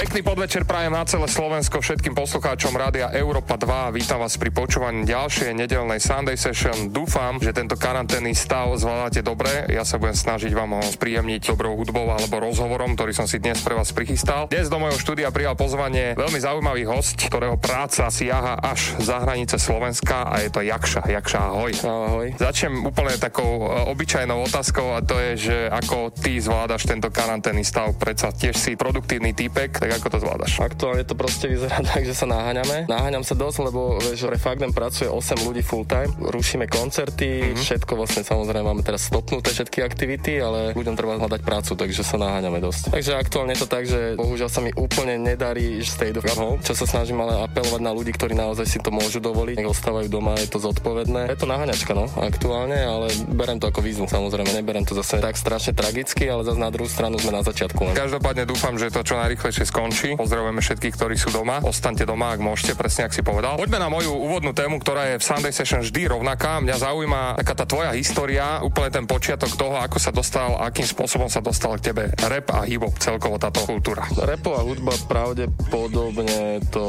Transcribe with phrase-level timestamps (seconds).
[0.00, 3.92] Pekný podvečer prajem na celé Slovensko všetkým poslucháčom Rádia Európa 2.
[3.92, 6.88] Vítam vás pri počúvaní ďalšej nedelnej Sunday Session.
[6.88, 9.68] Dúfam, že tento karanténny stav zvládate dobre.
[9.68, 13.60] Ja sa budem snažiť vám ho spríjemniť dobrou hudbou alebo rozhovorom, ktorý som si dnes
[13.60, 14.48] pre vás prichystal.
[14.48, 19.60] Dnes do mojho štúdia prijal pozvanie veľmi zaujímavý host, ktorého práca siaha až za hranice
[19.60, 21.12] Slovenska a je to Jakša.
[21.12, 21.72] Jakša, ahoj.
[21.84, 22.26] Ahoj.
[22.40, 27.68] Začnem úplne takou e, obyčajnou otázkou a to je, že ako ty zvládaš tento karanténny
[27.68, 27.92] stav.
[28.00, 30.52] Predsa tiež si produktívny týpek, tak ako to zvládaš?
[30.60, 32.86] Aktuálne to proste vyzerá tak, že sa naháňame.
[32.86, 36.10] Naháňam sa dosť, lebo vieš, Refagnem pracuje 8 ľudí full time.
[36.20, 37.60] Rušíme koncerty, mm-hmm.
[37.60, 42.16] všetko vlastne samozrejme máme teraz stopnuté všetky aktivity, ale ľuďom treba hľadať prácu, takže sa
[42.20, 42.94] naháňame dosť.
[42.94, 46.72] Takže aktuálne je to tak, že bohužiaľ sa mi úplne nedarí stay at home, čo
[46.76, 50.38] sa snažím ale apelovať na ľudí, ktorí naozaj si to môžu dovoliť, nech ostávajú doma,
[50.38, 51.30] je to zodpovedné.
[51.32, 55.34] Je to naháňačka, no, aktuálne, ale berem to ako výzvu, samozrejme, neberem to zase tak
[55.34, 57.80] strašne tragicky, ale zase na druhú stranu sme na začiatku.
[57.90, 57.94] Len.
[57.96, 59.79] Každopádne dúfam, že to čo najrychlejšie skončí.
[60.18, 61.64] Pozdravujeme všetkých, ktorí sú doma.
[61.64, 63.56] Ostaňte doma, ak môžete, presne ak si povedal.
[63.56, 66.60] Poďme na moju úvodnú tému, ktorá je v Sunday Session vždy rovnaká.
[66.60, 71.30] Mňa zaujíma taká tá tvoja história, úplne ten počiatok toho, ako sa dostal, akým spôsobom
[71.30, 74.02] sa dostal k tebe rap a hip celkovo táto kultúra.
[74.18, 76.86] Repová hudba pravdepodobne to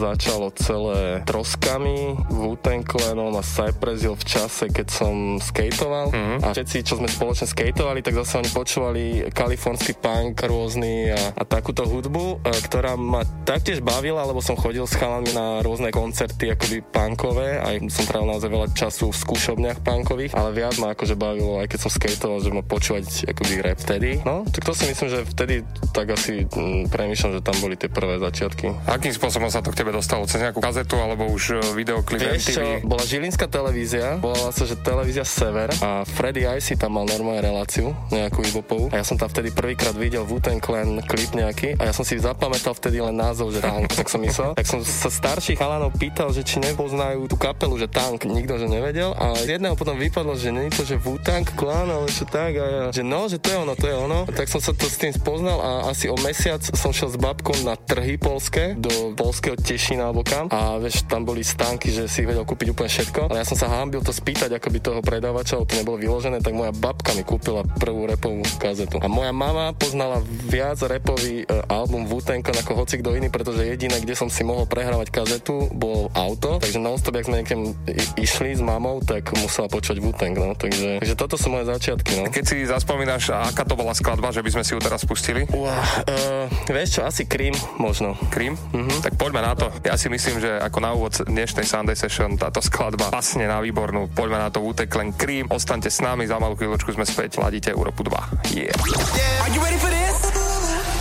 [0.00, 6.38] začalo celé troskami, wu Clan a Cypress Hill v čase, keď som skateoval mm-hmm.
[6.46, 9.04] a všetci, čo sme spoločne skateovali, tak zase oni počúvali
[9.34, 14.86] kalifornský punk rôzny a, a takúto hudbu, e, ktorá ma taktiež bavila, lebo som chodil
[14.86, 19.82] s chalami na rôzne koncerty akoby punkové, aj som trávil naozaj veľa času v skúšobniach
[19.82, 23.78] punkových, ale viac ma akože bavilo, aj keď som skateoval, že ma počúvať akoby rap
[23.82, 24.22] vtedy.
[24.22, 25.54] No, tak to si myslím, že vtedy
[25.90, 28.72] tak asi m, mm, premýšľam, že tam boli tie prvé začiatky.
[28.86, 30.24] Akým spôsobom sa to k tebe dostalo?
[30.30, 34.78] Cez nejakú kazetu alebo už e, videoklip Vieš čo, bola žilinská televízia, volala sa, že
[34.78, 38.86] televízia Sever a Freddy Icy tam mal normálne reláciu, nejakú ibopovú.
[38.94, 42.18] A ja som tam vtedy prvýkrát videl wu Clan klip nejaký a ja som si
[42.22, 44.54] zapamätal pamätal vtedy len názov, že tank, tak som myslel.
[44.54, 48.70] Tak som sa starších chalanov pýtal, že či nepoznajú tú kapelu, že tank, nikto že
[48.70, 49.12] nevedel.
[49.18, 52.54] A jedného potom vypadlo, že nie to, že Wu-Tang Clan, ale čo tak.
[52.54, 54.30] A ja, že no, že to je ono, to je ono.
[54.30, 57.66] Tak som sa to s tým spoznal a asi o mesiac som šiel s babkou
[57.66, 60.46] na trhy polské, do polského Tešina alebo kam.
[60.54, 63.26] A vieš, tam boli stánky, že si vedel kúpiť úplne všetko.
[63.26, 66.54] Ale ja som sa hambil to spýtať, ako by toho predávača, to nebolo vyložené, tak
[66.54, 69.02] moja babka mi kúpila prvú repovú kazetu.
[69.02, 73.96] A moja mama poznala viac repový uh, album wu ako hoci kto iný, pretože jediné,
[74.04, 77.72] kde som si mohol prehrávať kazetu, bol auto, takže non-stop, ak sme niekam
[78.20, 82.24] išli s mamou, tak musela počuť wu no, takže, takže toto sú moje začiatky, no.
[82.28, 85.48] Keď si zaspomínaš, aká to bola skladba, že by sme si ju teraz pustili?
[85.48, 88.14] Uh, uh, vieš čo, asi Cream možno.
[88.28, 88.54] Cream?
[88.76, 88.92] Uh-huh.
[89.00, 89.72] Tak poďme na to.
[89.86, 94.10] Ja si myslím, že ako na úvod dnešnej Sunday Session táto skladba pasne na výbornú.
[94.12, 95.48] Poďme na to útek len Cream.
[95.48, 97.40] Ostaňte s nami, za malú chvíľočku sme späť.
[97.40, 98.52] Ladíte Európu 2.
[98.52, 98.74] Yeah.
[99.16, 99.44] yeah.
[99.46, 100.31] Are you ready for this?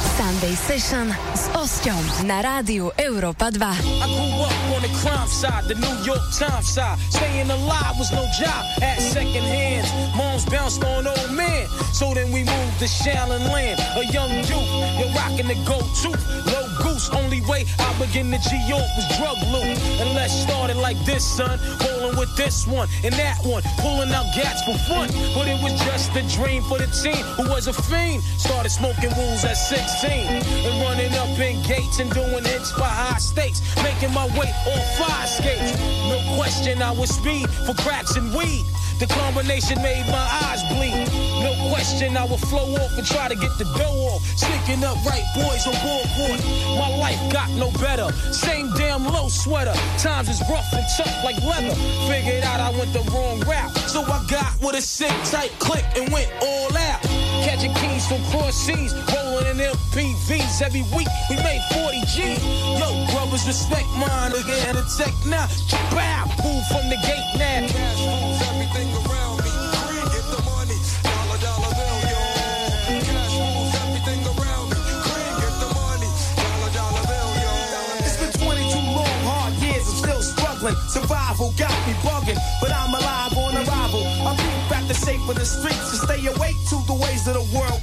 [0.01, 4.60] Sunday Session s Osťom na rádiu Európa 2.
[4.81, 6.97] On the crime side, the New York Times side.
[7.11, 9.85] Staying alive was no job at second hands.
[10.17, 13.79] Moms bounced on old men, so then we moved to Shallon Land.
[13.95, 16.09] A young youth, you're rocking the go-to.
[16.49, 19.77] Low goose, only way I begin to G-York was drug loot.
[20.01, 21.59] And let's start it like this, son.
[21.85, 25.09] Rolling with this one and that one, pulling out gats for fun.
[25.35, 28.23] But it was just a dream for the team who was a fiend.
[28.41, 33.19] Started smoking rules at 16 and running up in gates and doing hits by high
[33.19, 34.49] stakes, making my way
[34.97, 35.77] fire skates.
[36.09, 38.65] No question, I was speed for cracks and weed.
[39.01, 41.09] The combination made my eyes bleed.
[41.41, 44.21] No question, I would flow off and try to get the dough off.
[44.37, 46.39] Sneaking up right boys on board
[46.77, 48.11] My life got no better.
[48.31, 49.73] Same damn low sweater.
[49.97, 51.73] Times is rough and tough like leather.
[52.07, 53.75] Figured out I went the wrong route.
[53.89, 57.10] So I got with a sick tight click and went all out.
[57.41, 61.07] Catching keys from cross seas, rolling in MPVs every week.
[61.29, 62.37] We made 40 G.
[62.77, 64.31] Yo, brothers, respect mine.
[64.31, 65.47] Again, a tech now.
[65.89, 67.65] Bow, move from the gate now.
[67.65, 69.51] Cash moves everything around me.
[70.13, 70.77] Get the money.
[71.01, 72.21] Dollar, dollar bill, yo.
[73.09, 74.77] Cash moves everything around me.
[75.41, 76.09] Get the money.
[76.37, 77.53] Dollar, dollar bill, yo.
[78.05, 79.89] It's been 22 long, hard years.
[79.89, 80.77] I'm still struggling.
[80.93, 83.70] Survival got me bugging, but I'm alive on arrival.
[85.05, 87.81] Shape of the streets to stay awake to the ways of the world.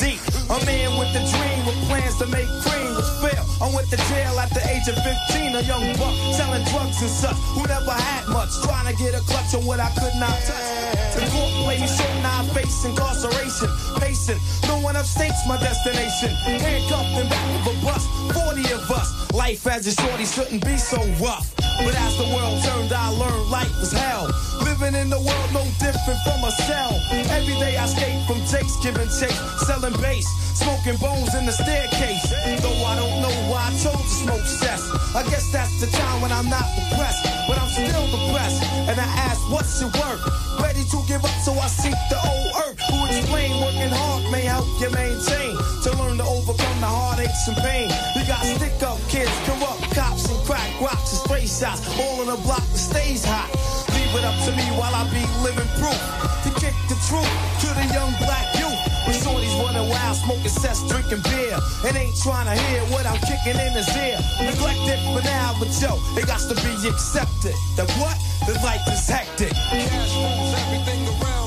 [0.00, 3.44] Deep, a man with a dream with plans to make cream was fail.
[3.60, 7.10] I went to jail at the age of 15, a young buck selling drugs and
[7.10, 10.36] such who never had much, trying to get a clutch on what I could not
[10.48, 10.94] touch.
[11.14, 11.54] The court
[11.88, 13.68] so now I face incarceration,
[14.00, 14.40] pacing.
[14.66, 16.30] No one upstates my destination.
[16.44, 19.32] Handcuffed in back of a bus, 40 of us.
[19.32, 21.54] Life as a shorty shouldn't be so rough.
[21.56, 24.26] But as the world turned, I learned life was hell.
[24.60, 26.92] Living in the world, no different from a cell.
[27.32, 29.32] Every day I skate from Jake's, giving take,
[29.64, 30.28] selling bass,
[30.60, 32.28] smoking bones in the staircase.
[32.60, 34.84] Though I don't know why I chose to smoke cess.
[35.16, 38.60] I guess that's the time when I'm not depressed, but I'm still depressed.
[38.84, 40.20] And I ask, what's your work?
[40.60, 44.44] Ready to give up, so I seek the old earth who explain working hard may
[44.44, 47.88] help you maintain to learn to overcome the heartaches and pain.
[48.20, 52.28] You got stick up kids, corrupt cops, and crack rocks and spray shots, all in
[52.28, 53.83] a block that stays hot.
[54.14, 55.98] Leave it up to me while I be living proof
[56.46, 57.26] to kick the truth
[57.62, 58.78] to the young black youth.
[59.10, 63.18] When shorties running wild, smoking cess, drinking beer, and ain't trying to hear what I'm
[63.26, 64.18] kicking in his ear.
[64.38, 67.58] Neglected for now, but yo, it got to be accepted.
[67.74, 68.14] That what?
[68.46, 69.50] The life is hectic.
[69.50, 71.43] Cash rules everything around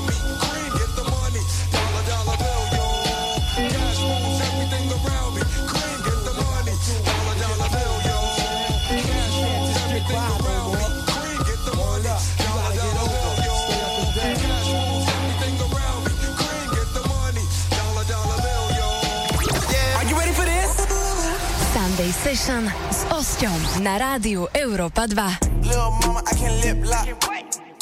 [22.08, 25.68] Sunday Session s Osťom na rádiu Európa 2.
[25.68, 27.04] Little mama, I can lip lock.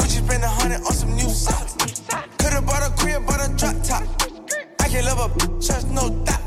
[0.02, 1.78] Gucci spend a hundred on some new socks.
[2.42, 4.02] Could've bought a crib, a drop top.
[4.82, 5.30] I can love a
[5.62, 6.42] trust no doubt.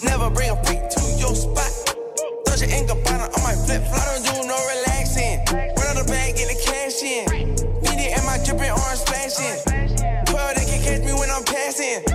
[0.00, 1.68] Never bring a freak to your spot.
[2.48, 2.96] Throw your ink on
[3.44, 4.00] my flip flop.
[4.00, 5.44] I don't do no relaxing.
[5.52, 7.28] Run out the bag, get the cash in.
[7.84, 9.60] Feed and my dripping orange splashing.
[10.32, 12.11] 12, they can catch me when I'm passing.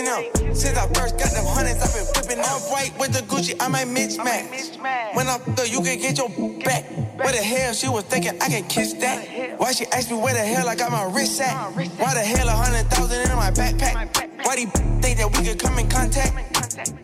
[0.00, 0.54] And I ain't kissing them.
[0.54, 2.46] Since I first got them hundreds, I've been flipping them.
[2.46, 5.14] Off white with the Gucci, I might mismatch.
[5.14, 6.28] When I'm through, you can get your
[6.64, 6.84] back.
[7.20, 9.58] Where the hell she was thinking I can kiss that?
[9.58, 11.54] Why she asked me where the hell I got my wrist at?
[11.74, 14.44] Why the hell a hundred thousand in my backpack?
[14.44, 14.68] Why do you
[15.02, 16.32] think that we could come in contact?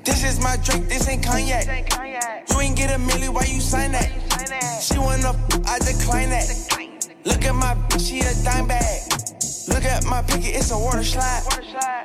[0.05, 1.93] This is my drink, this ain't cognac.
[2.51, 4.09] You ain't get a milli, why you sign that?
[4.81, 6.49] She wanna, f- I decline that.
[7.25, 9.06] Look at my bitch, she a dime bag.
[9.69, 11.43] Look at my picket, it's a water slide.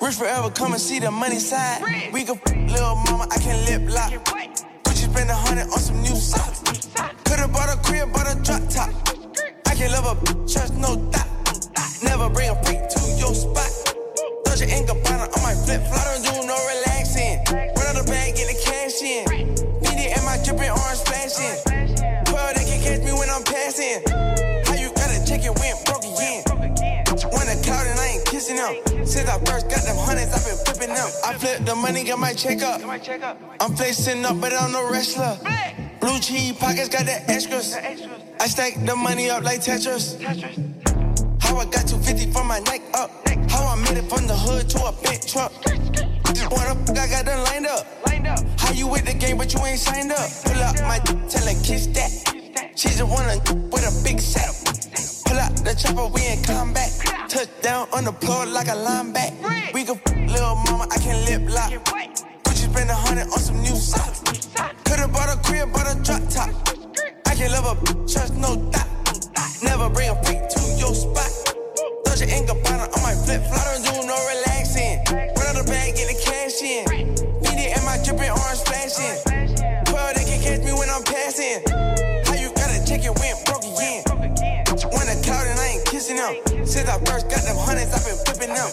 [0.02, 2.12] Rich forever, come and see the money side.
[2.12, 4.12] We can little mama, I can lip lock.
[4.84, 6.62] Gucci spend a hundred on some new socks.
[7.24, 8.90] Could've bought a crib, bought a drop top.
[9.68, 11.28] I can love a bitch, trust no doubt.
[12.04, 13.70] Never bring a freak to your spot.
[14.62, 16.06] Your ink Gabbana on my flip flop.
[16.06, 17.42] Don't do no relaxing.
[17.50, 19.26] Run out the bag, get the cash in.
[19.82, 21.71] Feed it and my dripping orange splashing.
[28.56, 29.06] Them.
[29.06, 31.10] Since I first got them hundreds, I've been flipping them.
[31.24, 32.82] I flip the money, get my check up.
[33.60, 35.38] I'm flexing up, but I'm no wrestler.
[36.00, 37.76] Blue cheese pockets got the extras.
[38.40, 40.20] I stack the money up like Tetris.
[41.40, 43.12] How I got 250 from my neck up.
[43.50, 45.52] How I made it from the hood to a big truck.
[46.50, 47.86] Wanna fuck, I got them lined up.
[48.60, 50.30] How you with the game, but you ain't signed up?
[50.44, 52.12] Pull up my d- tell her kiss that.
[52.76, 53.38] She's the wanna
[53.70, 54.71] with a big setup.
[55.32, 56.92] Pull out the chopper, we in combat.
[57.30, 59.72] Touchdown on the floor like a linebacker.
[59.74, 59.96] We can
[60.28, 61.72] little mama, I can lip lock.
[62.44, 64.20] Gucci spend a hundred on some new socks.
[64.84, 66.52] Could've bought a crib, bought a drop top.
[67.26, 68.92] I can love a bitch, trust no doubt.
[69.64, 71.32] Never bring a freak to your spot.
[72.04, 73.56] Throw your ink Gabbana on my flip flop.
[73.56, 75.00] I don't do no relaxing.
[75.16, 76.84] Run out the bag, get the cash in.
[77.40, 79.31] Feed it and my dripping orange splashing.
[86.16, 86.66] Them.
[86.66, 88.70] Since I first got them hundreds, I've been them.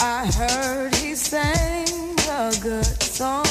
[0.00, 1.86] I heard he sang
[2.30, 3.44] a good song.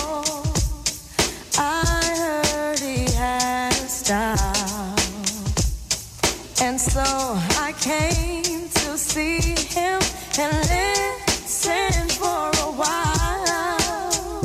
[1.58, 1.84] I
[2.18, 4.96] heard he had a style.
[6.62, 10.02] And so I came to see him
[10.40, 14.42] and listen for a while.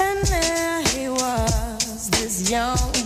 [0.00, 2.97] And there he was, this young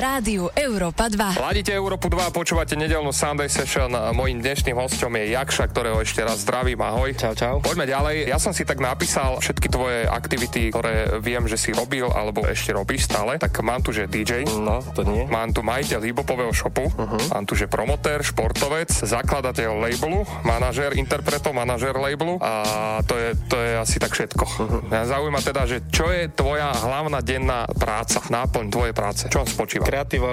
[0.00, 0.50] Rádio
[0.88, 1.44] Európa 2.
[1.44, 3.92] Ladíte Európu 2 a počúvate nedelnú Sunday Session.
[4.16, 6.80] Mojím dnešným hostom je Jakša, ktorého ešte raz zdravím.
[6.80, 7.12] Ahoj.
[7.12, 7.54] Čau, čau.
[7.60, 8.24] Poďme ďalej.
[8.24, 12.72] Ja som si tak napísal všetky tvoje aktivity, ktoré viem, že si robil alebo ešte
[12.72, 13.36] robíš stále.
[13.36, 15.28] Tak mám tu, že DJ, No, to nie.
[15.28, 17.36] Mám tu majiteľ hibopového shopu, uh-huh.
[17.36, 22.64] mám tu, že promotér, športovec, zakladateľ labelu, manažér interpretov, manažér labelu a
[23.04, 24.44] to je, to je asi tak všetko.
[24.48, 24.80] Uh-huh.
[24.88, 29.48] Mňa zaujíma teda, že čo je tvoja hlavná denná práca, náplň tvojej práce, čo on
[29.52, 29.84] spočíva?
[29.84, 30.32] Kreatíva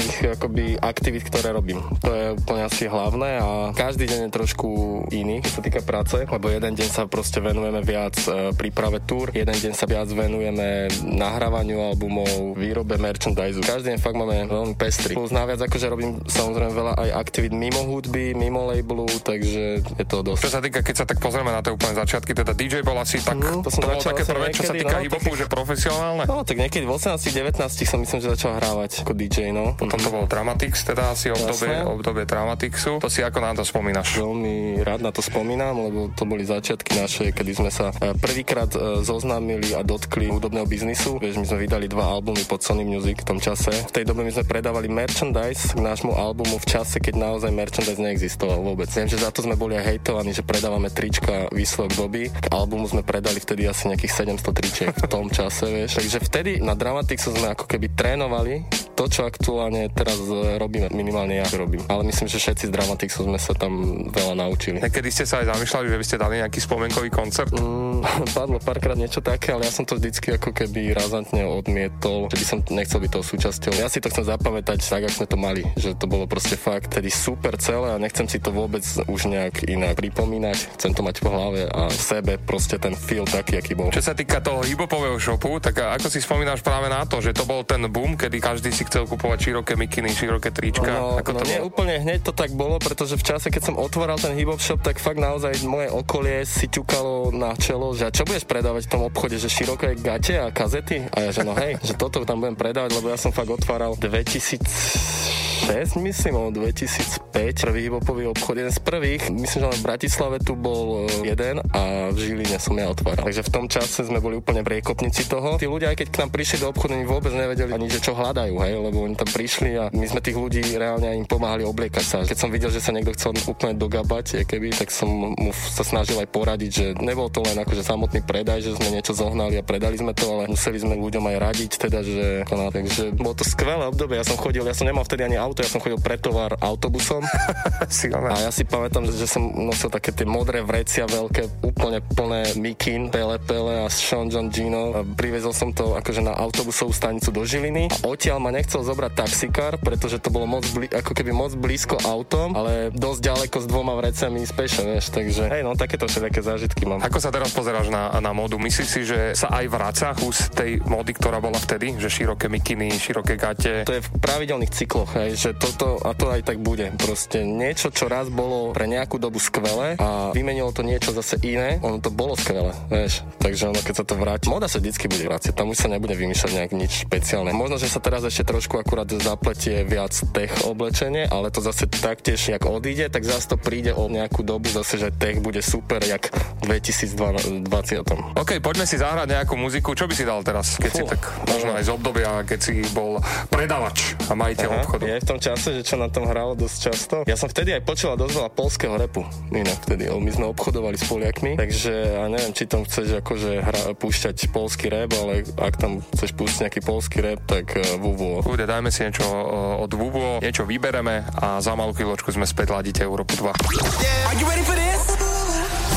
[0.00, 1.78] všetkých akoby aktivít, ktoré robím.
[2.02, 4.68] To je úplne asi hlavné a každý deň je trošku
[5.14, 9.30] iný, čo sa týka práce, lebo jeden deň sa proste venujeme viac e, príprave túr,
[9.30, 13.62] jeden deň sa viac venujeme nahrávaniu albumov, výrobe merchandise.
[13.62, 15.14] Každý deň fakt máme veľmi pestrý.
[15.14, 20.26] Plus naviac akože robím samozrejme veľa aj aktivít mimo hudby, mimo labelu, takže je to
[20.26, 20.40] dosť.
[20.42, 23.22] Čo sa týka, keď sa tak pozrieme na tie úplne začiatky, teda DJ bol asi
[23.22, 25.44] tak, Mhm, to som bolo začal také prvé, čo sa niekedy, týka no, hibopu, že
[25.50, 26.24] profesionálne.
[26.24, 29.76] No, tak niekedy v 18-19 som myslím, že začal hrávať ako DJ, no.
[29.84, 33.04] Potom to bol Dramatix, teda asi obdobie, obdobie Dramatixu.
[33.04, 34.16] To si ako na to spomínaš?
[34.16, 38.72] Veľmi rád na to spomínam, lebo to boli začiatky naše, kedy sme sa e, prvýkrát
[38.72, 41.20] e, zoznámili a dotkli hudobného biznisu.
[41.20, 43.70] Vieš, my sme vydali dva albumy pod Sony Music v tom čase.
[43.70, 48.00] V tej dobe my sme predávali merchandise k nášmu albumu v čase, keď naozaj merchandise
[48.00, 48.88] neexistoval vôbec.
[48.88, 52.32] Viem, že za to sme boli aj hejtovaní, že predávame trička výsledok doby.
[52.32, 56.00] K albumu sme predali vtedy asi nejakých 700 tričiek v tom čase, vieš.
[56.00, 58.64] Takže vtedy na Dramatixu sme ako keby trénovali
[58.94, 61.82] to, čo aktuálne teraz e, robíme, minimálne ja robím.
[61.90, 64.78] Ale myslím, že všetci z Dramatixu sme sa tam veľa naučili.
[64.80, 67.50] Niekedy ste sa aj zamýšľali, že by ste dali nejaký spomienkový koncert?
[67.54, 68.04] Mm,
[68.36, 72.46] padlo párkrát niečo také, ale ja som to vždycky ako keby razantne odmietol, že by
[72.46, 73.72] som nechcel byť toho súčasťou.
[73.78, 76.94] Ja si to chcem zapamätať tak, ako sme to mali, že to bolo proste fakt
[76.94, 80.78] tedy super celé a nechcem si to vôbec už nejak inak pripomínať.
[80.78, 83.90] Chcem to mať v hlave a v sebe proste ten feel taký, aký bol.
[83.90, 87.48] Čo sa týka toho hibopového shopu, tak ako si spomínaš práve na to, že to
[87.48, 90.90] bol ten boom, kedy každý si chcel kupovať široké mikiny, široké trička?
[90.90, 91.70] No, ako no to nie bolo?
[91.70, 94.98] úplne hneď to tak bolo, pretože v čase, keď som otváral ten hip-hop shop, tak
[94.98, 99.38] fakt naozaj moje okolie si ťukalo na čelo, že čo budeš predávať v tom obchode,
[99.38, 101.06] že široké gate a kazety?
[101.14, 103.94] A ja, že no hej, že toto tam budem predávať, lebo ja som fakt otváral
[103.94, 109.30] 2006, myslím, alebo 2005, prvý hip-hopový obchod, jeden z prvých.
[109.30, 113.22] Myslím, že len v Bratislave tu bol e, jeden a v Žiline som ja otváral.
[113.22, 115.62] Takže v tom čase sme boli úplne priekopníci toho.
[115.62, 118.18] Tí ľudia, aj keď k nám prišli do obchodu, oni vôbec nevedeli ani, že čo
[118.18, 119.43] hľadajú, hej, lebo oni tam prišli
[119.78, 122.16] a my sme tých ľudí reálne im pomáhali obliekať sa.
[122.26, 126.18] Keď som videl, že sa niekto chcel úplne dogabať, keby, tak som mu sa snažil
[126.18, 129.96] aj poradiť, že nebol to len akože samotný predaj, že sme niečo zohnali a predali
[129.96, 133.86] sme to, ale museli sme ľuďom aj radiť, teda, že koná, takže bolo to skvelé
[133.86, 134.18] obdobie.
[134.18, 137.22] Ja som chodil, ja som nemal vtedy ani auto, ja som chodil pre tovar autobusom
[138.34, 143.12] a ja si pamätám, že, som nosil také tie modré vrecia veľké, úplne plné mikin,
[143.12, 144.96] pele pele a Sean John Gino.
[144.96, 149.12] A privezol som to akože na autobusovú stanicu do Žiliny a odtiaľ ma nechcel zobrať
[149.34, 153.66] taxikár, pretože to bolo moc bli- ako keby moc blízko autom, ale dosť ďaleko s
[153.66, 157.02] dvoma vreciami z peše, vieš, takže hej, no takéto všetké zážitky mám.
[157.02, 158.62] Ako sa teraz pozeráš na, na módu?
[158.62, 161.98] Myslíš si, že sa aj vracia kus tej módy, ktorá bola vtedy?
[161.98, 163.82] Že široké mikiny, široké gate?
[163.82, 166.94] To je v pravidelných cykloch, hej, že toto a to aj tak bude.
[166.94, 171.82] Proste niečo, čo raz bolo pre nejakú dobu skvelé a vymenilo to niečo zase iné,
[171.82, 173.26] ono to bolo skvelé, vieš.
[173.42, 176.14] Takže ono, keď sa to vráti, moda sa vždycky bude vrátiť, tam už sa nebude
[176.14, 177.50] vymýšľať nejak nič špeciálne.
[177.50, 182.52] Možno, že sa teraz ešte trošku akurát zapletie viac tech oblečenie, ale to zase taktiež,
[182.52, 186.28] jak odíde, tak zase to príde o nejakú dobu zase, že tech bude super, jak
[186.60, 188.36] v 2020.
[188.36, 189.96] OK, poďme si zahrať nejakú muziku.
[189.96, 190.76] Čo by si dal teraz?
[190.76, 190.98] Keď Fú.
[191.00, 195.02] si tak možno aj z obdobia, keď si bol predavač a majiteľ obchodu.
[195.06, 197.14] Je v tom čase, že čo na tom hralo dosť často.
[197.24, 199.22] Ja som vtedy aj počúval dosť veľa polského repu.
[199.54, 203.80] Inak vtedy, my sme obchodovali s Poliakmi, takže ja neviem, či tam chceš akože hra,
[203.94, 208.42] púšťať polský rap, ale ak tam chceš pustiť nejaký polský rap, tak uh, VUVO.
[208.42, 212.74] Bude, dajme si niečo uh, od Vuvo, niečo vybereme a za malú chvíľočku sme späť
[212.74, 213.54] ladíte Európu 2.
[213.54, 215.14] Are you ready for this?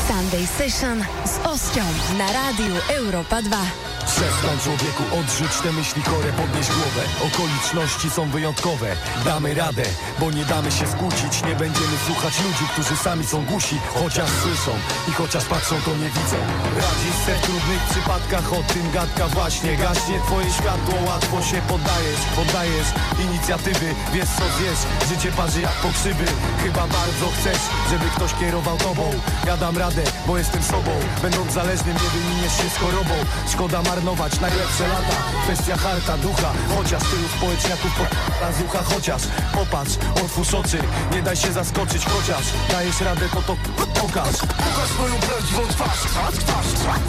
[0.06, 3.97] Sunday Session s Osťom na rádiu Európa 2.
[4.08, 7.02] Przestań człowieku, odrzuć te myśli chore, podnieś głowę.
[7.28, 9.82] Okoliczności są wyjątkowe Damy radę,
[10.20, 11.42] bo nie damy się skłócić.
[11.48, 14.72] Nie będziemy słuchać ludzi, którzy sami są głusi Chociaż słyszą
[15.08, 16.38] i chociaż patrzą, to nie widzą.
[16.84, 20.20] Radzisz se w trudnych przypadkach, o tym gadka właśnie Gaśnie.
[20.26, 22.88] Twoje światło, łatwo się poddajesz Poddajesz
[23.24, 26.24] inicjatywy, wiesz co wiesz Życie parzy jak pokrzywy.
[26.62, 29.10] Chyba bardzo chcesz, żeby ktoś kierował tobą.
[29.46, 33.14] Ja dam radę, bo jestem sobą Będąc zależnym, nie wyminiesz się z chorobą.
[33.52, 35.16] Szkoda marnować najlepsze lata.
[35.44, 38.04] Kwestia harta, ducha Chociaż tylu społeczniaków po
[38.44, 39.22] razucha Chociaż
[39.54, 40.78] popatrz, otwórz oczy
[41.12, 43.56] Nie daj się zaskoczyć, chociaż Dajesz radę, to to
[44.00, 44.36] pokaż.
[44.36, 46.34] Pokaż swoją prawdziwą twarz Twarz,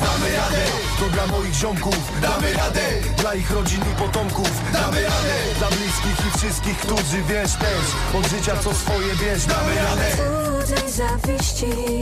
[0.03, 0.63] Damy radę,
[0.99, 2.81] To dla moich ziomków Damy radę.
[3.17, 5.33] Dla ich rodzin i potomków Damy radę.
[5.57, 7.85] Dla bliskich i wszystkich, którzy wiesz też
[8.19, 10.05] Od życia co swoje wiesz Damy radę.
[10.11, 11.99] Cudzej zawiści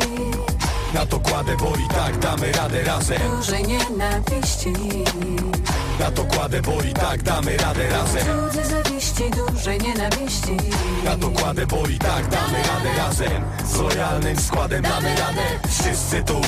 [0.97, 3.17] Na to kładę, bo i tak damy radę razem.
[3.37, 4.73] Dużej nienawiści.
[5.99, 8.23] Na to kładę, bo i tak damy radę razem.
[8.49, 10.57] Cudzej zawiści Dużej nienawiści.
[11.05, 13.43] Na to kładę, bo i tak damy radę razem.
[13.65, 15.69] Z lojalnym składem damy radę.
[15.69, 16.41] Wszyscy tu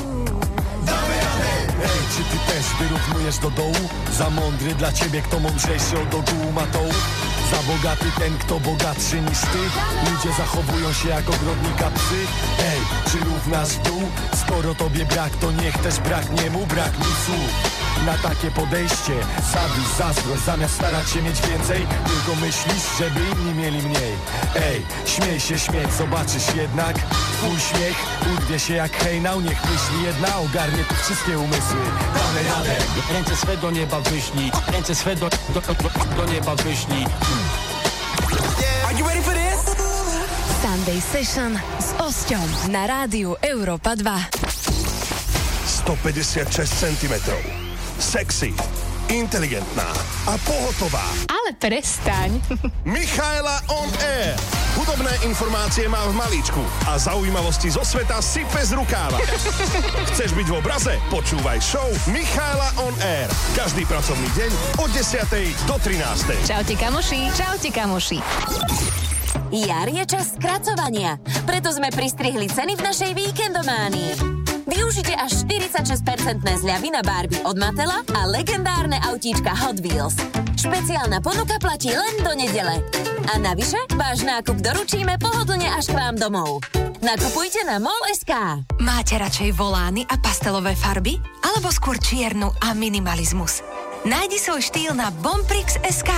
[1.83, 3.89] Ej, czy ty też wyrównujesz do dołu?
[4.17, 6.93] Za mądry dla ciebie, kto mądrzejszy od ogółu ma tołu?
[7.51, 9.61] Za bogaty ten, kto bogatszy niż ty
[10.11, 12.19] Ludzie zachowują się jak ogrodnika psy
[12.59, 12.79] Ej,
[13.11, 14.01] czy równasz w dół?
[14.45, 19.13] Skoro tobie brak, to niech też braknie mu brak mi słów na takie podejście
[19.53, 24.13] Zawiść, zazdrość, zamiast starać się mieć więcej Tylko myślisz, żeby inni mieli mniej
[24.55, 26.95] Ej, śmiej się śmieć, zobaczysz jednak
[27.37, 27.97] Twój śmiech
[28.33, 31.81] urwie się jak hejnał Niech myśli jedna ogarnie tu wszystkie umysły
[32.15, 32.75] Damy radę
[33.13, 35.73] Ręce swe do nieba wyślij Ręce swe do, do, do,
[36.15, 37.05] do nieba wyślij
[38.87, 39.75] Are you ready for this?
[40.61, 44.19] Sunday Session z Osťom na rádiu Európa 2.
[45.65, 47.13] 156 cm.
[47.99, 48.55] Sexy,
[49.11, 49.91] inteligentná
[50.23, 51.03] a pohotová.
[51.27, 52.39] Ale prestaň.
[52.87, 54.39] Michaela on air.
[54.79, 59.19] Hudobné informácie má v malíčku a zaujímavosti zo sveta sype z rukáva.
[60.15, 60.95] Chceš byť v obraze?
[61.11, 63.27] Počúvaj show Michaela on air.
[63.51, 65.67] Každý pracovný deň od 10.
[65.67, 66.47] do 13.
[66.47, 67.19] Čaute kamoši.
[67.35, 68.17] Čaute kamoši.
[69.51, 74.38] Jar je čas skracovania, preto sme pristrihli ceny v našej víkendománii.
[74.69, 80.13] Využite až 46% zľavy na Barbie od Matela a legendárne autíčka Hot Wheels.
[80.61, 82.77] Špeciálna ponuka platí len do nedele.
[83.33, 86.61] A navyše, váš nákup doručíme pohodlne až k vám domov.
[87.01, 88.29] Nakupujte na MOL.sk.
[88.77, 91.17] Máte radšej volány a pastelové farby?
[91.41, 93.65] Alebo skôr čiernu a minimalizmus?
[94.05, 96.11] Nájdi svoj štýl na Bomprix.sk.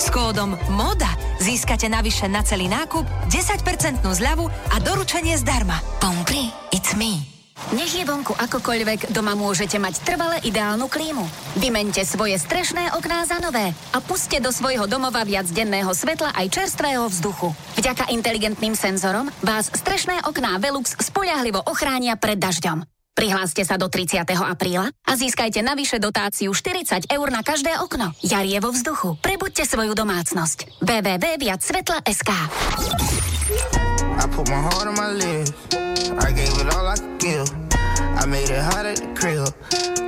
[0.00, 5.78] S kódom MODA získate navyše na celý nákup 10% zľavu a doručenie zdarma.
[6.00, 7.39] Bompri, it's me.
[7.70, 11.22] Nech je vonku akokoľvek, doma môžete mať trvale ideálnu klímu.
[11.60, 16.50] Vymente svoje strešné okná za nové a puste do svojho domova viac denného svetla aj
[16.50, 17.54] čerstvého vzduchu.
[17.78, 22.82] Vďaka inteligentným senzorom vás strešné okná Velux spoľahlivo ochránia pred dažďom.
[23.14, 24.24] Prihláste sa do 30.
[24.32, 28.16] apríla a získajte navyše dotáciu 40 eur na každé okno.
[28.24, 29.20] Jar je vo vzduchu.
[29.20, 30.80] Prebuďte svoju domácnosť.
[30.80, 32.30] www.viacsvetla.sk
[34.20, 35.89] I put my heart on my live.
[36.30, 37.50] I gave it all I could give.
[37.98, 39.50] I made it hot at the crib.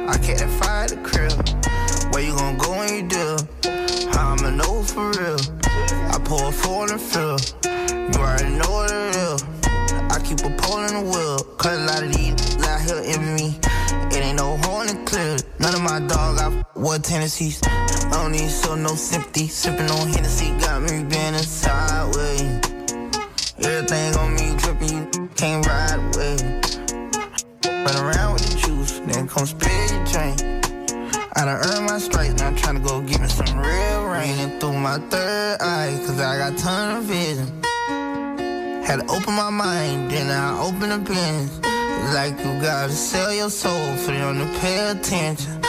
[0.09, 1.35] I kept that fire at the crib.
[2.15, 3.37] Where you gonna go when you do?
[4.15, 5.41] I'ma know for real?
[6.15, 7.39] I pour a four and fill.
[7.67, 9.43] You already know what it is.
[10.15, 11.43] I keep a pole in the wheel.
[11.59, 13.59] Cause a lot of these out here envy me.
[14.15, 15.39] It ain't no horn and clear.
[15.59, 17.59] None of my dog got what tendencies.
[17.67, 19.49] I don't need show no sympathy.
[19.49, 22.61] Sipping on Hennessy got me bending sideways.
[23.59, 24.52] Everything on me
[25.43, 26.37] can't ride away.
[27.65, 30.39] Run around with the juice, then come spill your drink.
[31.35, 34.39] I done earned my stripes, now I'm tryna go get me some real rain.
[34.39, 37.49] And through my third eye, cause I got ton of vision.
[38.85, 41.59] Had to open my mind, then I open the bins.
[42.15, 45.61] Like you gotta sell your soul for them to pay attention.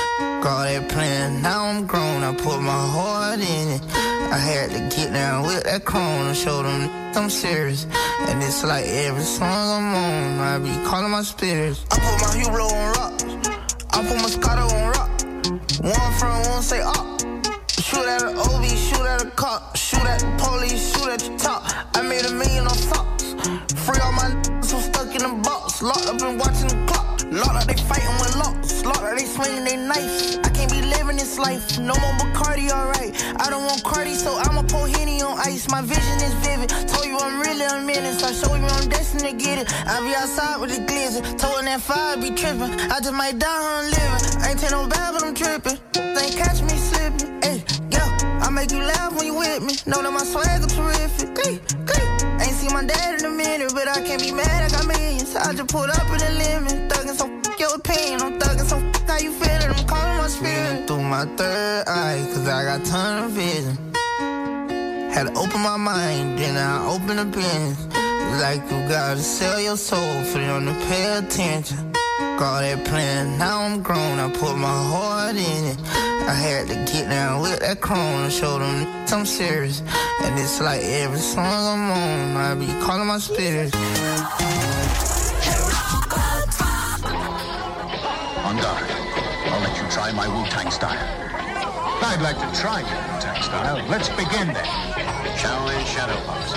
[0.43, 3.81] Got that plan, now I'm grown, I put my heart in it.
[3.95, 7.87] I had to get down with that chrome and show them I'm serious.
[8.27, 11.85] And it's like every song I'm on, I be calling my spirits.
[11.91, 13.13] I put my hero on rock,
[13.93, 15.11] I put my Moscato on rock.
[15.79, 17.21] One front, one say up.
[17.79, 21.37] Shoot at an OB, shoot at a cop, shoot at the police, shoot at the
[21.37, 21.63] top.
[21.95, 23.31] I made a million on socks.
[23.85, 24.27] Free all my
[24.59, 27.21] who stuck in the box, locked up and watching the clock.
[27.31, 28.62] Locked up, they fighting with locks.
[28.83, 30.37] Locked they swinging their knife.
[30.45, 31.79] I can't be living this life.
[31.79, 33.13] No more Bacardi, alright.
[33.39, 35.67] I don't want Cardi, so I'ma pour Henny on ice.
[35.69, 36.69] My vision is vivid.
[36.87, 38.23] Told you I'm really a menace.
[38.23, 39.67] I show you I'm destined to get it.
[39.87, 41.21] I be outside with the glizzy.
[41.37, 42.73] Told that fire be tripping.
[42.91, 44.23] I just might die on living.
[44.47, 45.77] Ain't take no bad, but I'm tripping.
[45.93, 47.41] They catch me slipping.
[47.41, 48.39] Hey, yeah.
[48.41, 49.73] I make you laugh when you with me.
[49.85, 51.29] Know that my swagger terrific.
[51.43, 51.59] Hey,
[51.91, 52.05] hey.
[52.43, 54.63] Ain't seen my dad in a minute, but I can't be mad.
[54.63, 55.35] I got millions.
[55.35, 56.91] I just pulled up in the limit.
[56.91, 58.21] Thuggin' so f- your opinion.
[58.21, 58.72] I'm thuggin' so
[60.23, 60.87] I'm my spirit.
[60.87, 63.75] Through my third eye, cause I got ton of vision.
[65.11, 67.77] Had to open my mind, then I opened the bins.
[68.39, 71.91] Like you gotta sell your soul for them to pay attention.
[72.39, 75.79] Got that plan, now I'm grown, I put my heart in it.
[75.91, 79.81] I had to get down with that chrome and show them I'm serious.
[80.23, 83.73] And it's like every song I'm on, I be calling my spirit.
[88.55, 88.92] Let you
[90.03, 90.99] try my Wu-Tang style?
[92.03, 93.79] I'd like to try your Wu-Tang style.
[93.87, 94.67] Let's begin then.
[95.39, 96.51] Shaolin Shadow Box.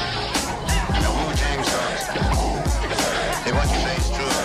[0.91, 1.95] And the Wu-Tang style.
[3.47, 4.37] If what you say is true,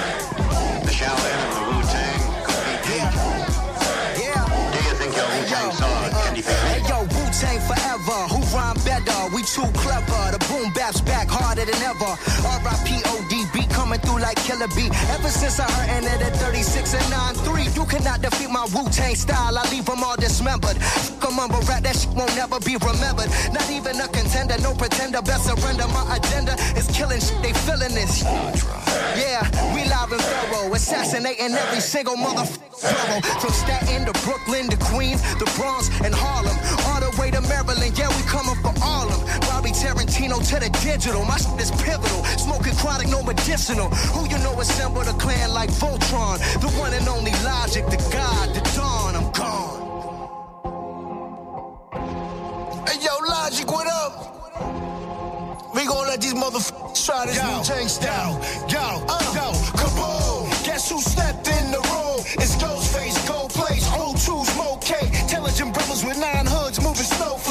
[0.85, 3.53] the Shaolin and the Wu-Tang could be dangerous.
[4.21, 4.45] Yeah.
[4.69, 6.69] Do you think your Wu-Tang sword can defeat me?
[6.69, 8.19] Hey yo, Wu Tang forever.
[8.29, 9.19] Who rhyme better?
[9.33, 10.37] We too clever.
[10.37, 12.11] The boom bap's back harder than ever.
[12.43, 12.99] R.I.P.
[13.07, 14.91] ODB coming through like Killer B.
[15.15, 17.07] Ever since I heard it at 36 and
[17.47, 19.57] 9-3, you cannot defeat my Wu Tang style.
[19.57, 20.75] I leave them all dismembered.
[21.23, 23.31] Come on, but rap that shit won't never be remembered.
[23.55, 25.21] Not even a contender, no pretender.
[25.21, 25.87] Best surrender.
[25.95, 27.39] My agenda is killing shit.
[27.41, 28.21] They feeling this.
[29.15, 33.23] Yeah, we live and thorough, assassinating every single motherfucker.
[33.39, 36.57] From Staten to Brooklyn to Queens, the Bronx and Harlem,
[36.89, 37.97] all the way to Maryland.
[37.97, 38.70] Yeah, we coming for
[39.81, 41.25] Tarantino to the digital.
[41.25, 42.23] My shit is pivotal.
[42.37, 43.89] Smoking chronic, no medicinal.
[44.13, 46.37] Who you know assembled a clan like Voltron?
[46.61, 49.15] The one and only Logic, the God, the Dawn.
[49.15, 49.81] I'm gone.
[52.87, 54.13] Hey, yo, Logic, what up?
[55.73, 58.33] We gon' let these motherfuckers try this new Tang style.
[58.69, 59.49] Yo, uh, yo,
[59.81, 60.63] kaboom!
[60.63, 62.19] Guess who stepped in the room?
[62.37, 64.93] It's Ghostface, Gold Place, old true smoke K.
[65.21, 67.50] Intelligent brothers with nine hoods moving snowflakes.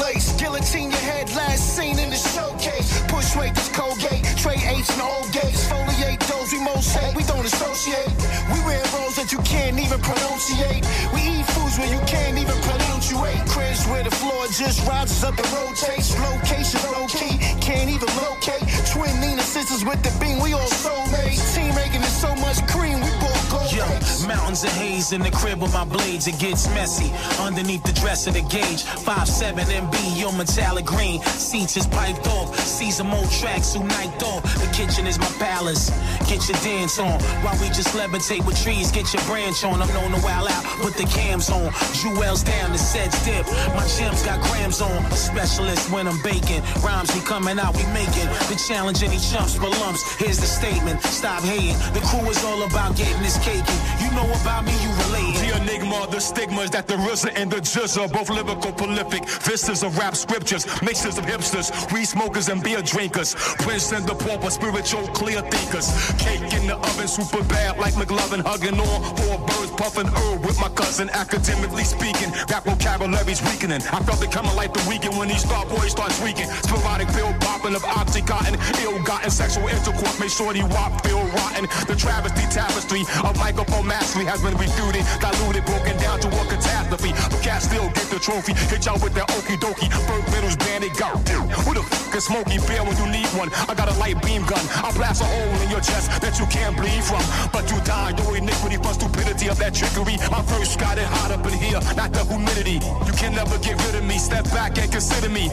[0.71, 3.03] Guillotine your head, last seen in the showcase.
[3.09, 4.23] Push weight, this Colgate.
[4.37, 5.67] Trade eights and old gates.
[5.67, 7.13] Foliate those we most hate.
[7.13, 8.07] We don't associate.
[8.53, 10.87] We wear roles that you can't even pronunciate.
[11.13, 12.55] We eat foods where you can't even
[13.01, 13.47] pronunciate.
[13.47, 16.17] Cribs where the floor just rises up and rotates.
[16.19, 18.61] Location low key, can't even locate.
[18.91, 21.55] Twin Nina sisters with the beam, we all soulmates.
[21.55, 23.59] Team making it so much cream, we both go.
[23.71, 23.85] Yo,
[24.27, 27.11] mountains of haze in the crib with my blades, it gets messy.
[27.41, 31.21] Underneath the dress of the gauge, 5'7 MB, your metallic green.
[31.23, 34.43] Seats is piped off, season mode tracks, who night off.
[34.43, 35.89] The kitchen is my palace.
[36.27, 38.91] Get your dance on while we just levitate with trees.
[38.91, 39.81] Get your branch on.
[39.81, 41.71] I'm known to wild out, put the cams on.
[41.93, 43.47] Jewels down, the sets dip.
[43.73, 44.99] My gems got grams on.
[45.05, 46.61] A specialist when I'm baking.
[46.83, 48.27] Rhymes we coming out, we making.
[48.51, 50.03] The challenge any chumps for lumps.
[50.19, 51.01] Here's the statement.
[51.03, 51.77] Stop hating.
[51.95, 53.63] The crew is all about getting this cake.
[54.03, 55.35] You know about me, you relate.
[55.39, 59.23] The enigma, the stigmas that the RZA and the jizza, both lyrical prolific.
[59.47, 63.35] Vistas of rap scriptures, mixes of hipsters, weed smokers and beer drinkers.
[63.63, 65.87] Prince and the pauper, spiritual clear thinkers.
[66.19, 70.59] Cake in the oven, super bad like McLovin, hugging on four birds, puffing herb with
[70.59, 71.09] my cousin.
[71.11, 73.81] Academically speaking, rap vocabulary's weakening.
[73.93, 76.49] I felt it coming like the weekend when these star boys start tweaking.
[76.65, 81.69] Sporadic pill popping of oxycontin, ill-gotten sexual intercourse, make shorty wop feel rotten.
[81.85, 87.13] The travesty tapestry of microphone mastery has been refuted, diluted, broken down to a catastrophe.
[87.29, 88.53] But cats still get the trophy.
[88.73, 89.89] Hit y'all with that okie dokie.
[90.09, 91.13] Burke Middles bandit go.
[91.61, 93.53] Who the fuck is Smokey Bear when you need one?
[93.69, 94.65] I got a light beam gun.
[94.81, 97.21] I'll blast a hole in your chest that you can't bleed from.
[97.53, 100.17] But you die, your iniquity plus stupidity of that trickery.
[100.33, 102.70] I first got it hot up in here, not the humidity.
[102.79, 104.17] You can never get rid of me.
[104.17, 105.49] Step back and consider me.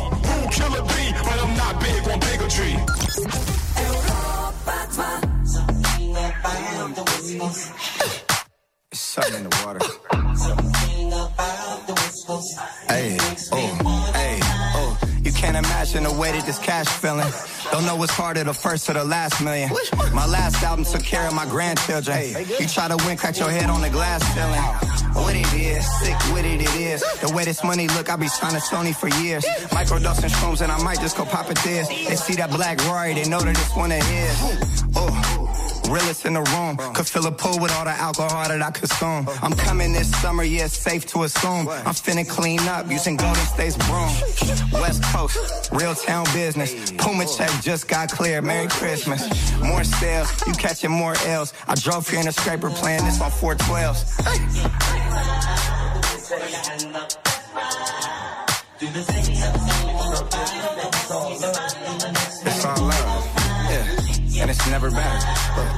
[0.53, 0.83] Killer?
[0.83, 2.77] But I'm not big on bigotry.
[8.93, 9.81] It's something in the water.
[12.89, 13.17] Hey,
[13.53, 14.48] oh, hey.
[15.29, 17.31] You can't imagine the way that this cash feeling.
[17.71, 19.69] Don't know what's harder, the first or the last million.
[20.15, 22.47] My last album took care of my grandchildren.
[22.59, 24.63] You try to win, crack your head on the glass ceiling.
[25.23, 27.05] What it is, sick with it, it is.
[27.21, 29.45] The way this money look, I be signing Sony for years.
[29.69, 31.89] Microdosing shrooms and I might just go pop a tears.
[31.89, 34.35] They see that black Rory, they know that it's one of his.
[34.97, 35.28] Oh.
[35.89, 36.77] Realest in the room.
[36.95, 39.27] Could fill a pool with all the alcohol that I consume.
[39.43, 41.69] I'm coming this summer, yeah, it's safe to assume.
[41.69, 44.13] I'm finna clean up using Golden State's broom.
[44.81, 46.93] West Coast, real town business.
[46.93, 48.45] Puma check just got cleared.
[48.45, 49.29] Merry Christmas.
[49.63, 51.55] More sales, you catching more L's.
[51.67, 54.05] I drove here in a scraper playing this on 412s.
[62.47, 63.25] It's all love.
[63.71, 64.43] Yeah.
[64.43, 65.78] And it's never better.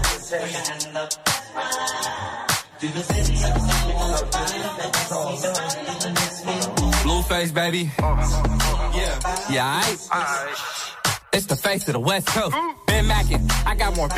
[7.02, 7.90] Blueface, baby.
[7.98, 9.18] Yeah.
[9.50, 11.10] Yeah, aight.
[11.32, 12.54] It's the face of the West Coast.
[12.86, 14.08] Ben Mackin, I got more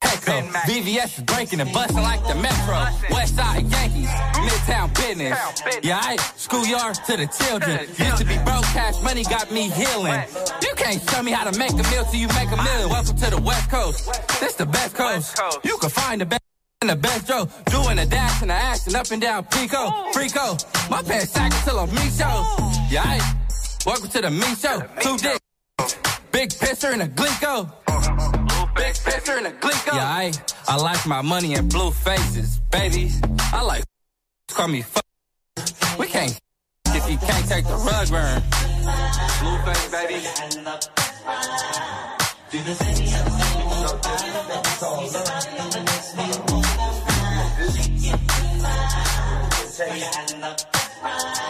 [0.00, 0.42] Petco.
[0.66, 2.78] VVS is breaking and busting like the Metro.
[3.10, 5.38] West Side Yankees, Midtown business.
[5.82, 6.38] Yeah, aight.
[6.38, 7.80] Schoolyard to the children.
[7.98, 10.22] Used to be broke, cash money got me healing.
[10.62, 12.88] You can't show me how to make a meal till you make a meal.
[12.88, 14.40] Welcome to the West Coast.
[14.40, 15.38] This the best coast.
[15.64, 16.42] You can find the best.
[16.82, 20.56] In the best Joe, doing a dash and a action up and down Pico, Frico.
[20.88, 22.46] My pants sack till I'm me show.
[22.88, 23.84] Yeah, aight.
[23.84, 24.80] welcome to the me show.
[25.02, 25.98] Two dicks,
[26.32, 28.49] big pisser and a glico.
[28.74, 29.94] Big pisser and a glico.
[29.94, 30.32] Yeah, I,
[30.68, 33.10] I like my money in blue faces, baby.
[33.52, 33.84] I like
[34.48, 35.04] call me fuck
[35.98, 36.38] We can't
[36.88, 38.42] if you can't take the rug burn.
[39.40, 40.22] Blueface, baby.
[50.24, 51.49] Maximum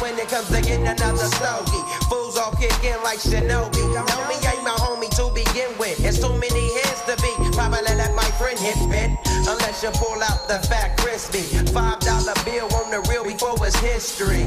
[0.00, 3.82] When it comes to getting another stogie, fools all kick in like Shinobi.
[3.94, 5.98] Know me ain't my homie to begin with.
[6.04, 7.32] It's too many hands to be.
[7.56, 9.10] Probably let my friend hit bit.
[9.48, 11.42] Unless you pull out the fat crispy.
[11.72, 14.44] Five dollar bill on the real before it's history.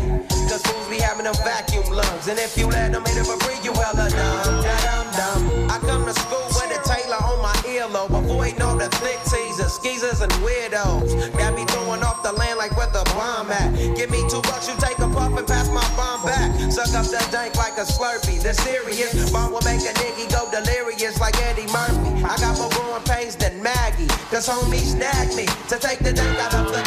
[0.50, 2.28] Cause fools be having them vacuum lungs.
[2.28, 4.64] And if you let them hit it for free, you hella dumb.
[4.64, 5.70] Dum dum.
[5.70, 8.14] I come to school with a Taylor on my earlobe.
[8.14, 11.34] Avoiding all the thick teasers, skeezers, and weirdos.
[11.38, 13.74] Got me throwing off the land like where the bomb at.
[13.96, 16.54] Give me two bucks, you take a puff and pass my bomb back.
[16.72, 18.40] Suck up the dank like a slurpee.
[18.42, 22.24] The serious bomb will make a nigga go delirious like Eddie Murphy.
[22.24, 24.08] I got more growing pains than Maggie.
[24.30, 26.87] Cause homies snagged me to take the dank out of the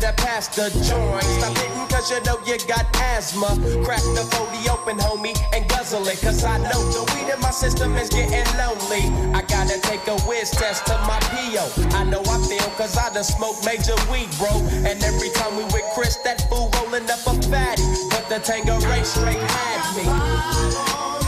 [0.00, 1.22] Better pass the joint.
[1.22, 3.52] Stop hitting cause you know you got asthma.
[3.84, 6.18] Crack the 40 open, homie, and guzzle it.
[6.22, 9.04] Cause I know the weed in my system is getting lonely.
[9.36, 11.68] I gotta take a whiz test to my PO.
[11.98, 14.64] I know I feel cause I done smoked major weed, bro.
[14.88, 17.84] And every time we with Chris, that fool rolling up a fatty.
[18.08, 21.19] But the Tango Ray straight had me.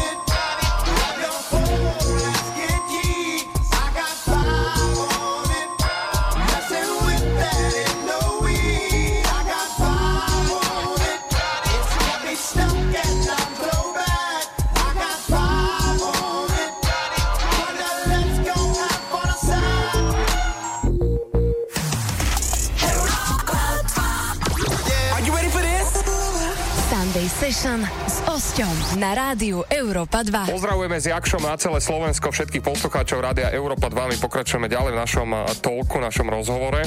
[27.53, 28.02] Station.
[28.53, 30.53] Session s Osťom na rádiu Európa 2.
[30.53, 34.13] Pozdravujeme s Jakšom na celé Slovensko, všetkých poslucháčov Rádia Európa 2.
[34.13, 35.29] My pokračujeme ďalej v našom
[35.65, 36.85] tolku, našom rozhovore.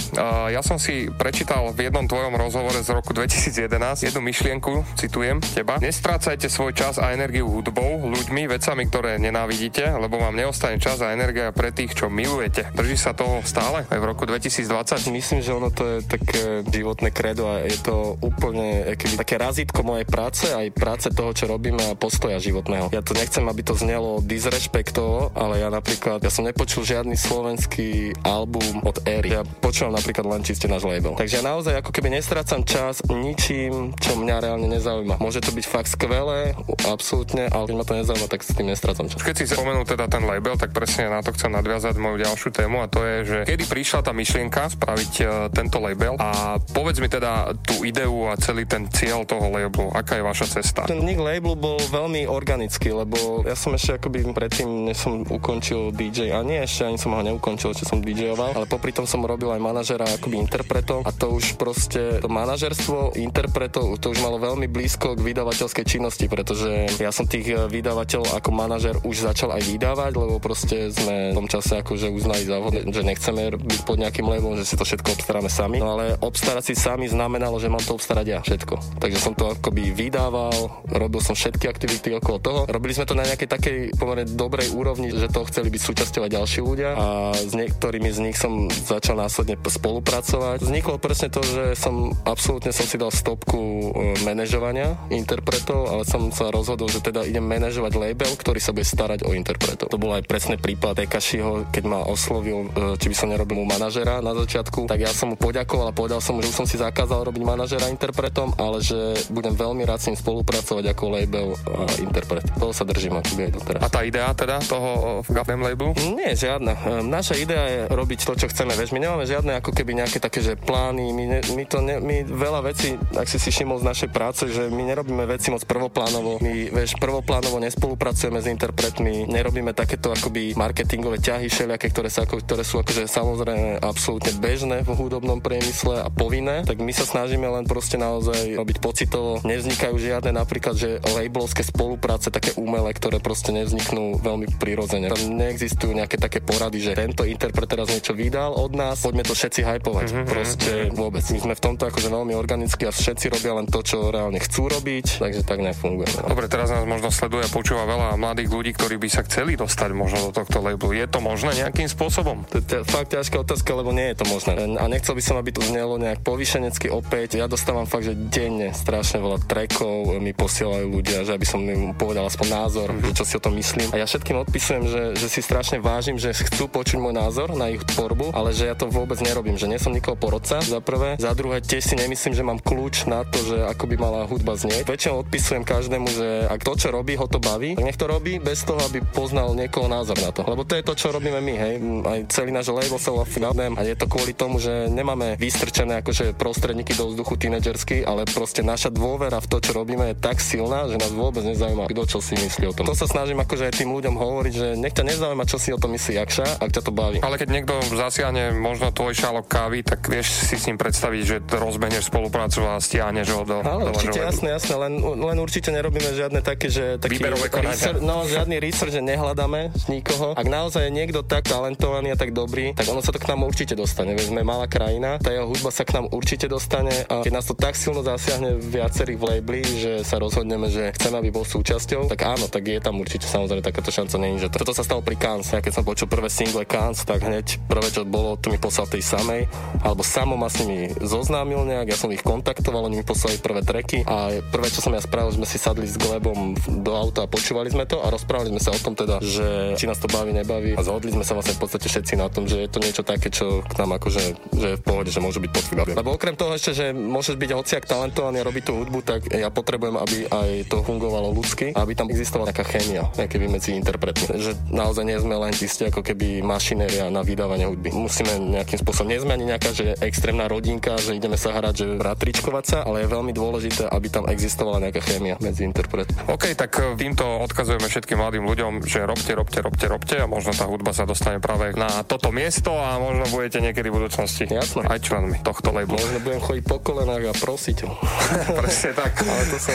[0.54, 5.82] Ja som si prečítal v jednom tvojom rozhovore z roku 2011 jednu myšlienku, citujem teba.
[5.82, 11.18] Nestrácajte svoj čas a energiu hudbou, ľuďmi, vecami, ktoré nenávidíte, lebo vám neostane čas a
[11.18, 12.78] energia pre tých, čo milujete.
[12.78, 15.10] Drží sa toho stále aj v roku 2020?
[15.10, 19.82] Myslím, že ono to je také životné kredo a je to úplne keby, také razítko
[19.82, 22.92] mojej práce, aj práce toho, čo robíme a postoja životného.
[22.92, 28.12] Ja to nechcem, aby to znelo disrešpektovo, ale ja napríklad, ja som nepočul žiadny slovenský
[28.28, 29.40] album od Éry.
[29.40, 31.16] Ja počúvam napríklad len čiste náš label.
[31.16, 35.24] Takže ja naozaj ako keby nestrácam čas ničím, čo mňa reálne nezaujíma.
[35.24, 36.52] Môže to byť fakt skvelé,
[36.84, 39.24] absolútne, ale keď ma to nezaujíma, tak s tým nestrácam čas.
[39.24, 42.84] Keď si spomenul teda ten label, tak presne na to chcem nadviazať moju ďalšiu tému
[42.84, 47.08] a to je, že kedy prišla tá myšlienka spraviť uh, tento label a povedz mi
[47.08, 50.84] teda tú ideu a celý ten cieľ toho labelu, aká je vaša cesta?
[50.90, 55.94] Ten nick labelu bol veľmi organický, lebo ja som ešte akoby predtým, než som ukončil
[55.94, 59.22] DJ, a nie ešte ani som ho neukončil, čo som DJoval, ale popri tom som
[59.22, 64.42] robil aj manažera akoby interpretov a to už proste, to manažerstvo interpretov, to už malo
[64.42, 69.54] veľmi blízko k vydavateľskej činnosti, pretože ja som tých eh, vydavateľov ako manažer už začal
[69.54, 74.02] aj vydávať, lebo proste sme v tom čase akože uznali za že nechceme byť pod
[74.02, 75.78] nejakým labelom, že si to všetko obstaráme sami.
[75.78, 78.98] No ale obstarať si sami znamenalo, že mám to obstarať ja všetko.
[78.98, 82.60] Takže som to akoby vydával, robil som všetky aktivity okolo toho.
[82.66, 86.32] Robili sme to na nejakej takej pomerne dobrej úrovni, že to chceli byť súčasťou aj
[86.32, 90.64] ďalší ľudia a s niektorými z nich som začal následne spolupracovať.
[90.64, 93.88] Vzniklo presne to, že som absolútne som si dal stopku e,
[94.24, 99.28] manažovania interpretov, ale som sa rozhodol, že teda idem manažovať label, ktorý sa bude starať
[99.28, 99.92] o interpretov.
[99.92, 103.66] To bol aj presný prípad Ekašiho, keď ma oslovil, e, či by som nerobil mu
[103.68, 106.68] manažera na začiatku, tak ja som mu poďakoval a povedal som mu, že už som
[106.70, 111.25] si zakázal robiť manažera interpretom, ale že budem veľmi rád s ním spolupracovať ako label
[111.34, 112.46] a interpret.
[112.56, 113.82] Toho sa držím akoby aj doteraz.
[113.82, 115.92] A tá idea teda toho FM labelu?
[116.16, 116.74] Nie, žiadna.
[116.74, 118.74] Ehm, naša idea je robiť to, čo chceme.
[118.74, 122.02] Vieš, my nemáme žiadne ako keby nejaké také, že plány, my, ne, my to ne,
[122.02, 125.62] my veľa vecí, ak si si všimol z našej práce, že my nerobíme veci moc
[125.66, 126.42] prvoplánovo.
[126.42, 132.42] My, vieš, prvoplánovo nespolupracujeme s interpretmi, nerobíme takéto akoby marketingové ťahy všelijaké, ktoré, sa, ako,
[132.42, 137.46] ktoré sú akože samozrejme absolútne bežné v hudobnom priemysle a povinné, tak my sa snažíme
[137.46, 139.40] len proste naozaj robiť pocitovo.
[139.46, 145.08] Nevznikajú žiadne napríklad, že labelovské spolupráce také umelé, ktoré proste nevzniknú veľmi prirodzene.
[145.08, 149.32] Tam neexistujú nejaké také porady, že tento interpret teraz niečo vydal od nás, poďme to
[149.32, 150.08] všetci hypovať.
[150.12, 150.28] Mm-hmm.
[150.28, 151.24] Proste vôbec.
[151.32, 154.68] My sme v tomto akože veľmi organicky a všetci robia len to, čo reálne chcú
[154.68, 156.10] robiť, takže tak nefunguje.
[156.20, 156.36] No.
[156.36, 159.90] Dobre, teraz nás možno sleduje a počúva veľa mladých ľudí, ktorí by sa chceli dostať
[159.94, 160.98] možno do tohto labelu.
[160.98, 162.44] Je to možné nejakým spôsobom?
[162.50, 164.58] To je fakt ťažká otázka, lebo nie je to možné.
[164.58, 167.38] A nechcel by som, aby to znelo nejak povýšenecky opäť.
[167.38, 171.94] Ja dostávam fakt, že denne strašne veľa trackov mi posielajú ľudia, že aby som im
[171.94, 173.16] povedal aspoň názor, mm-hmm.
[173.16, 173.94] čo si o tom myslím.
[173.94, 177.70] A ja všetkým odpisujem, že, že si strašne vážim, že chcú počuť môj názor na
[177.70, 181.20] ich tvorbu, ale že ja to vôbec nerobím, že nie som nikoho porodca, za prvé.
[181.22, 184.58] Za druhé, tiež si nemyslím, že mám kľúč na to, že ako by mala hudba
[184.58, 184.88] znieť.
[184.90, 188.42] Väčšinou odpisujem každému, že ak to, čo robí, ho to baví, tak nech to robí
[188.42, 190.42] bez toho, aby poznal niekoho názor na to.
[190.48, 191.76] Lebo to je to, čo robíme my, hej.
[192.06, 196.96] Aj celý náš label sa a je to kvôli tomu, že nemáme vystrčené akože prostredníky
[196.96, 200.95] do vzduchu tínedžersky, ale proste naša dôvera v to, čo robíme, je tak silná, že
[200.98, 202.86] nás vôbec nezaujíma, kto čo si myslí o tom.
[202.88, 205.80] To sa snažím akože aj tým ľuďom hovoriť, že nech ťa nezaujíma, čo si o
[205.80, 207.18] tom myslí Jakša, ak ťa to baví.
[207.22, 211.36] Ale keď niekto zasiahne možno tvoj šálok kávy, tak vieš si s ním predstaviť, že
[211.46, 213.58] rozbehneš spoluprácu a stiahneš ho do...
[213.62, 216.98] Ale do určite, jasné, jasné, len, len určite nerobíme žiadne také, že...
[217.00, 220.38] Taký Výberové research, No, žiadny research, že nehľadáme nikoho.
[220.38, 223.44] Ak naozaj je niekto tak talentovaný a tak dobrý, tak ono sa to k nám
[223.44, 224.14] určite dostane.
[224.14, 227.46] Veď sme malá krajina, tá jeho hudba sa k nám určite dostane a keď nás
[227.48, 232.12] to tak silno zasiahne viacerých v labeli, že sa rozhodneme, že chceme, aby bol súčasťou,
[232.12, 235.16] tak áno, tak je tam určite samozrejme takáto šanca není, že toto sa stalo pri
[235.16, 235.48] Cannes.
[235.48, 238.92] Ja keď som počul prvé single Cannes, tak hneď prvé, čo bolo, to mi poslal
[238.92, 239.48] tej samej,
[239.80, 243.64] alebo samo ma s nimi zoznámil nejak, ja som ich kontaktoval, oni mi poslali prvé
[243.64, 247.32] treky a prvé, čo som ja spravil, sme si sadli s Glebom do auta a
[247.32, 250.36] počúvali sme to a rozprávali sme sa o tom teda, že či nás to baví,
[250.36, 253.04] nebaví a zhodli sme sa vlastne v podstate všetci na tom, že je to niečo
[253.06, 254.24] také, čo k nám akože
[254.56, 255.94] že je v pohode, že môže byť pochybné.
[255.94, 259.48] Lebo okrem toho ešte, že môžeš byť hociak talentovaný a robiť tú hudbu, tak ja
[259.54, 264.26] potrebujem, aby aj to fungovalo ľudsky, aby tam existovala nejaká chémia, nejaké medzi interpretmi.
[264.36, 267.94] Že naozaj nie sme len čiste ako keby mašinéria na vydávanie hudby.
[267.94, 271.88] Musíme nejakým spôsobom, nie sme ani nejaká že extrémna rodinka, že ideme sa hrať, že
[272.00, 276.32] ratričkovať sa, ale je veľmi dôležité, aby tam existovala nejaká chémia medzi interpretmi.
[276.32, 280.56] OK, tak e, týmto odkazujeme všetkým mladým ľuďom, že robte, robte, robte, robte a možno
[280.56, 284.88] tá hudba sa dostane práve na toto miesto a možno budete niekedy v budúcnosti Jasne.
[284.88, 286.00] aj členmi tohto labelu.
[286.00, 287.92] Možno budem chodiť po kolenách a prosiť ho.
[288.64, 289.12] Presne tak.
[289.32, 289.74] ale to sa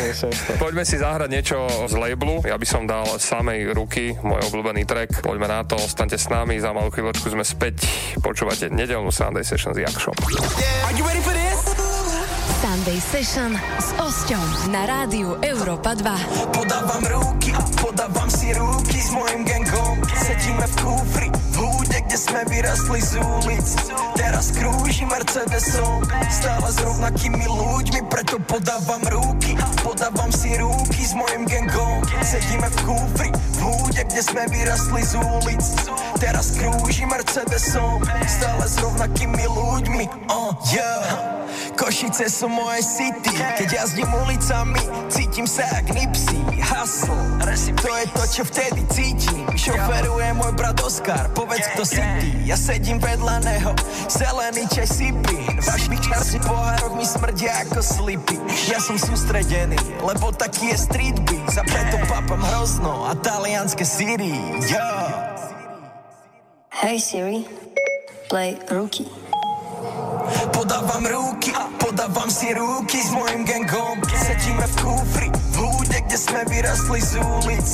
[0.57, 1.57] Poďme si zahrať niečo
[1.89, 2.45] z labelu.
[2.47, 5.20] Ja by som dal samej ruky môj obľúbený track.
[5.20, 7.85] Poďme na to, ostaňte s nami, za malú chvíľočku sme späť.
[8.20, 10.16] Počúvate nedelnú Sunday Session s Jakšom.
[10.89, 11.49] Are
[12.71, 13.51] Sunday Session
[13.83, 16.55] s Osťom na rádiu Európa 2.
[16.55, 17.51] Podávam ruky,
[17.83, 19.99] podávam si ruky s mojim gangom.
[20.14, 23.66] Sedíme v kúfri, v húde, kde sme vyrastli z ulic.
[24.14, 29.59] Teraz krúži Mercedesom, stále s rovnakými ľuďmi, preto podávam ruky.
[29.83, 32.07] Podávam si ruky s mojim gangom.
[32.23, 35.64] Sedíme v kúfri, v húde, kde sme vyrastli z ulic.
[36.23, 37.99] Teraz krúži Mercedesom,
[38.31, 40.31] stále s rovnakými ľuďmi.
[40.31, 41.41] Uh, yeah.
[41.81, 43.33] Košice sú moje city.
[43.33, 47.16] Keď jazdím ulicami, cítim sa jak Nipsey Hustle,
[47.81, 49.49] to je to, čo vtedy cítim.
[49.57, 52.28] Šoferuje môj brat Oscar, povedz kto si ty.
[52.45, 53.72] Ja sedím vedľa neho,
[54.12, 58.37] zelený čaj sypím Vašich časí pohároch mi smrdia ako slipy.
[58.68, 61.49] Ja som sústredený, lebo taký je street beat.
[61.57, 64.37] A preto papam hrozno a talianské síry.
[64.68, 65.33] Yeah.
[66.68, 67.49] Hey Siri,
[68.28, 69.09] play Rookie
[70.53, 75.39] Podávam ruky, podávam si ruky s mojim gangom Sedíme v húde,
[76.11, 77.69] kde sme vyrastli z ulic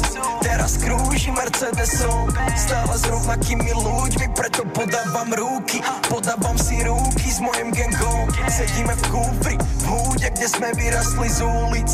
[0.44, 5.80] Teraz krúži Mercedesom Stále s rovnakými ľuďmi, preto podávam ruky.
[6.12, 8.28] Podávam si ruky s mojim gangom.
[8.52, 11.88] Sedíme v kúfri, v húde, kde sme vyrastli z ulic.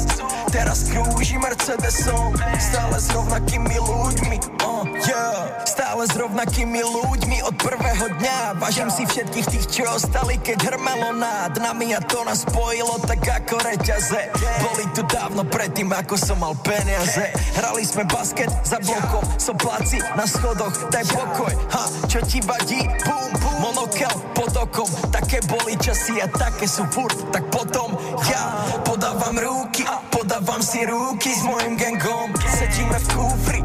[0.51, 4.37] Teraz krúži Mercedesom Stále s rovnakými ľuďmi
[4.67, 5.47] uh, yeah.
[5.63, 8.61] Stále s rovnakými ľuďmi od prvého dňa.
[8.61, 13.25] Vážim si všetkých tých, čo ostali, keď hrmelo nad nami A to nás spojilo tak
[13.25, 14.31] ako reťaze.
[14.63, 17.29] Boli tu dávno predtým, ako som mal peniaze.
[17.57, 21.53] Hrali sme basket za blokom Sopláci na schodoch, daj pokoj.
[21.73, 22.85] Ha, čo ti vadí?
[23.07, 23.57] Bum, bum.
[23.63, 27.17] Monokel pod okom Také boli časy a také sú furt.
[27.31, 27.95] Tak potom
[28.27, 33.59] ja podávam ruky Podávam si ruky s mojim gangom Sedíme v húde,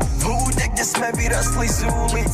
[0.77, 2.33] kde sme vyrastli z ulic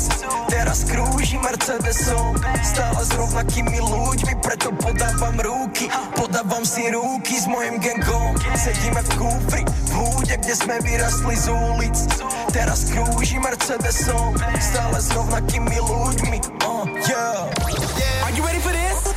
[0.51, 7.79] Teraz krúži Mercedesom Stále s rovnakými ľuďmi Preto podávam ruky Podávam si ruky s mojim
[7.79, 11.95] gangom Sedíme v kúfri, v húde, kde sme vyrastli z ulic
[12.51, 18.27] Teraz krúži Mercedesom Stále s rovnakými ľuďmi uh, yeah.
[18.27, 19.07] Are you ready for this?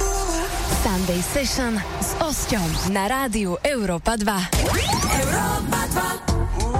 [0.86, 4.54] Sunday Session s Osťom na rádiu Európa 2.
[5.18, 5.82] Európa
[6.62, 6.75] 2.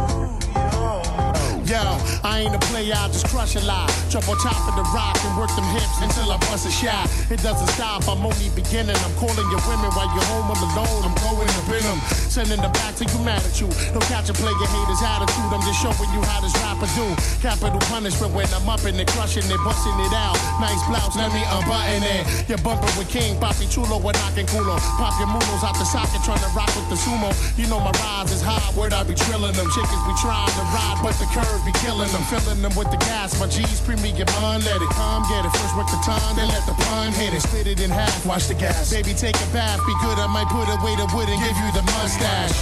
[1.67, 1.83] Yo,
[2.23, 3.91] I ain't a player, I just crush a lot.
[4.07, 7.11] Jump on top of the rock and work them hips until I bust a shot.
[7.27, 8.95] It doesn't stop, I'm only beginning.
[8.95, 11.03] I'm calling your women while you're home alone.
[11.03, 11.99] I'm going up in them,
[12.31, 13.67] sending them back to you mad at you.
[13.91, 17.07] Don't catch a player haters attitude, I'm just showing you how this rapper do.
[17.43, 20.39] Capital punishment when I'm up and they crushing it, busting it out.
[20.62, 22.47] Nice blouse, let me unbutton it.
[22.47, 24.79] You're bumping with King, Papi Chulo, we're knocking culo.
[25.03, 27.35] Pop your mulos out the socket, trying to rock with the sumo.
[27.59, 29.67] You know my rise is high, word I be drilling them.
[29.75, 32.23] Chickens be trying to ride, but the curve be killing them.
[32.27, 34.61] Filling them with the gas, my G's premium bun.
[34.61, 35.53] Let it come, get it.
[35.57, 37.41] First work the tongue, then let the pun hit it.
[37.41, 38.91] Split it in half, watch the gas.
[38.91, 40.19] Baby, take a bath, be good.
[40.19, 42.57] I might put away the wood and give you the mustache.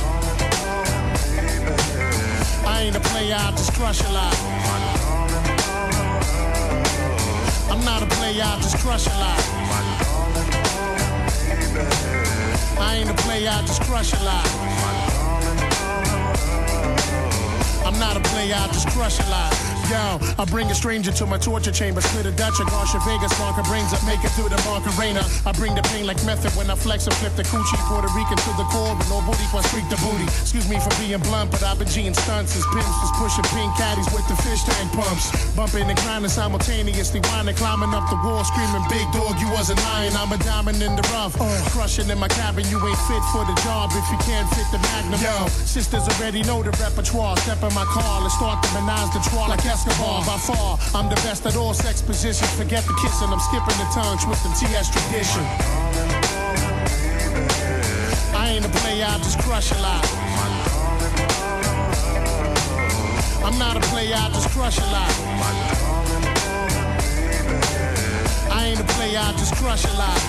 [2.66, 4.34] I ain't a player, I just crush a lot.
[7.70, 9.40] I'm not a player, I just crush a lot.
[12.78, 14.64] I ain't a player, I just crush a lot.
[17.84, 19.73] I'm not a player, I just crush a lot.
[19.90, 23.32] Yo, I bring a stranger to my torture chamber, split a Dutch and Garsha Vegas,
[23.38, 25.20] mark her brains up, make it through the Macarena.
[25.44, 26.52] I bring the pain like method.
[26.56, 29.44] When I flex and flip the coochie, Puerto Rican to the core, but no booty
[29.52, 30.24] for freak the booty.
[30.24, 32.56] Excuse me for being blunt, but I've been G'ing stunts.
[32.56, 35.28] As pimps, just pushing pink caddies with the fish tank pumps.
[35.52, 40.16] Bumping and grinding simultaneously, whining, climbing up the wall, screaming, big dog, you wasn't lying,
[40.16, 41.36] I'm a diamond in the rough.
[41.36, 41.44] Uh.
[41.76, 44.80] Crushing in my cabin, you ain't fit for the job if you can't fit the
[44.94, 45.20] magnum.
[45.20, 49.20] Yo, sisters already know the repertoire, step in my car, let's start the menage the
[49.28, 49.48] trois.
[49.48, 50.24] Like Escobar.
[50.24, 52.48] By far, I'm the best at all sex positions.
[52.54, 55.42] Forget the kissing, I'm skipping the tongue, twisting TS tradition.
[58.38, 60.06] I ain't a player, I just crush a lot.
[63.42, 65.12] I'm not a player, I just crush a lot.
[68.54, 70.20] I ain't a player, I just crush a lot.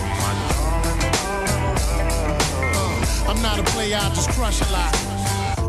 [3.29, 5.24] I'm not a player, I just crush a lot.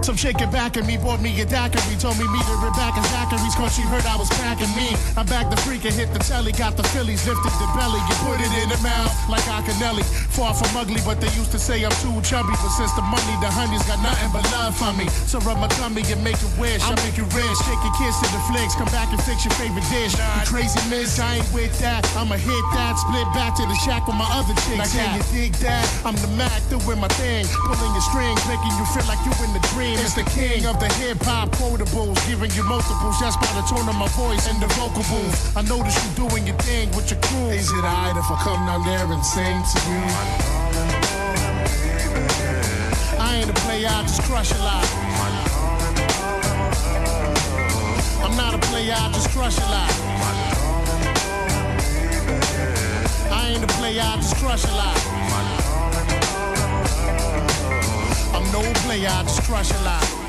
[0.07, 3.03] Some shaking back at me, bought me a daiquiri, told me meet her back in
[3.11, 4.95] Zachary's cause she heard I was packing me.
[5.19, 8.15] I bagged the freak and hit the telly, got the Phillies, lifted the belly, you
[8.23, 10.07] put it in the mouth like Akinelli.
[10.31, 12.55] Far from ugly, but they used to say I'm too chubby.
[12.55, 15.11] But since the money, the honey's got nothing but love for me.
[15.27, 16.79] So rub my tummy and make it wish.
[16.87, 19.59] I make you rich, take a kiss to the flicks, come back and fix your
[19.59, 20.15] favorite dish.
[20.15, 22.07] You crazy miss, I ain't with that.
[22.15, 24.87] I'ma hit that, split back to the shack with my other chicks.
[24.87, 25.83] Like, can you dig that?
[26.07, 29.51] I'm the Mac, doing my thing, pulling your strings, making you feel like you in
[29.51, 29.96] the dream.
[29.99, 33.89] It's the king of the hip hop quotables, giving you multiples just by the tone
[33.89, 35.57] of my voice and the vocal booth.
[35.57, 37.49] I notice you doing your thing with your crew.
[37.49, 40.03] Is it alright if I come down there and sing to you?
[43.19, 44.87] I ain't a player, I just crush a lot.
[48.23, 49.91] I'm not a player, I just crush a lot.
[53.33, 55.66] I ain't a player, I just crush a lot.
[58.53, 60.26] No play, I just crush a lot.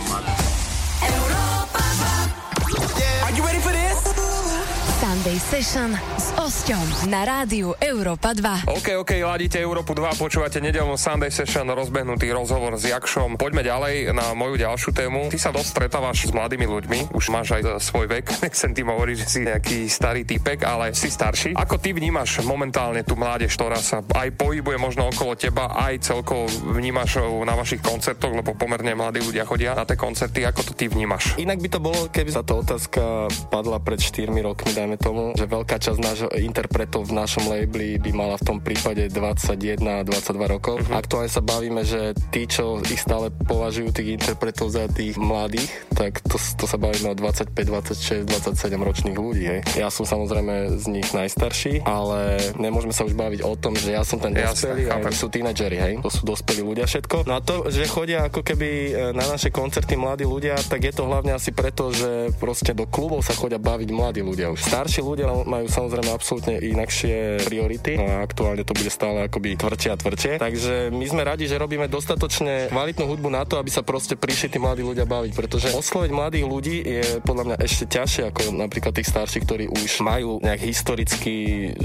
[5.08, 8.68] Sunday Session s Osťom na rádiu Európa 2.
[8.68, 13.40] OK, OK, ladíte Európu 2, počúvate nedelnú Sunday Session, rozbehnutý rozhovor s Jakšom.
[13.40, 15.32] Poďme ďalej na moju ďalšiu tému.
[15.32, 19.16] Ty sa dosť stretávaš s mladými ľuďmi, už máš aj svoj vek, nechcem tým hovoriť,
[19.16, 21.56] že si nejaký starý typek, ale si starší.
[21.56, 26.52] Ako ty vnímaš momentálne tú mládež, ktorá sa aj pohybuje možno okolo teba, aj celkovo
[26.76, 30.92] vnímaš na vašich koncertoch, lebo pomerne mladí ľudia chodia na tie koncerty, ako to ty
[30.92, 31.40] vnímaš?
[31.40, 35.46] Inak by to bolo, keby sa tá otázka padla pred 4 rokmi, dajme tomu, že
[35.48, 40.82] veľká časť nášho interpretov v našom labeli by mala v tom prípade 21 22 rokov.
[40.82, 40.98] Uh-huh.
[40.98, 46.22] Aktuálne sa bavíme, že tí, čo ich stále považujú tých interpretov za tých mladých, tak
[46.26, 49.46] to, to sa bavíme o 25, 26, 27 ročných ľudí.
[49.48, 49.60] Hej.
[49.78, 54.02] Ja som samozrejme z nich najstarší, ale nemôžeme sa už baviť o tom, že ja
[54.02, 55.94] som ten dospelý a oni sú tínedžeri, hej.
[56.02, 57.30] To sú dospelí ľudia všetko.
[57.30, 60.94] No a to, že chodia ako keby e, na naše koncerty mladí ľudia, tak je
[60.94, 64.62] to hlavne asi preto, že proste do klubov sa chodia baviť mladí ľudia už.
[64.88, 70.00] Starší ľudia majú samozrejme absolútne inakšie priority a aktuálne to bude stále akoby tvrdšie a
[70.00, 70.32] tvrdšie.
[70.40, 74.56] Takže my sme radi, že robíme dostatočne kvalitnú hudbu na to, aby sa proste prišli
[74.56, 78.96] tí mladí ľudia baviť, pretože osloviť mladých ľudí je podľa mňa ešte ťažšie ako napríklad
[78.96, 81.36] tých starších, ktorí už majú nejak historicky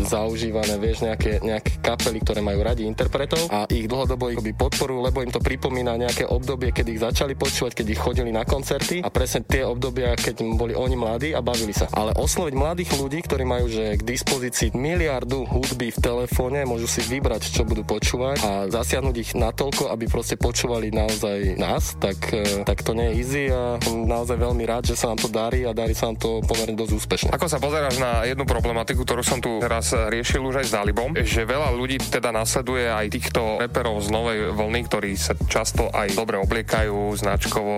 [0.07, 5.27] zaužívané, vieš, nejaké, nejaké kapely, ktoré majú radi interpretov a ich dlhodobo ich podporujú, lebo
[5.27, 9.11] im to pripomína nejaké obdobie, keď ich začali počúvať, keď ich chodili na koncerty a
[9.11, 11.91] presne tie obdobia, keď boli oni mladí a bavili sa.
[11.91, 17.01] Ale osloviť mladých ľudí, ktorí majú že k dispozícii miliardu hudby v telefóne, môžu si
[17.05, 22.65] vybrať, čo budú počúvať a zasiahnuť ich natoľko, aby proste počúvali naozaj nás, tak, e,
[22.65, 25.65] tak to nie je easy a som naozaj veľmi rád, že sa nám to darí
[25.65, 27.29] a darí sa nám to pomerne dosť úspešne.
[27.33, 31.15] Ako sa pozeráš na jednu problematiku, ktorú som tu teraz riešil už aj s Dalibom,
[31.17, 36.17] že veľa ľudí teda nasleduje aj týchto reperov z novej vlny, ktorí sa často aj
[36.17, 37.75] dobre obliekajú, značkovo,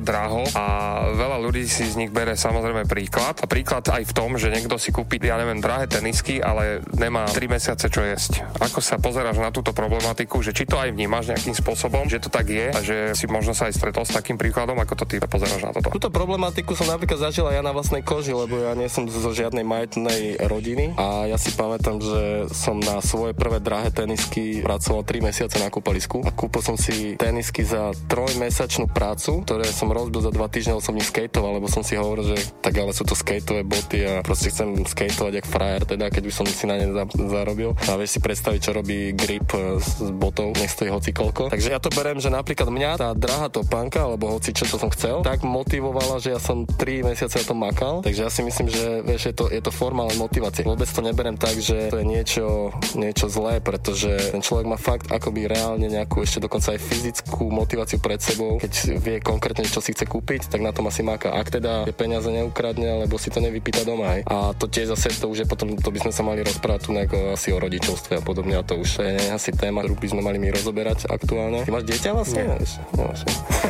[0.00, 0.64] draho a
[1.12, 3.40] veľa ľudí si z nich bere samozrejme príklad.
[3.42, 7.26] A príklad aj v tom, že niekto si kúpi, ja neviem, drahé tenisky, ale nemá
[7.28, 8.44] 3 mesiace čo jesť.
[8.60, 12.28] Ako sa pozeráš na túto problematiku, že či to aj vnímaš nejakým spôsobom, že to
[12.28, 15.16] tak je a že si možno sa aj stretol s takým príkladom, ako to ty
[15.22, 15.92] pozeráš na toto?
[15.92, 19.62] Túto problematiku som napríklad zažila ja na vlastnej koži, lebo ja nie som zo žiadnej
[19.62, 25.28] majetnej rodiny a ja si pamätám, že som na svoje prvé drahé tenisky pracoval 3
[25.32, 30.32] mesiace na kúpalisku a kúpil som si tenisky za trojmesačnú prácu, ktoré som rozbil za
[30.34, 33.62] dva týždne, som ich skateboval, lebo som si hovoril, že tak ale sú to skateové
[33.62, 37.06] boty a proste chcem skateovať jak frajer, teda keď už som si na ne za,
[37.14, 37.78] zarobil.
[37.86, 41.54] A vieš si predstaviť, čo robí grip e, s botou, nech stojí hoci koľko.
[41.54, 44.90] Takže ja to berem, že napríklad mňa tá drahá topánka, alebo hoci čo, čo som
[44.90, 48.02] chcel, tak motivovala, že ja som 3 mesiace na tom makal.
[48.02, 50.66] Takže ja si myslím, že vieš, je to, je to forma motivácie.
[50.66, 55.06] Vôbec to neberem tak, že to je niečo, niečo zlé, pretože ten človek má fakt
[55.12, 59.94] akoby reálne nejakú ešte dokonca aj fyzickú motiváciu pred sebou, keď vie konkrétne, čo si
[59.94, 61.30] chce kúpiť, tak na tom asi máka.
[61.30, 64.15] Ak teda tie peniaze neukradne, alebo si to nevypýta doma.
[64.16, 64.22] Hej.
[64.32, 66.90] A to tiež zase to už je potom, to by sme sa mali rozprávať tu
[67.32, 68.56] asi o rodičovstve a podobne.
[68.56, 71.68] A to už je asi téma, ktorú by sme mali my rozoberať aktuálne.
[71.68, 72.42] Ty máš dieťa vlastne?
[72.48, 72.56] Nie.
[72.96, 73.20] Nemáš.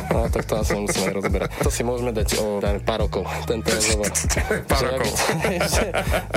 [0.07, 1.49] No, tak to asi musíme rozoberať.
[1.59, 4.07] To si môžeme dať o dajme, pár rokov, tento rozhovor.
[4.63, 5.13] pár rokov.
[5.75, 5.85] že,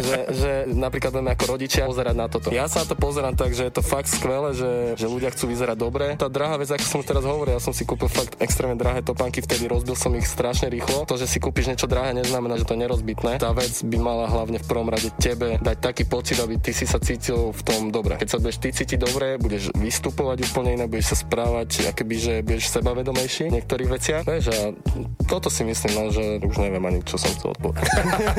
[0.02, 2.48] že, že, napríklad budeme ako rodičia pozerať na toto.
[2.50, 5.76] Ja sa to pozerám tak, že je to fakt skvelé, že, že ľudia chcú vyzerať
[5.78, 6.06] dobre.
[6.18, 9.44] Tá drahá vec, ako som teraz hovoril, ja som si kúpil fakt extrémne drahé topánky,
[9.44, 11.06] vtedy rozbil som ich strašne rýchlo.
[11.06, 13.38] To, že si kúpiš niečo drahé, neznamená, že to je nerozbitné.
[13.38, 16.88] Tá vec by mala hlavne v prvom rade tebe dať taký pocit, aby ty si
[16.88, 18.16] sa cítil v tom dobre.
[18.16, 22.34] Keď sa budeš ty cítiť dobre, budeš vystupovať úplne inak, budeš sa správať, akoby, že
[22.42, 24.22] budeš sebavedomejší v niektorých veciach.
[24.24, 24.58] Vieš, a
[25.28, 27.86] toto si myslím, no, že už neviem ani, čo som chcel odpovedať.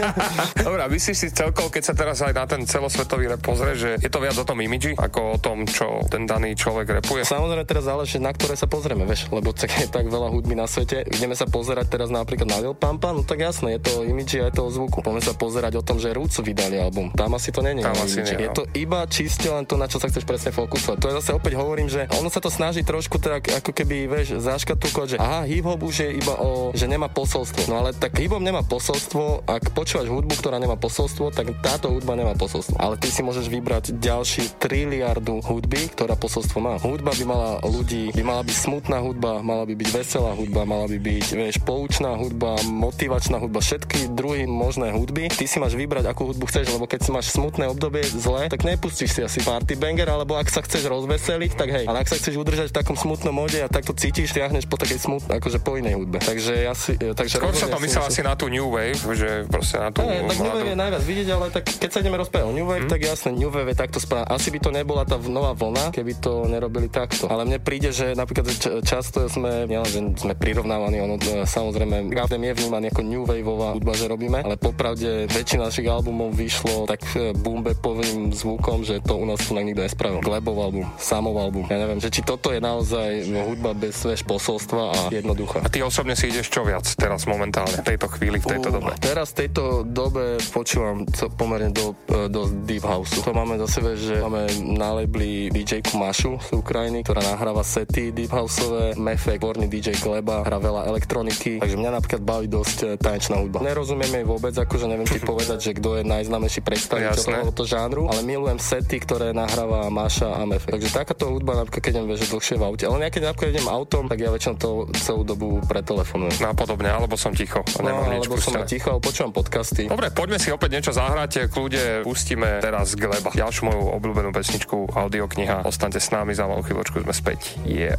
[0.67, 4.09] Dobre, myslíš si celkovo, keď sa teraz aj na ten celosvetový rap pozrie, že je
[4.11, 7.21] to viac o tom imidži, ako o tom, čo ten daný človek repuje?
[7.23, 9.53] Samozrejme teraz záleží, na ktoré sa pozrieme, vieš, lebo
[9.83, 11.05] je tak veľa hudby na svete.
[11.07, 14.49] Ideme sa pozerať teraz napríklad na Lil Pampa, no tak jasné, je to imidži a
[14.49, 15.03] je to o zvuku.
[15.03, 17.11] Poďme sa pozerať o tom, že Roots vydali album.
[17.11, 17.83] Tam asi to není.
[17.83, 18.55] Tam asi nie, Je no.
[18.55, 20.97] to iba čiste len to, na čo sa chceš presne fokusovať.
[21.03, 24.39] To je zase opäť hovorím, že ono sa to snaží trošku tak ako keby, vieš,
[24.39, 27.67] zaškatulkovať, že aha, hip-hop už je iba o, že nemá posolstvo.
[27.67, 32.15] No ale tak hip-hop nemá posolstvo, ak počúvaš hudbu, ktorá nemá posolstvo, tak táto hudba
[32.15, 32.79] nemá posolstvo.
[32.79, 36.79] Ale ty si môžeš vybrať ďalší triliardu hudby, ktorá posolstvo má.
[36.79, 40.87] Hudba by mala ľudí, by mala byť smutná hudba, mala by byť veselá hudba, mala
[40.87, 45.33] by byť, vieš, poučná hudba, motivačná hudba, všetky druhy možné hudby.
[45.41, 48.61] Ty si máš vybrať, akú hudbu chceš, lebo keď si máš smutné obdobie zle, tak
[48.61, 51.89] nepustíš si asi party banger, alebo ak sa chceš rozveseliť, tak hej.
[51.89, 55.01] Ale ak sa chceš udržať v takom smutnom mode a takto cítiš, stiahneš po takej
[55.01, 56.21] smutnej, akože po inej hudbe.
[56.21, 59.81] Takže ja si, takže Skôr sa to myslel asi na tú New Wave, že proste
[59.81, 62.45] na tú Hey, tak New Wave je najviac vidieť, ale tak keď sa ideme rozprávať
[62.45, 62.93] o New Wave, hmm.
[62.93, 64.29] tak jasne, New Wave je takto správne.
[64.29, 67.25] Asi by to nebola tá nová vlna, keby to nerobili takto.
[67.25, 68.45] Ale mne príde, že napríklad
[68.85, 73.73] často sme, nielen, že sme prirovnávaní, ono e, samozrejme, Gavdem je vnímaný ako New Waveová
[73.73, 79.15] hudba, že robíme, ale popravde väčšina našich albumov vyšlo tak e, boombepovým zvukom, že to
[79.15, 80.19] u nás tu nikto nespravil.
[80.19, 81.65] Glebov album, Samov album.
[81.71, 85.63] Ja neviem, že či toto je naozaj hudba bez vieš, posolstva a jednoduchá.
[85.63, 88.79] A ty osobne si ideš čo viac teraz momentálne, v tejto chvíli, v tejto Uh,
[88.79, 88.91] dobe?
[88.99, 93.19] Teraz v tejto dobe počúvam co, pomerne do, e, do Deep House.
[93.23, 98.11] To máme za sebe, že máme na labeli DJ Mašu z Ukrajiny, ktorá nahráva sety
[98.11, 102.85] Deep Houseové, Mefek, vorný DJ Gleba, hrá veľa elektroniky, takže mňa napríklad baví dosť e,
[102.97, 103.61] tanečná hudba.
[103.61, 108.21] Nerozumiem jej vôbec, akože neviem ti povedať, že kto je najznámejší predstaviteľ tohoto žánru, ale
[108.21, 110.67] milujem sety, ktoré nahráva Máša a Mefe.
[110.67, 112.83] Takže takáto hudba, napríklad keď idem že dlhšie v aute.
[112.83, 116.35] Ale ja keď napríklad idem autom, tak ja väčšinou to celú dobu pretelefonujem.
[116.37, 117.61] No a podobne, alebo som ticho.
[117.61, 118.59] a No, Nemám nič alebo som pustené.
[118.59, 119.83] aj ticho, alebo počúvam podcasty.
[119.85, 121.47] Dobre, poďme si opäť niečo zahrať.
[121.47, 123.31] Kľude pustíme teraz Gleba.
[123.31, 125.63] Ďalšiu moju obľúbenú pesničku, audiokniha.
[125.63, 127.55] Ostaňte s nami, za malú chvíľočku sme späť.
[127.63, 127.95] Yeah.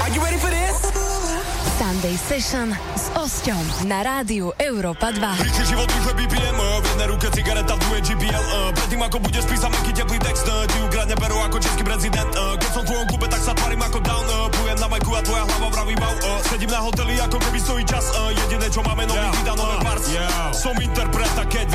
[0.00, 0.95] Are you ready for this?
[1.74, 5.18] Sunday Session s Osťom na rádiu Európa 2.
[5.42, 9.16] Rýchly život, rýchle BPM, uh, v jednej ruke cigareta, v druhej GPL uh, Predtým ako
[9.18, 12.82] budeš písať meký teplý text uh, Ti ukradne peru ako český prezident uh, Keď som
[12.86, 15.68] v tvojom klube, tak sa tvarím ako down uh, Plujem na majku a tvoja hlava
[15.74, 19.26] vraví wow uh, Sedím na hoteli, ako keby stojí čas uh, Jediné, čo máme nový,
[19.26, 19.58] yeah.
[19.58, 20.06] nové parts
[20.54, 21.65] Som interpret a keď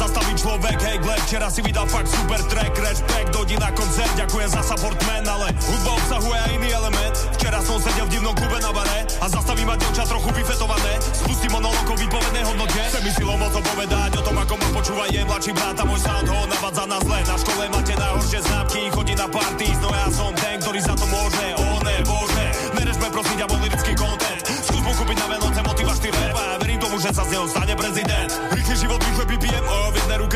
[0.00, 1.20] zastaví človek, hej Gleb.
[1.28, 5.52] Včera si vydal fakt super track Respekt, dojdi na koncert, ďakujem za support man Ale
[5.68, 7.14] hudba obsahuje aj iný element.
[7.36, 10.96] Včera som sedel v divnom klube na bare A zastaví ma dievča trochu vyfetované.
[11.12, 12.80] Spustím monolog o výpovednej hodnote.
[12.88, 16.00] Chce mi silou mocou povedať o tom, ako ma počúva jej mladší brat A môj
[16.00, 17.18] sound ho navádza na zle.
[17.28, 20.32] Na škole máte najhoršie známky Chodí na parties, no ja som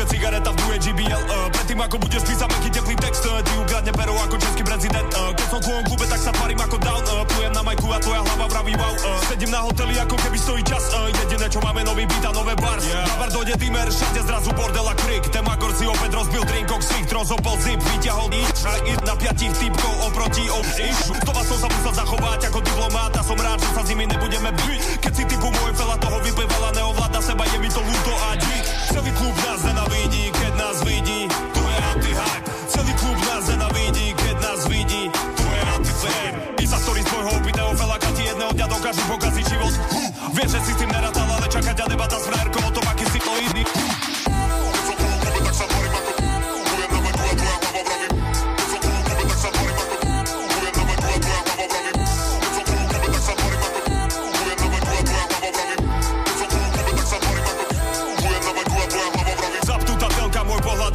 [0.05, 3.91] Cigareta, v druhej GBL uh, Predtým ako budeš písať meký teplý text uh, Ti ukradne
[3.93, 7.03] peru ako český prezident uh, Keď som v tvojom klube, tak sa tvarím ako down
[7.09, 10.37] uh, Plujem na majku a tvoja hlava vraví wow uh, Sedím na hoteli, ako keby
[10.37, 12.85] stojí čas uh, Jediné, čo máme, nový beat a nové bars.
[12.85, 13.05] Yeah.
[13.05, 15.23] Na bar dojde týmer, všade zrazu bordel a krik.
[15.33, 18.57] Temagor si opäť rozbil drinkok, svicht, rozopol zip Vyťahol nič
[19.05, 23.37] na piatich typkov oproti obsiš To vás som sa musel zachovať ako diplomát A som
[23.37, 24.81] rád, že sa s nimi nebudeme byť.
[25.01, 27.94] Keď si typu môj veľa toho vyplývala Neovláda seba, je mi to ľúto
[38.95, 39.73] dokážu pokaziť život.
[39.91, 40.09] Huh.
[40.31, 43.05] Vieš, že si s tým nerátal, ale čaká ťa debata s frajerkou o tom, aký
[43.11, 43.63] si to iný.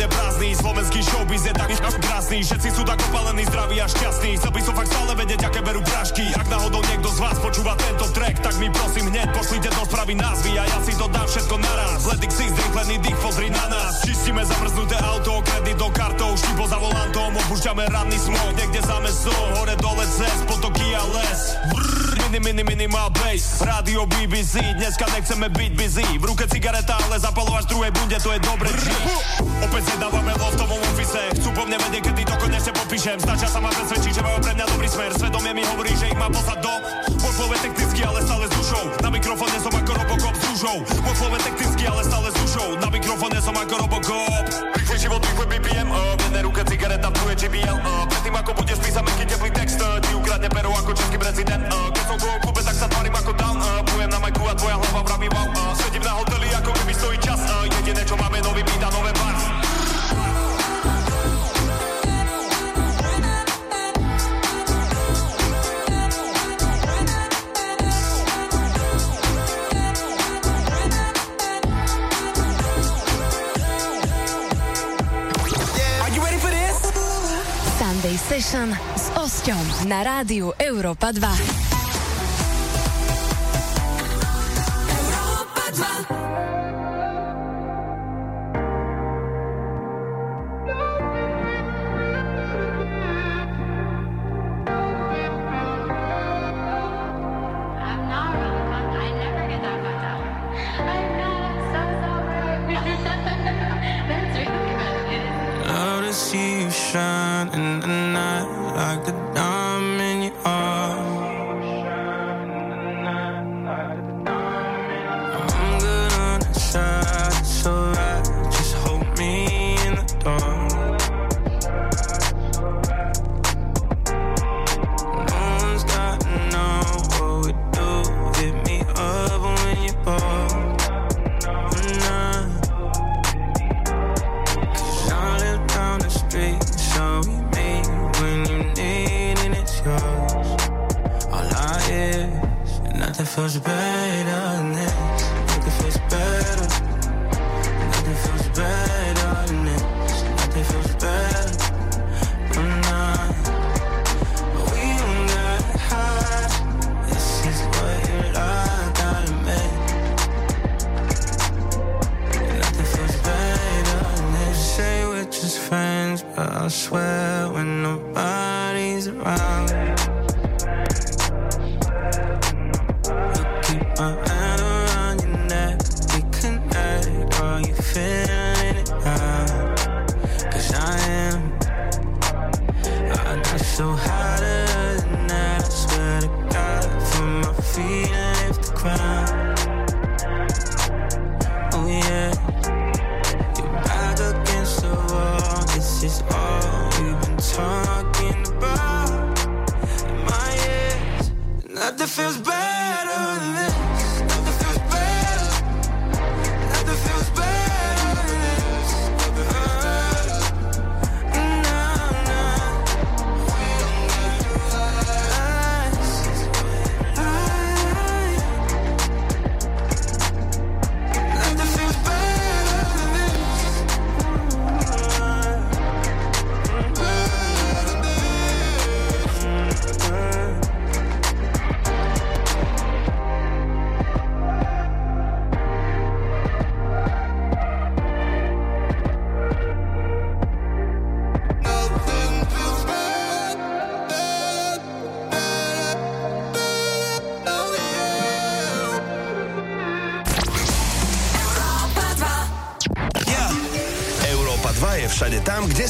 [0.01, 0.57] Prázdny.
[0.57, 1.71] Slovenský showbiz je tak
[2.01, 4.41] krásny Všetci sú tak opalení, zdraví a šťastní.
[4.41, 6.25] Chcel by som fakt stále vedieť, aké berú prášky.
[6.33, 6.81] Ak náhodou
[7.21, 10.97] vás počúva tento track Tak mi prosím hneď pošlite do správy názvy A ja si
[10.97, 12.09] to dám všetko naraz.
[12.09, 14.01] Ledik si zrýchlený dých, pozri na nás.
[14.01, 19.47] Čistíme zamrznuté auto, kredit do kartou Štipo za volantom, opúšťame ranný smog Niekde za mesom,
[19.61, 21.41] hore dole cez Potoky a les.
[21.69, 21.90] Brrr,
[22.31, 23.59] Mini, mini, minimal bass.
[23.59, 26.07] Rádio BBC, dneska nechceme byť busy.
[26.15, 28.71] V ruke cigareta, ale zapalovať v druhej bunde To je dobre.
[28.71, 28.87] G
[29.67, 31.19] Opäť sedávame v loftovom office.
[31.43, 34.53] Chcú po mne vedieť, kedy to konečne podpíšem Stačia sa ma presvedčiť, že majú pre
[34.55, 35.11] mňa dobrý smer.
[35.19, 36.73] Svedomie mi hovorí, že ich má poslať do
[37.19, 38.85] Môj flow je technický, ale stále s dušou.
[39.03, 42.69] Na mikrofóne som ako Robocop s dušou Môj flow je technický, ale stále s dušou.
[42.79, 44.45] Na mikrofóne som ako Robocop.
[44.79, 48.51] Rýchly život, rýchly BPM uh, V jednej ruke cigareta, v druhej GBL uh, Predtým ako
[48.55, 49.70] budeš písať meký teplý text
[50.49, 53.85] peru ako český prezident uh, Keď som v klube, tak sa tvarím ako down uh,
[53.85, 57.19] Plujem na majku a tvoja hlava vraví wow uh, Sedím na hoteli, ako keby stojí
[57.21, 59.45] čas uh, Jediné, čo máme, nový beat a nové bars
[76.01, 76.77] Are you ready for this?
[77.77, 78.90] Sunday Session
[79.41, 81.70] s Osťom na rádiu Európa 2.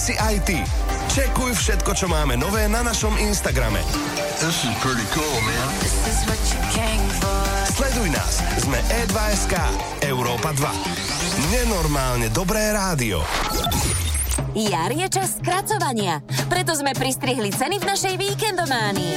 [0.00, 0.56] si aj ty.
[1.12, 3.84] Čekuj všetko, čo máme nové na našom Instagrame.
[4.40, 5.68] This is pretty cool, man.
[7.68, 8.40] Sleduj nás.
[8.64, 9.60] Sme E2SK.
[10.08, 11.52] Európa 2.
[11.52, 13.20] Nenormálne dobré rádio.
[14.56, 19.14] Jar je čas skracovania, preto sme pristrihli ceny v našej víkendománii.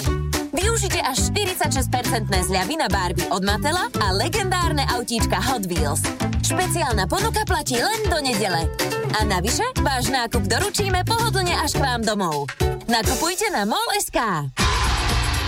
[0.53, 6.32] Využite až 46% zľavy na Barbie od Matela a legendárne autíčka Hot Wheels.
[6.43, 8.67] Špeciálna ponuka platí len do nedele.
[9.15, 12.51] A navyše, váš nákup doručíme pohodlne až k vám domov.
[12.91, 14.19] Nakupujte na mol.sk.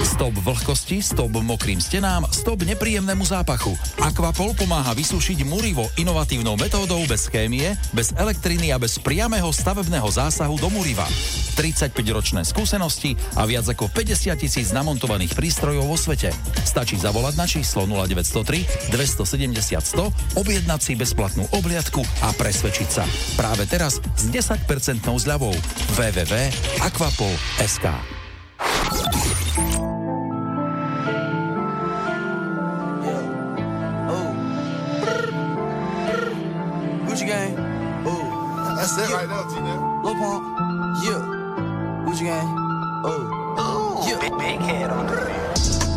[0.03, 3.71] Stop vlhkosti, stop mokrým stenám, stop nepríjemnému zápachu.
[4.03, 10.59] Aquapol pomáha vysúšiť murivo inovatívnou metódou bez chémie, bez elektriny a bez priamého stavebného zásahu
[10.59, 11.07] do muriva.
[11.55, 16.35] 35-ročné skúsenosti a viac ako 50 tisíc namontovaných prístrojov vo svete.
[16.67, 23.07] Stačí zavolať na číslo 0903 270 100, objednať si bezplatnú obliadku a presvedčiť sa.
[23.39, 24.59] Práve teraz s 10%
[25.07, 25.55] zľavou.
[25.95, 28.24] www.aquapol.sk
[40.05, 40.45] Lil Pump.
[41.01, 41.17] Yeah.
[42.05, 42.45] Gucci gang.
[43.01, 44.05] Oh.
[44.07, 44.19] Yeah.
[44.21, 45.15] Big, big head on the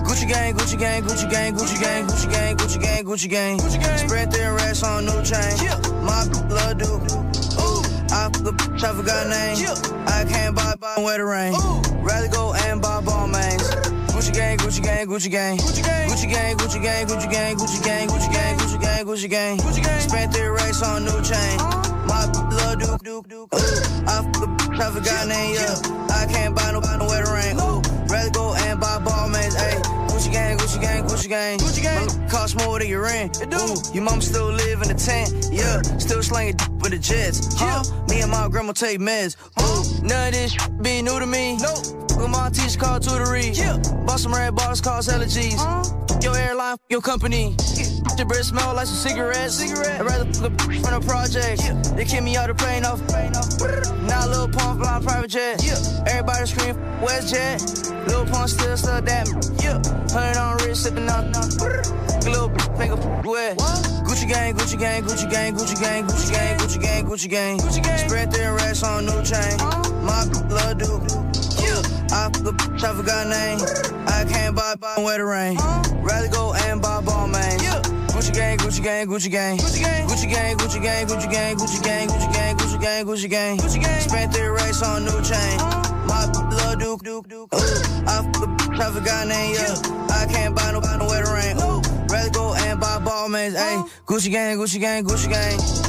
[0.08, 3.58] Gucci gang, Gucci gang, Gucci gang, Gucci gang, Gucci gang, Gucci gang, Gucci gang.
[3.58, 3.98] Gucci gang.
[3.98, 5.52] Spread thin racks on new chain.
[5.60, 5.76] Yeah.
[6.00, 6.88] My blood do.
[6.88, 7.84] Ooh.
[8.08, 9.60] I bitch, I forgot name.
[9.60, 9.76] Yeah.
[10.06, 11.52] I can't buy, buy, wear the rain.
[11.52, 11.82] Ooh.
[12.00, 13.68] Rather go and buy ball mains.
[14.16, 15.58] Gucci gang, Gucci gang, Gucci gang.
[15.58, 19.28] Gucci gang, Gucci gang, Gucci gang, Gucci gang, Gucci gang, Gucci gang, Gucci gang, Gucci
[19.28, 19.58] gang.
[19.58, 20.00] Gucci gang.
[20.00, 21.97] Spent three racks on new chain.
[22.08, 23.40] My blood do, do, do.
[23.42, 23.58] Ooh.
[24.08, 25.54] I fuck a bitch, I forgot name.
[25.54, 25.76] Yeah.
[26.10, 27.56] I can't buy no, no the rain.
[27.60, 27.82] Ooh.
[28.08, 29.54] Rather go and buy ball mains.
[29.54, 29.82] Ayy.
[30.08, 31.58] Gucci gang, Gucci gang, Gucci gang.
[31.58, 32.06] Gucci gang.
[32.06, 33.40] My cost more than your rent.
[33.42, 33.56] It do.
[33.58, 35.48] Ooh, your mom still live in the tent.
[35.52, 35.82] Yeah.
[35.98, 37.54] Still slanging d- with the jets.
[37.58, 37.84] Huh?
[38.08, 39.36] Me and my grandma take meds.
[39.60, 40.02] Ooh.
[40.02, 41.58] None of this sh- be new to me.
[41.58, 41.84] Nope.
[42.10, 43.56] Fuck my teacher called tutory.
[43.56, 43.76] Yeah.
[44.06, 45.54] Bought some red bars, cost hella G's.
[45.58, 45.84] Huh?
[46.22, 47.54] Your airline, your company.
[48.16, 49.54] The breath smell like some cigarettes.
[49.54, 50.00] Cigarette.
[50.00, 51.62] I'd rather fuck a from the project.
[51.62, 51.74] Yeah.
[51.94, 53.00] They kick me out the plane off.
[54.08, 55.62] Now Lil Pump flying private jet.
[55.62, 55.78] Yeah.
[56.06, 57.62] Everybody scream West Jet.
[58.08, 59.28] Lil Pump still stuck that.
[59.62, 59.78] Yeah.
[60.10, 61.32] Hundred on wrist sipping on.
[62.26, 63.58] Little finger wet.
[64.08, 67.58] Gucci gang, Gucci gang, Gucci gang, Gucci gang, Gucci gang, Gucci gang, Gucci gang.
[67.58, 67.98] Gucci gang.
[68.08, 69.56] Spread thin racks on new chain.
[70.02, 70.24] My
[70.74, 71.00] do.
[71.62, 71.82] Yeah.
[72.10, 73.60] I a bitch, I forgot name.
[74.06, 75.56] I can't buy, buy, wear the rain.
[76.02, 77.60] Rather go and buy ball main.
[77.60, 77.82] Yeah.
[78.18, 79.56] Gucci gang, Gucci gang, Gucci gang.
[79.58, 83.28] Gucci gang, Gucci gang, Gucci gang, Gucci gang, Gucci gang, Gucci gang, Gucci gang, Gucci
[83.30, 83.58] gang.
[83.58, 84.00] Gucci gang.
[84.00, 85.58] Spent three racks on new chain.
[86.08, 87.42] My blood do, do, do.
[87.42, 87.58] Ooh.
[88.08, 89.54] I fuck a bitch, I forgot name.
[89.54, 90.16] Yeah.
[90.16, 91.58] I can't buy no, buy no the rain.
[91.62, 91.80] Ooh.
[92.12, 93.54] Rather go and buy ball mains.
[93.54, 93.88] Ayy.
[94.04, 95.87] Gucci gang, Gucci gang, Gucci gang.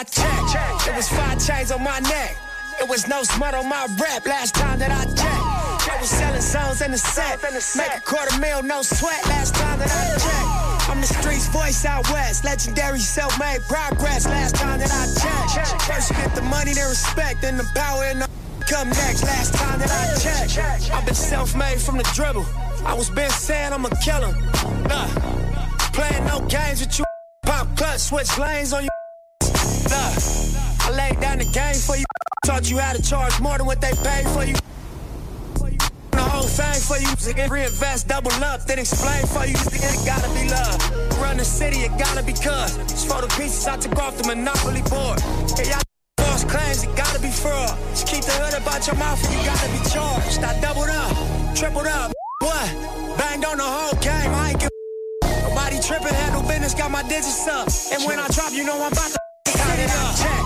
[0.00, 2.34] I checked, it was five chains on my neck.
[2.80, 4.24] It was no smut on my rap.
[4.24, 7.36] Last time that I checked, I was selling songs in the set.
[7.76, 9.20] Make a quarter mil, no sweat.
[9.26, 12.46] Last time that I checked, I'm the streets voice out west.
[12.46, 14.24] Legendary self-made progress.
[14.24, 18.04] Last time that I checked, first you get the money, then respect, then the power
[18.04, 18.28] and the
[18.64, 19.22] come next.
[19.24, 22.46] Last time that I checked, I've been self-made from the dribble.
[22.86, 24.32] I was been saying I'm a killer.
[24.88, 25.08] Nah,
[25.92, 27.04] playing no games with you.
[27.42, 28.99] Pop clutch, switch lanes on you.
[31.10, 32.04] Laid down the game for you.
[32.46, 34.54] Taught you how to charge more than what they paid for you.
[36.12, 37.10] The whole thing for you.
[37.50, 39.56] Reinvest, double up, then explain for you.
[39.58, 40.78] It gotta be love.
[41.20, 42.76] Run the city, it gotta be cuz.
[42.86, 45.20] Just for the pieces I took off the monopoly board.
[45.58, 45.82] Hey, y'all
[46.18, 47.76] false claims, it gotta be fraud.
[47.90, 50.42] Just keep the hood about your mouth and you gotta be charged.
[50.44, 51.14] I doubled up,
[51.56, 52.12] tripled up.
[52.42, 53.18] What?
[53.18, 54.70] Banged on the whole game, I ain't give
[55.42, 57.66] Nobody tripping, handle business, got my digits up.
[57.92, 59.18] And when I drop, you know I'm about to
[59.52, 60.39] count it up.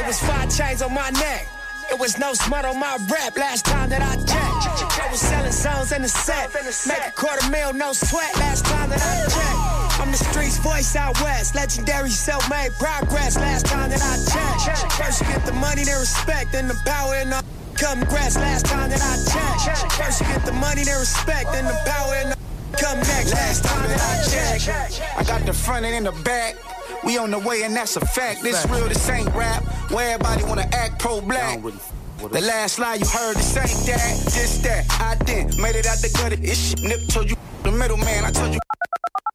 [0.00, 1.46] It was five chains on my neck.
[1.92, 4.96] It was no smut on my rap last time that I checked.
[4.96, 6.48] I was selling songs in the set.
[6.88, 10.00] Make a quarter mil, no sweat last time that I checked.
[10.00, 11.54] I'm the streets voice out west.
[11.54, 14.92] Legendary self-made progress last time that I checked.
[14.94, 17.44] First you get the money, then respect, then the power and the
[17.76, 19.92] come grass last time that I checked.
[19.92, 22.38] First you get the money, then respect, then the power and the
[22.78, 25.02] come next last time that I checked.
[25.18, 26.56] I got the front and in the back.
[27.04, 28.42] We on the way and that's a fact.
[28.42, 29.64] This real, this ain't rap.
[29.90, 31.60] Where everybody wanna act pro-black.
[31.62, 34.84] The last line you heard, this ain't that, this that.
[35.00, 36.36] I did, made it out the gutter.
[36.42, 36.80] It's shit.
[36.82, 38.24] Nip told you the middle man.
[38.24, 38.60] I told you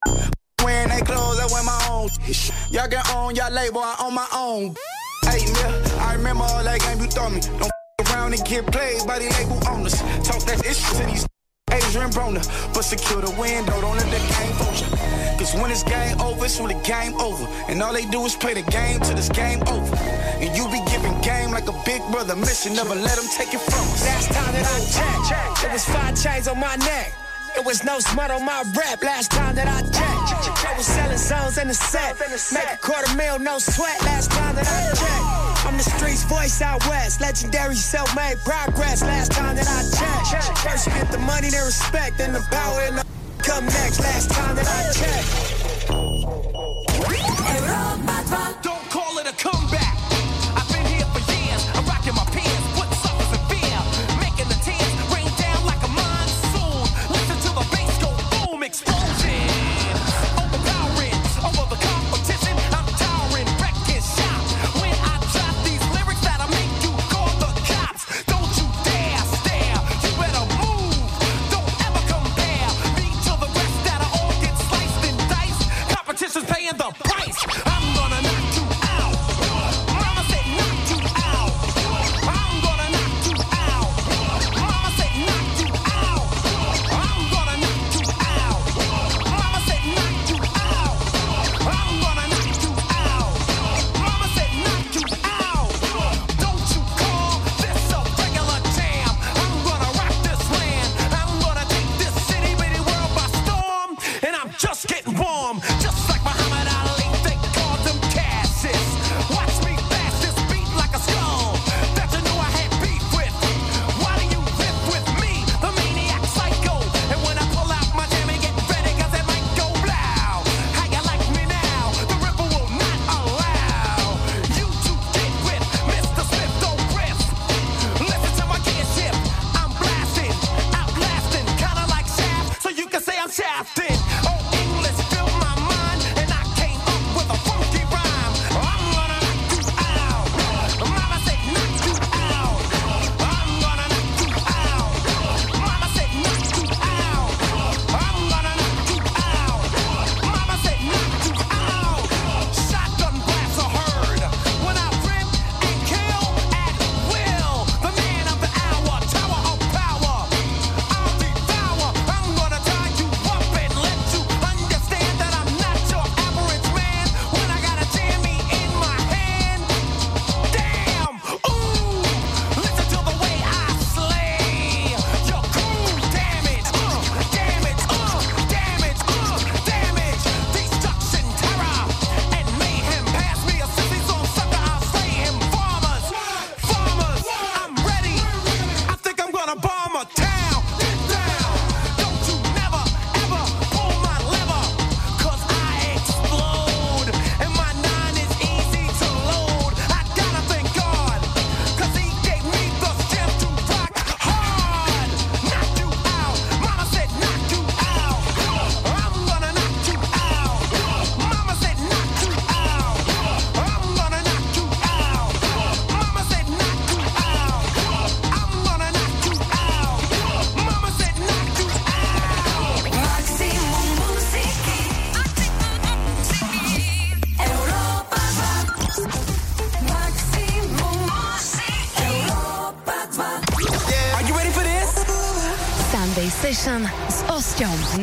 [0.64, 2.10] wearing they clothes, I wear my own.
[2.70, 4.76] Y'all get on y'all label, I own my own.
[5.24, 7.42] Hey, yeah, I remember all that game you throw me.
[7.42, 10.00] Don't f- around and get played by the label owners.
[10.24, 11.28] Talk that ish to these
[11.72, 15.15] Adrian Broner, but secure the window, don't let the game fool you.
[15.38, 17.46] Cause when it's game over, it's really game over.
[17.68, 19.96] And all they do is play the game till it's game over.
[20.40, 23.60] And you be giving game like a big brother mission, never let them take it
[23.60, 24.06] from us.
[24.06, 27.14] Last time that I checked, it was five chains on my neck.
[27.56, 30.66] It was no smut on my rap last time that I checked.
[30.68, 32.20] I was selling songs in the set.
[32.52, 35.66] Make a quarter mil, no sweat last time that I checked.
[35.66, 37.22] I'm the streets voice out west.
[37.22, 39.82] Legendary self-made progress last time that I
[40.28, 40.58] checked.
[40.60, 43.05] First you get the money, then respect, then the power and the
[43.46, 44.00] come next.
[44.00, 45.56] Last time that I checked.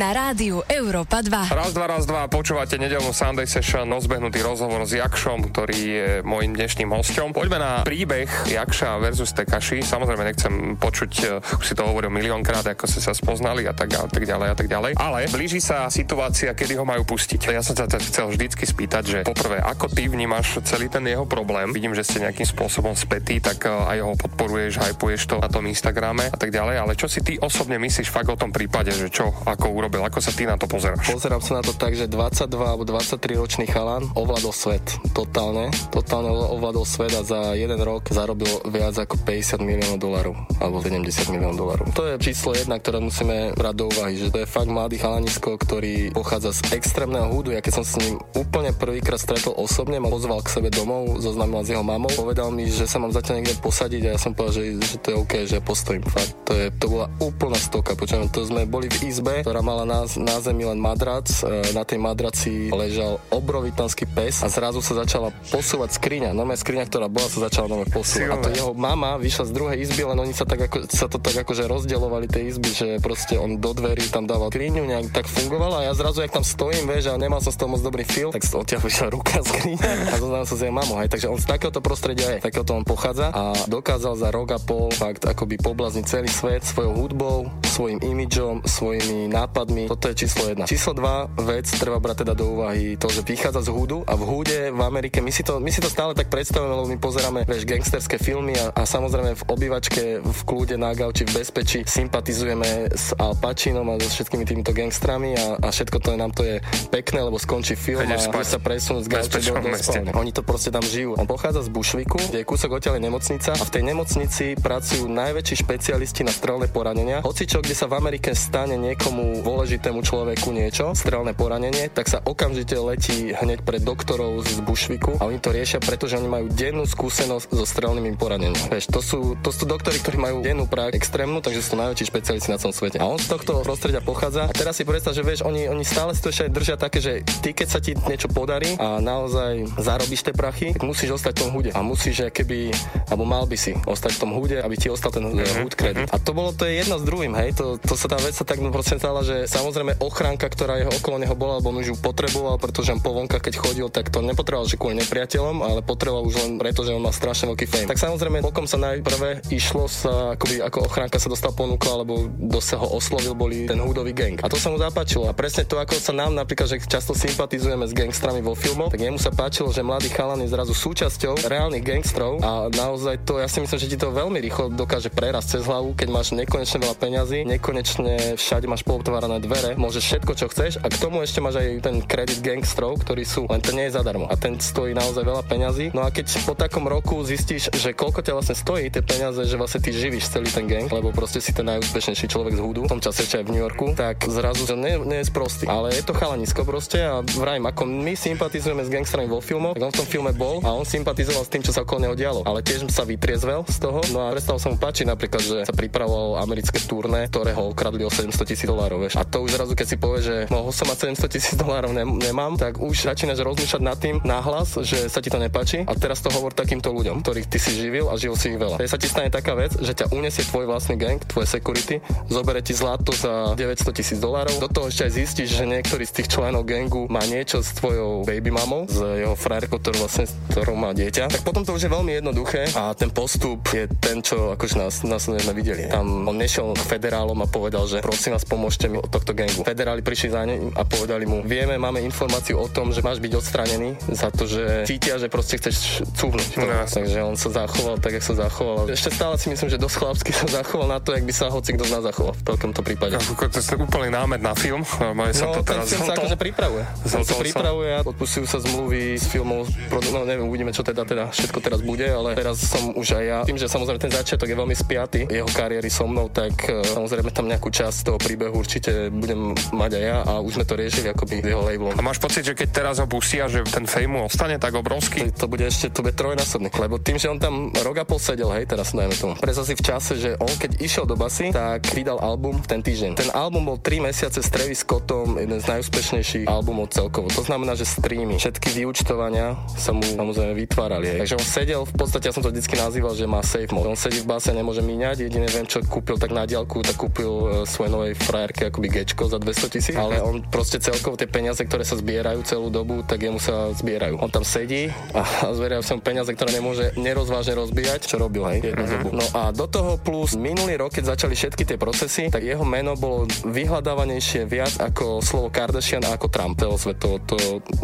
[0.02, 1.54] Na rádio Európa 2.
[1.54, 6.58] Raz, dva, raz, dva, počúvate nedelnú Sunday Session, rozbehnutý rozhovor s Jakšom, ktorý je môjim
[6.58, 7.30] dnešným hostom.
[7.30, 9.86] Poďme na príbeh Jakša versus Tekaši.
[9.86, 13.94] Samozrejme nechcem počuť, eh, už si to hovoril miliónkrát, ako ste sa spoznali a tak,
[13.94, 14.92] a tak ďalej a tak ďalej.
[14.98, 17.54] Ale blíži sa situácia, kedy ho majú pustiť.
[17.54, 21.30] Ja som sa ťa chcel vždycky spýtať, že poprvé, ako ty vnímaš celý ten jeho
[21.30, 21.70] problém?
[21.70, 25.62] Vidím, že ste nejakým spôsobom spätí, tak eh, aj ho podporuješ, hypuješ to na tom
[25.70, 26.74] Instagrame a tak ďalej.
[26.82, 30.18] Ale čo si ty osobne myslíš fakt o tom prípade, že čo, ako urobil, ako
[30.18, 31.04] sa ty na to pozeráš?
[31.04, 34.84] Pozerám sa na to tak, že 22 alebo 23 ročný chalan ovládol svet.
[35.12, 35.68] Totálne.
[35.92, 40.34] Totálne ovládol svet a za jeden rok zarobil viac ako 50 miliónov dolarov.
[40.62, 41.86] Alebo 70 miliónov dolarov.
[41.98, 45.58] To je číslo jedna, ktoré musíme brať do úvahy, že to je fakt mladý chalanisko,
[45.58, 47.50] ktorý pochádza z extrémneho húdu.
[47.50, 51.66] Ja keď som s ním úplne prvýkrát stretol osobne, ma pozval k sebe domov, zoznámil
[51.66, 54.62] s jeho mamou, povedal mi, že sa mám zatiaľ niekde posadiť a ja som povedal,
[54.62, 56.06] že, že to je OK, že ja postojím.
[56.06, 57.98] Fakt, to, je, to bola úplná stoka.
[57.98, 61.26] Počujem, to sme boli v izbe, ktorá mala na, na zemi len madrac.
[61.42, 66.30] E, na tej madraci ležal obrovitanský pes a zrazu sa začala posúvať skriňa.
[66.36, 68.30] Nové skriňa, ktorá bola, sa začala nové posúvať.
[68.30, 71.16] A to jeho mama vyšla z druhej izby, len oni sa, tak ako, sa to
[71.16, 75.24] tak akože rozdielovali tie izby, že proste on do dverí tam dával skriňu, nejak tak
[75.24, 78.04] fungovalo a ja zrazu, jak tam stojím, vieš, a nemal som z toho moc dobrý
[78.04, 81.00] feel, tak odtiaľ vyšla ruka skriňa a zoznám sa s jej mamou.
[81.00, 81.08] Hej.
[81.08, 84.92] Takže on z takéhoto prostredia je, takéhoto on pochádza a dokázal za rok a pol
[84.92, 89.88] fakt akoby poblazniť celý svet svojou hudbou, svojim imidžom, svojimi nápadmi.
[89.88, 90.68] Toto je číslo jedna.
[90.68, 94.22] Číslo dva vec treba brať teda do úvahy to, že vychádza z húdu a v
[94.28, 97.40] húde v Amerike my si to, my si to stále tak predstavujeme, lebo my pozeráme
[97.48, 102.92] vieš, gangsterské filmy a, a samozrejme v obývačke v kľude na gauči v bezpečí sympatizujeme
[102.94, 106.42] s Al Pacinom a so všetkými týmito gangstrami a, a všetko to je, nám to
[106.46, 106.56] je
[106.88, 110.72] pekné, lebo skončí film a a sa presunú z gauče do, do Oni to proste
[110.74, 111.14] tam žijú.
[111.18, 115.54] On pochádza z Bušviku, kde je kúsok odtiaľ nemocnica a v tej nemocnici pracujú najväčší
[115.66, 117.20] špecialisti na strelné poranenia.
[117.26, 122.22] Hoci čo, kde sa v Amerike stane niekomu dôležitému človeku niečo, strelné poranenie, tak sa
[122.22, 126.86] okamžite letí hneď pre doktorov z Bušviku a oni to riešia, pretože oni majú dennú
[126.86, 128.58] skúsenosť so strelnými poranením.
[128.70, 132.54] Vieš, to sú, to sú doktori, ktorí majú dennú prax extrémnu, takže sú najväčší špecialisti
[132.54, 133.02] na celom svete.
[133.02, 134.46] A on z tohto prostredia pochádza.
[134.46, 137.26] A teraz si predstav, že vieš, oni, oni stále si to ešte držia také, že
[137.42, 141.50] ty keď sa ti niečo podarí a naozaj zarobíš tie prachy, musíš ostať v tom
[141.50, 141.70] hude.
[141.74, 142.70] A musíš, keby,
[143.10, 145.66] alebo mal by si ostať v tom hude, aby ti ostal ten mm-hmm.
[145.66, 146.06] hud kredit.
[146.12, 147.56] A to bolo to je jedno s druhým, hej.
[147.58, 151.16] To, to sa tá vec sa tak proste stala, že samozrejme ochránka, ktorá jeho okolo
[151.18, 154.20] neho bola, lebo on už ju potreboval, pretože on po vonka, keď chodil, tak to
[154.20, 157.88] nepotreboval, že kvôli nepriateľom, ale potreboval už len preto, že on má strašne veľký fame.
[157.88, 162.78] Tak samozrejme, bokom sa najprv išlo sa, akoby ako ochránka sa dostal ponuka, alebo dosť
[162.78, 164.36] ho oslovil, boli ten hudový gang.
[164.44, 165.26] A to sa mu zapáčilo.
[165.28, 169.00] A presne to, ako sa nám napríklad, že často sympatizujeme s gangstrami vo filmoch, tak
[169.00, 173.48] jemu sa páčilo, že mladý chalan je zrazu súčasťou reálnych gangstrov a naozaj to, ja
[173.48, 176.96] si myslím, že ti to veľmi rýchlo dokáže prerásť cez hlavu, keď máš nekonečne veľa
[176.98, 181.62] peňazí, nekonečne všade máš pootvárané dvere, môžeš všetko, čo chceš a k tomu ešte máš
[181.62, 185.24] aj ten kredit gangstrov, ktorí sú, len to nie je zadarmo a ten stojí naozaj
[185.24, 185.94] veľa peňazí.
[185.94, 189.56] No a keď po takom roku zistíš, že koľko ťa vlastne stojí tie peniaze, že
[189.56, 192.92] vlastne ty živíš celý ten gang, lebo proste si ten najúspešnejší človek z hudu, v
[192.98, 195.70] tom čase ešte aj v New Yorku, tak zrazu že nie, nie je sprostý.
[195.70, 199.84] Ale je to chalanisko proste a vrajím, ako my sympatizujeme s gangstrami vo filmoch, tak
[199.86, 202.42] on v tom filme bol a on sympatizoval s tým, čo sa okolo neho dialo.
[202.42, 204.02] Ale tiež sa vytriezvel z toho.
[204.10, 208.02] No a prestal sa mu páči napríklad, že sa pripravovalo americké turné, ktoré ho ukradli
[208.02, 209.06] o 700 tisíc dolárov.
[209.14, 212.04] A to už zrazu, keď si povie, že mohol som mať 700 tisíc dolárov, ne,
[212.04, 215.84] nemám, tak už začínaš rozmýšľať nad tým nahlas, že sa ti to nepáči.
[215.86, 218.80] A teraz to hovor takýmto ľuďom, ktorých ty si živil a žil si ich veľa.
[218.80, 222.60] Keď sa ti stane taká vec, že ťa unesie tvoj vlastný gang, tvoje security, zobere
[222.64, 226.28] ti zlato za 900 tisíc dolárov, do toho ešte aj zistíš, že niektorý z tých
[226.32, 230.96] členov gangu má niečo s tvojou baby mamou, s jeho frajerkou, ktorú vlastne, ktorou má
[230.96, 234.74] dieťa, tak potom to už je veľmi jednoduché a ten postup je ten, čo akože
[234.78, 235.88] nás, nás sme videli.
[235.90, 239.66] Tam on nešiel k federálom a povedal, že prosím vás, pomôžte mi od tohto gangu.
[239.66, 243.32] Federáli prišli za ním a povedali mu, vieme, máme informáciu o tom, že máš byť
[243.36, 246.48] odstranený za to, že cítia, že proste chceš cúvnuť.
[246.62, 248.86] No, takže on sa zachoval tak, jak sa zachoval.
[248.88, 251.74] Ešte stále si myslím, že dosť chlapsky sa zachoval na to, jak by sa hoci
[251.74, 253.18] kto z nás zachoval v takomto prípade.
[253.18, 254.86] Ako, to je úplný námed na film.
[255.02, 256.84] No, no to teraz ten film sa akože pripravuje.
[257.02, 261.34] Ten sa pripravuje a odpustujú sa zmluvy s filmov, no neviem, uvidíme, čo teda, teda
[261.34, 264.56] všetko teraz bude, ale teraz som už aj ja, tým, že samozrejme ten začiatok je
[264.56, 269.10] veľmi spiatý jeho kariéry so mnou, tak uh, samozrejme tam nejakú časť toho príbehu určite
[269.10, 271.96] budem mať aj ja a už sme to riešili akoby jeho labelom.
[271.98, 275.32] A máš pocit, že keď teraz ho pustia, že ten fame ostane tak obrovský?
[275.34, 278.20] To, to bude ešte, to bude trojnásobný, lebo tým, že on tam rok a pol
[278.20, 279.34] sedel, hej, teraz dajme tomu.
[279.62, 283.18] Si v čase, že on keď išiel do basy, tak vydal album v ten týždeň.
[283.18, 287.30] Ten album bol 3 mesiace s Travis Scottom, jeden z najúspešnejších albumov celkovo.
[287.32, 291.06] To znamená, že streamy, všetky vyučtovania sa mu samozrejme vytvárali.
[291.16, 291.18] Hej.
[291.26, 293.88] Takže on sedel, v podstate ja som to vždycky nazýval, že má safe mode.
[293.88, 297.32] On sedí v base, nemôže míňať, jediné viem, čo kúpil tak na diálku, tak kúpil
[297.32, 301.62] uh, svojej novej frajerke akoby gečko za 200 tisíc, ale on proste celkovo tie peniaze,
[301.62, 304.20] ktoré sa zbierajú celú dobu, tak jemu sa zbierajú.
[304.20, 308.44] On tam sedí a, a zbierajú sa mu peniaze, ktoré nemôže nerozvážne rozbíjať, čo robil,
[308.50, 309.08] hej, jednu dobu.
[309.14, 312.94] No a do toho plus minulý rok, keď začali všetky tie procesy, tak jeho meno
[312.96, 317.36] bolo vyhľadávanejšie viac ako slovo Kardashian a ako Trump celosvetovo, to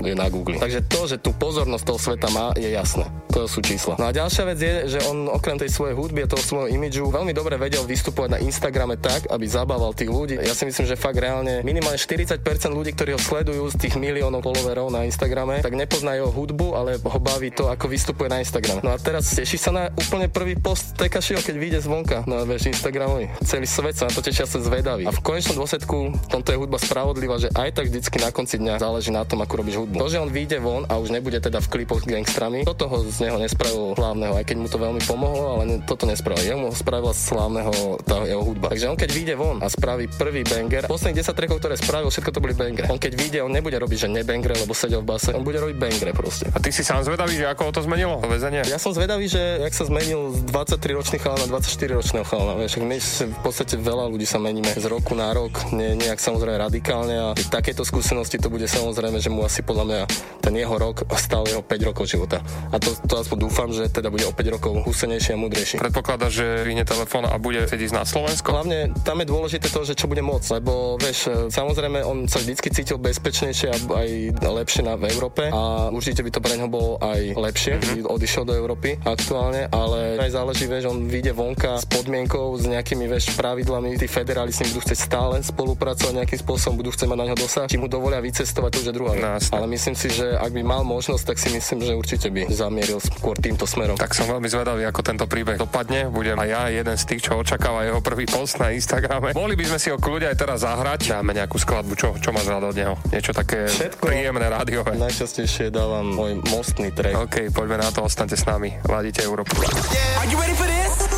[0.03, 0.59] je na Google.
[0.59, 3.07] Takže to, že tú pozornosť toho sveta má, je jasné.
[3.35, 4.01] To sú čísla.
[4.01, 7.13] No a ďalšia vec je, že on okrem tej svojej hudby a toho svojho imidžu
[7.13, 10.41] veľmi dobre vedel vystupovať na Instagrame tak, aby zabával tých ľudí.
[10.41, 12.41] Ja si myslím, že fakt reálne minimálne 40%
[12.73, 16.91] ľudí, ktorí ho sledujú z tých miliónov followerov na Instagrame, tak nepoznajú jeho hudbu, ale
[16.99, 18.81] ho baví to, ako vystupuje na Instagrame.
[18.81, 22.73] No a teraz teší sa na úplne prvý post Tekašiho, keď vyjde zvonka na vieš,
[22.73, 23.29] Instagramový.
[23.45, 25.05] Celý svet sa na to tešia sa zvedaví.
[25.05, 28.81] A v konečnom dôsledku tomto je hudba spravodlivá, že aj tak vždycky na konci dňa
[28.81, 30.01] záleží na tom, ako robíš hudbu.
[30.01, 33.29] To, že on vyjde von a už nebude teda v klipoch gangstrami, to toho z
[33.29, 36.41] neho nespravil hlavného, aj keď mu to veľmi pomohlo, ale ne, toto nespravil.
[36.41, 38.73] Jemu spravila slávneho tá jeho hudba.
[38.73, 42.33] Takže on keď vyjde von a spraví prvý banger, posledných 10 trackov, ktoré spravil, všetko
[42.33, 42.89] to boli bangre.
[42.89, 45.77] On keď vyjde, on nebude robiť, že nebangre, lebo sedel v base, on bude robiť
[45.77, 46.49] bangre proste.
[46.49, 48.65] A ty si sám zvedavý, že ako ho to zmenilo, väzenie?
[48.65, 52.55] Ja som zvedavý, že jak sa zmenil z 23 ročných chalana na 24 ročného chalana.
[52.55, 52.99] Vieš, my
[53.35, 57.27] v podstate veľa ľudí sa meníme z roku na rok, nie, nejak samozrejme radikálne a
[57.35, 60.01] takéto skúsenosti to bude samozrejme, že mu asi podľa mňa
[60.39, 62.39] ten jeho rok stal jeho 5 rokov života.
[62.71, 65.83] A to, to aspoň dúfam, že teda bude o 5 rokov husenejší a mudrejší.
[65.83, 68.55] Predpokladá, že vyhne telefón a bude sedieť na Slovensko?
[68.55, 72.71] Hlavne tam je dôležité to, že čo bude môcť, lebo vieš, samozrejme on sa vždycky
[72.71, 74.09] cítil bezpečnejšie a aj
[74.47, 78.07] lepšie na, v Európe a určite by to pre neho bolo aj lepšie, mm-hmm.
[78.07, 83.07] odišiel do Európy aktuálne, ale aj záleží, vieš, on vyjde vonka s podmienkou, s nejakými,
[83.07, 87.19] vieš, pravidlami, tí federáli s ním budú chcieť stále spolupracovať nejakým spôsobom, budú chcieť mať
[87.23, 89.23] na ňo dosah, či mu dovolia vycestovať, to už je druhá vec.
[89.23, 92.51] No, ale myslím si, že ak by mal možnosť, tak si myslím, že určite by
[92.51, 93.95] zamieril skôr týmto smerom.
[93.95, 96.11] Tak som veľmi zvedavý, ako tento príbeh dopadne.
[96.11, 99.37] Budem aj ja jeden z tých, čo očakáva jeho prvý post na Instagrame.
[99.37, 101.13] Mohli by sme si ho kľudia aj teraz zahrať.
[101.13, 102.95] Dáme nejakú skladbu, čo, čo máš rád od neho?
[103.15, 104.97] Niečo také Všetko príjemné rádiové.
[104.97, 107.15] Najčastejšie dávam môj mostný track.
[107.15, 108.75] OK, poďme na to, ostaňte s nami.
[108.89, 109.55] Ladíte Európu.
[109.61, 110.23] Yeah.
[110.25, 111.18] Are you ready for this?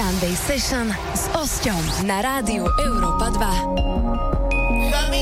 [0.00, 5.19] Sunday Session s Osťom na rádiu Európa 2.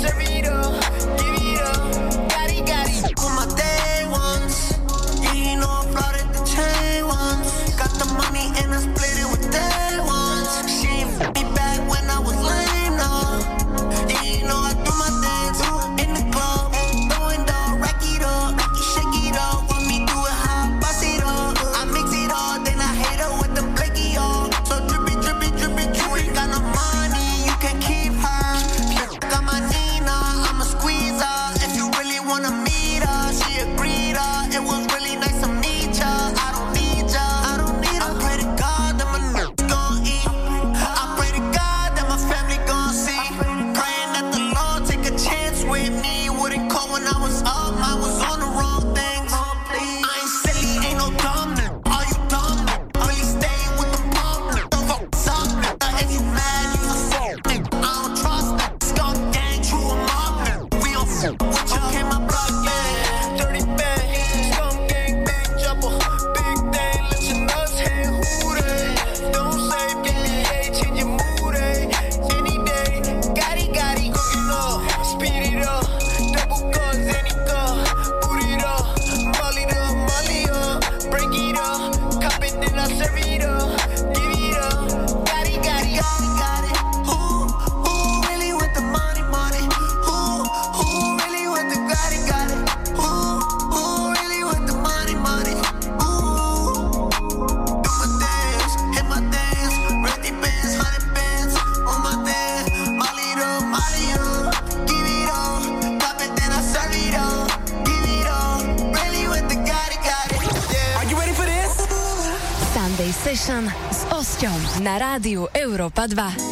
[0.00, 0.31] serving
[115.22, 116.51] rádiu Európa 2.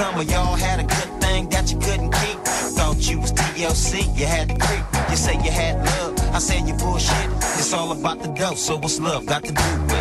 [0.00, 2.38] Of y'all had a good thing that you couldn't keep.
[2.76, 4.84] Thought you was TLC, you had the creep.
[5.10, 6.18] You say you had love.
[6.34, 7.30] I said you bullshit.
[7.56, 9.95] It's all about the dough, so what's love got to do with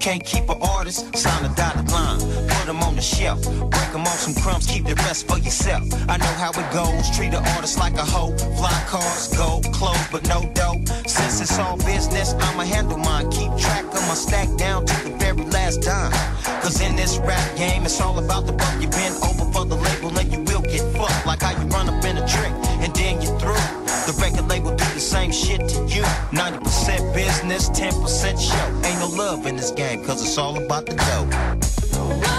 [0.00, 1.14] can't keep an artist.
[1.16, 2.18] Sign a dotted line,
[2.48, 5.84] put them on the shelf, break them off some crumbs, keep the rest for yourself.
[6.08, 8.36] I know how it goes, treat an artist like a hoe.
[8.56, 10.80] Fly cars, gold, clothes, but no dough.
[11.06, 13.30] Since it's all business, I'ma handle mine.
[13.30, 16.12] Keep track of my stack down to the very last dime.
[16.62, 18.74] Cause in this rap game, it's all about the buck.
[18.80, 21.26] You bend over for the label and you will get fucked.
[21.26, 22.69] Like how you run up in a trick
[25.00, 26.02] the same shit to you.
[26.30, 28.86] 90% business, 10% show.
[28.86, 32.29] Ain't no love in this game, cause it's all about the dough.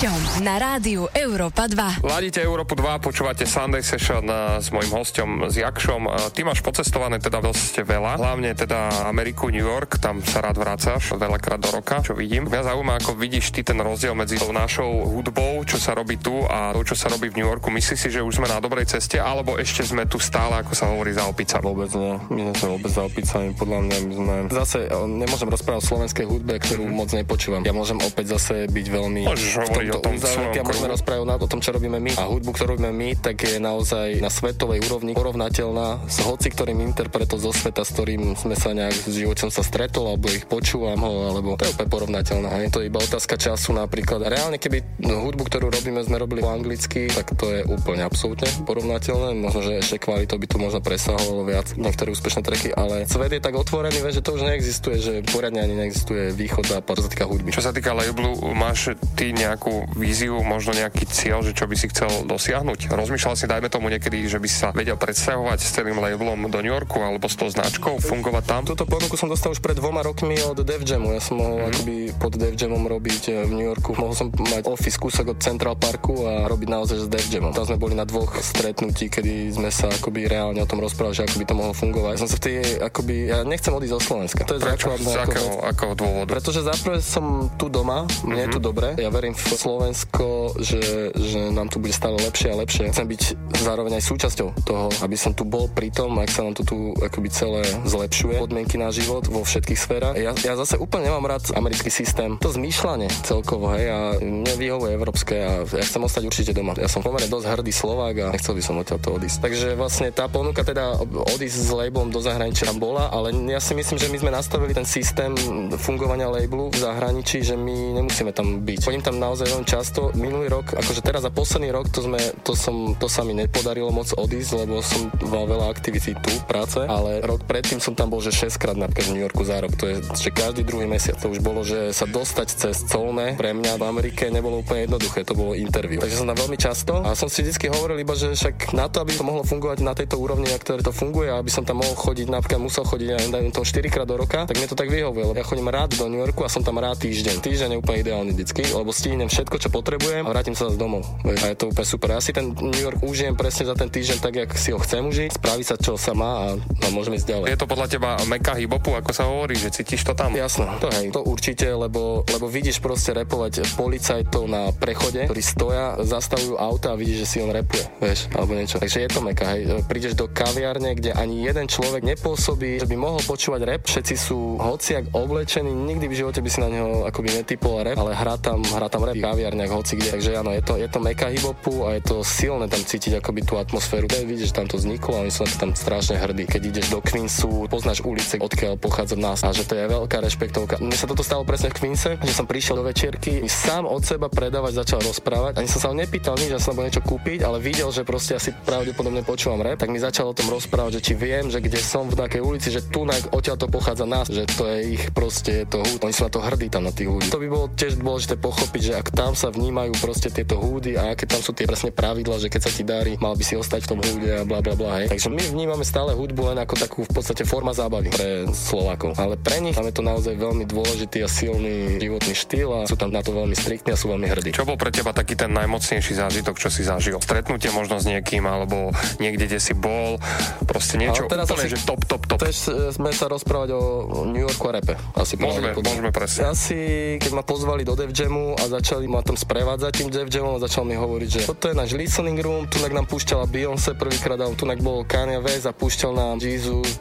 [0.00, 2.00] S Osťom na rádiu Európa 2.
[2.00, 6.08] Ladíte Európu 2, počúvate Sunday Session eh, s mojím hostom, s Jakšom.
[6.08, 10.56] Eh, Ty máš pocestované teda dosť veľa, hlavne teda Ameriku, New York, tam sa rád
[10.56, 12.48] vrácaš veľakrát do roka, čo vidím.
[12.48, 16.48] Mňa zaujíma, ako vidíš ty ten rozdiel medzi tou našou hudbou, čo sa robí tu
[16.48, 17.68] a to, čo sa robí v New Yorku.
[17.68, 20.88] Myslíš si, že už sme na dobrej ceste, alebo ešte sme tu stále, ako sa
[20.88, 21.60] hovorí, za opicami?
[21.60, 22.16] Vôbec nie.
[22.32, 24.34] My sme vôbec za opicami, podľa mňa my sme...
[24.48, 27.60] Zase o, nemôžem rozprávať o slovenskej hudbe, ktorú moc nepočúvam.
[27.68, 29.28] Ja môžem opäť zase byť veľmi...
[29.28, 30.14] Môžeš hovoriť o tom
[30.54, 32.12] ja môžeme rozprávať o tom, čo robíme my.
[32.16, 36.80] A hudbu, ktorú robíme my, tak je naozaj na svetovej úrovni porovnateľná s hoci ktorým
[36.84, 41.00] interpretom zo sveta, s ktorým sme sa nejak v živote sa stretol, alebo ich počúvam
[41.00, 42.46] ho, alebo to je úplne porovnateľné.
[42.50, 44.22] A je to iba otázka času napríklad.
[44.26, 48.46] A reálne, keby hudbu, ktorú robíme, sme robili po anglicky, tak to je úplne absolútne
[48.68, 49.34] porovnateľné.
[49.40, 53.42] Možno, že ešte kvalitou by tu možno presahovalo viac niektoré úspešné treky, ale svet je
[53.42, 57.26] tak otvorený, že to už neexistuje, že poriadne ani neexistuje východ západ, čo sa týka
[57.26, 57.48] hudby.
[57.54, 61.86] Čo sa týka labelu, máš ty nejakú víziu, možno nejaký cieľ, že čo by si
[61.92, 62.90] chcel dosiahnuť?
[62.90, 66.58] Rozmýšľal si, dajme tomu niekedy, že by si sa vedel predstavovať s celým labelom do
[66.64, 68.62] New Yorku alebo s tou značkou, fungovať tam?
[68.66, 71.14] Túto ponuku som dostal už pred dvoma rokmi od Def Jamu.
[71.14, 71.68] Ja som mohol mm.
[71.70, 73.94] akoby pod Def Jamom robiť eh, v New Yorku.
[73.94, 77.54] Mohol som mať office kúsok od Central Parku a robiť naozaj s Def Jamom.
[77.54, 81.24] Tam sme boli na dvoch stretnutí, kedy sme sa akoby reálne o tom rozprávali, že
[81.28, 82.12] ako by to mohlo fungovať.
[82.16, 84.42] Ja som sa vtedy akoby, ja nechcem odísť zo Slovenska.
[84.48, 84.88] To je Prečo?
[85.00, 86.28] Z akého, akého dôvodu?
[86.30, 88.40] Pretože zaprvé som tu doma, mne mm-hmm.
[88.40, 88.88] je tu dobre.
[88.96, 92.90] Ja verím v Slovensko, že, že nám tu bude stále lepšie a lepšie.
[92.90, 93.22] Chcem byť
[93.62, 96.90] zároveň aj súčasťou toho, aby som tu bol pri tom, ak sa nám to tu
[96.98, 100.18] akoby celé zlepšuje, podmienky na život vo všetkých sférach.
[100.18, 102.34] Ja, ja zase úplne nemám rád americký systém.
[102.42, 106.74] To zmýšľanie celkovo, hej, a mne vyhovuje európske a ja chcem ostať určite doma.
[106.74, 109.38] Ja som pomerne dosť hrdý Slovák a nechcel by som odtiaľ to odísť.
[109.38, 110.98] Takže vlastne tá ponuka teda
[111.38, 114.74] odísť s labelom do zahraničia tam bola, ale ja si myslím, že my sme nastavili
[114.74, 115.30] ten systém
[115.78, 118.78] fungovania labelu v zahraničí, že my nemusíme tam byť.
[118.82, 120.10] Chodím tam naozaj veľmi často.
[120.16, 123.90] Minulý rok, akože teraz za posledný rok, to, sme, to, som, to sa mi nepodarilo
[123.92, 128.20] moc odísť, lebo som mal veľa aktivity tu, práce, ale rok predtým som tam bol,
[128.20, 129.72] že 6 krát napríklad v New Yorku za rok.
[129.80, 131.16] To je že každý druhý mesiac.
[131.22, 135.24] To už bolo, že sa dostať cez colné pre mňa v Amerike nebolo úplne jednoduché,
[135.24, 136.02] to bolo interview.
[136.02, 139.00] Takže som tam veľmi často a som si vždy hovoril iba, že však na to,
[139.00, 141.94] aby to mohlo fungovať na tejto úrovni, na ktorej to funguje, aby som tam mohol
[141.96, 144.88] chodiť, napríklad musel chodiť aj dajme tomu 4 krát do roka, tak mne to tak
[144.92, 147.40] vyhovuje, ja chodím rád do New Yorku a som tam rád týždeň.
[147.40, 151.02] Týždeň je úplne ideálny vždycky, lebo stihnem všetko, čo potrebujem a vrátim sa zase domov.
[151.24, 152.08] A je to úplne super.
[152.14, 155.02] Ja si ten New York užijem presne za ten týždeň tak, jak si ho chcem
[155.02, 157.46] užiť, spraviť sa, čo sa má a, a môžeme ísť ďalej.
[157.50, 160.36] Je to podľa teba meka hibopu, ako sa hovorí, že cítiš to tam?
[160.36, 165.98] Jasné, to hej, to určite, lebo, lebo vidíš proste repovať policajtov na prechode, ktorí stoja,
[166.02, 168.82] zastavujú auta a vidíš, že si on repuje, vieš, alebo niečo.
[168.82, 169.82] Takže je to meka, hej.
[169.86, 174.58] Prídeš do kaviarne, kde ani jeden človek nepôsobí, že by mohol počúvať rap, všetci sú
[174.58, 178.60] hociak oblečení, nikdy v živote by si na neho akoby netypol rap, ale hrá tam,
[178.64, 180.10] hrá tam rap v kaviarniach, hoci kde.
[180.18, 183.46] Takže áno, je to, je to meka hibopu a je to silné tam cítiť akoby
[183.46, 184.10] tú atmosféru.
[184.10, 186.44] Keď vidíš, že tam to vzniklo a na to tam strašne hrdí.
[186.50, 190.82] Keď ideš do Queensu, poznáš ulice, odkiaľ pochádza nás a že to je veľká rešpektovka.
[190.82, 194.26] Mne sa toto stalo presne v Queense, že som prišiel do večierky, sám od seba
[194.26, 195.62] predávať začal rozprávať.
[195.62, 198.34] Ani som sa ho nepýtal nič, že som bol niečo kúpiť, ale videl, že proste
[198.34, 201.78] asi pravdepodobne počúvam rap, tak mi začal o tom rozprávať, že či viem, že kde
[201.78, 205.62] som v takej ulici, že tu odtiaľ to pochádza nás, že to je ich proste
[205.62, 206.00] je to hud.
[206.02, 207.28] Oni sú na to hrdí tam na tých ľudí.
[207.30, 211.12] To by bolo tiež dôležité pochopiť, že ak tam sa vnímajú proste tieto húdy a
[211.12, 213.84] aké tam sú tie presne pravidla, že keď sa ti darí, mal by si ostať
[213.84, 215.04] v tom húde a bla bla bla.
[215.04, 215.12] Hej.
[215.12, 219.20] Takže my vnímame stále hudbu len ako takú v podstate forma zábavy pre Slovákov.
[219.20, 222.96] Ale pre nich tam je to naozaj veľmi dôležitý a silný životný štýl a sú
[222.96, 224.56] tam na to veľmi striktní a sú veľmi hrdí.
[224.56, 227.20] Čo bol pre teba taký ten najmocnejší zážitok, čo si zažil?
[227.20, 228.88] Stretnutie možno s niekým, alebo
[229.20, 230.16] niekde, kde si bol,
[230.64, 232.40] proste niečo Ale teraz úplne, asi- že top, top, top.
[232.40, 233.80] Chceš e, sme sa rozprávať o
[234.24, 234.96] New Yorku a repe.
[235.12, 236.48] Asi Môžeme, môžeme presne.
[236.48, 236.78] Asi,
[237.20, 240.60] keď ma pozvali do Def Jamu a začali ma tam sprevádzať tým Def Jamom a
[240.62, 244.64] začal mi hovoriť, že toto je náš listening room, tu nám púšťala Beyoncé prvýkrát, tu
[244.80, 246.36] bol Kanye West a púšťal nám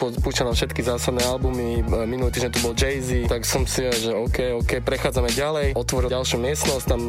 [0.01, 3.85] po- púšťal nám všetky zásadné albumy, e, minulý týždeň tu bol Jay-Z, tak som si,
[3.85, 7.01] že OK, OK, prechádzame ďalej, otvoril ďalšiu miestnosť, tam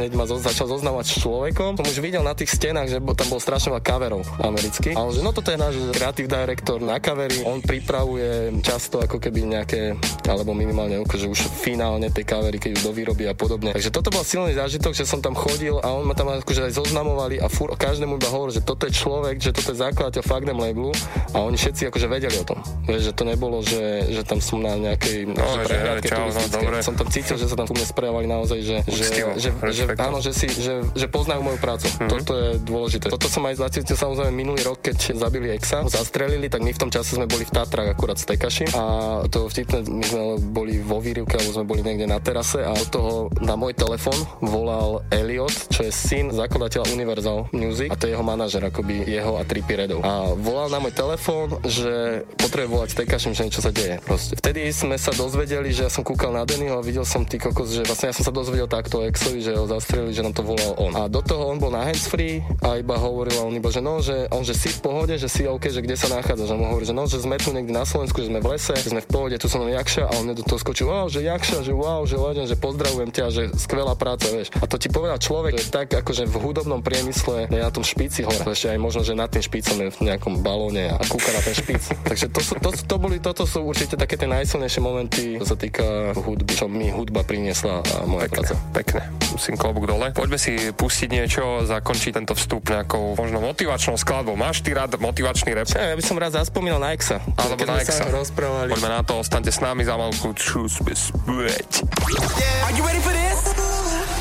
[0.00, 3.28] hneď ma zo, začal zoznávať s človekom, som už videl na tých stenách, že tam
[3.28, 7.44] bol strašne veľa coverov amerických, a že no toto je náš creative director na covery,
[7.44, 12.82] on pripravuje často ako keby nejaké, alebo minimálne akože už finálne tej kavery, keď už
[12.86, 13.74] do výroby a podobne.
[13.74, 16.72] Takže toto bol silný zážitok, že som tam chodil a on ma tam akože aj
[16.76, 20.54] zoznamovali a fur, každému iba hovoril, že toto je človek, že toto je zakladateľ Fagnem
[20.54, 20.92] labelu
[21.32, 22.58] a oni všetci akože vedeli o tom.
[22.84, 26.18] Vieš, že to nebolo, že, že tam som na nejakej No, že že prehliadke čau,
[26.18, 26.62] no, turistickej.
[26.62, 26.76] dobre.
[26.82, 29.82] som tam cítil, že sa tam ku mne sprejavali naozaj, že, že, Úctivo, že, že,
[29.88, 30.04] rešpektom.
[30.04, 31.86] áno, že, si, že, že poznajú moju prácu.
[31.88, 32.08] Mhm.
[32.08, 33.06] Toto je dôležité.
[33.08, 36.90] Toto som aj zacítil samozrejme minulý rok, keď zabili Exa, zastrelili, tak my v tom
[36.90, 38.82] čase sme boli v Tatrách akurát z Tekaši a
[39.26, 42.88] to vtipné, my sme boli vo výrivke, alebo sme boli niekde na terase a od
[42.88, 48.16] toho na môj telefon volal Elliot, čo je syn zakladateľa Universal Music a to je
[48.16, 50.00] jeho manažer, akoby jeho a Trippy Redov.
[50.04, 54.00] A volal na môj telefón, že potrebuje volať Tekašim, že niečo sa deje.
[54.02, 54.34] Proste.
[54.36, 57.72] Vtedy sme sa dozvedeli, že ja som kúkal na Dennyho a videl som ty kokos,
[57.72, 60.72] že vlastne ja som sa dozvedel takto Exovi, že ho zastrelili, že nám to volal
[60.80, 60.92] on.
[60.96, 64.26] A do toho on bol na handsfree a iba hovoril, on iba, že no, že
[64.32, 66.84] on, že si v pohode, že si OK, že kde sa nachádza, že mu hovorí,
[66.88, 69.08] že no, že sme tu niekde na Slovensku, že sme v lese, že sme v
[69.08, 72.16] pohode, tu som Jakša a on do toho skočil, wow, že Jakša, že wow, že
[72.16, 74.48] legend, že pozdravujem ťa, že skvelá práca, vieš.
[74.58, 78.22] A to ti povedal človek, že tak akože v hudobnom priemysle je na tom špici
[78.22, 81.40] hore, ešte aj možno, že nad tým špicom je v nejakom balóne a kúka na
[81.42, 81.82] ten špic.
[82.08, 85.56] Takže to, sú, to, to, boli, toto sú určite také tie najsilnejšie momenty, čo sa
[85.58, 88.54] týka hudby, čo mi hudba priniesla a moja Pekne, práca.
[88.72, 89.00] pekne.
[89.36, 90.16] Musím klobúk dole.
[90.16, 94.32] Poďme si pustiť niečo, zakončiť tento vstup nejakou možno motivačnou skladbou.
[94.32, 95.68] Máš ty rád motivačný rap?
[95.68, 97.20] Ja by som rád zaspomínal na Exa.
[97.36, 98.08] Alebo na Exa.
[98.08, 98.72] rozprávali.
[98.72, 100.32] Poďme na to, ostaňte s nami za malku.
[100.32, 103.65] Čus, bez Are you ready for this?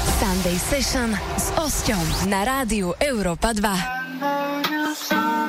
[0.05, 5.44] Sunday Session s Osťom na rádiu Európa 2.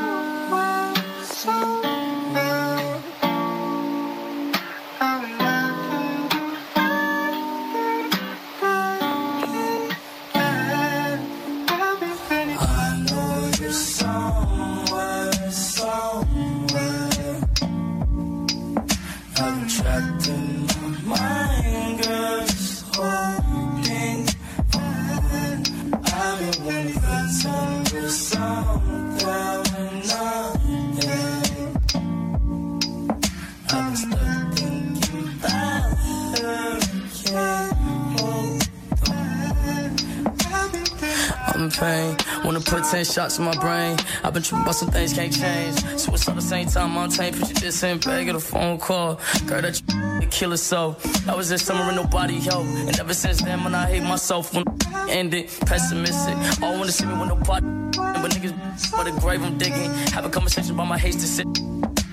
[43.12, 43.96] Shots in my brain.
[44.22, 45.78] I've been tripping about some things can't change.
[45.98, 47.38] So it's all the same time I'm tamed.
[47.38, 49.20] Picture this in bag a phone call.
[49.46, 49.80] Girl, that
[50.20, 50.96] you kill so.
[51.28, 52.68] I was this summer and nobody helped.
[52.68, 54.64] And ever since then, when I hate myself, when
[55.08, 56.36] ended, pessimistic.
[56.62, 57.66] All wanna see me with nobody.
[57.92, 59.92] But niggas, but the grave I'm digging.
[60.12, 61.46] Have a conversation about my hate to sit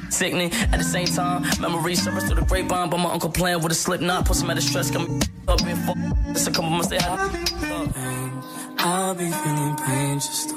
[0.10, 0.52] sickening.
[0.72, 2.90] At the same time, memories surface through the grapevine.
[2.90, 5.20] But my uncle playing with a slip knot, put some out of stress, got me
[5.48, 5.98] up and fuck.
[6.30, 7.20] It's a couple months they had.
[8.86, 10.52] I'll be feeling pain, just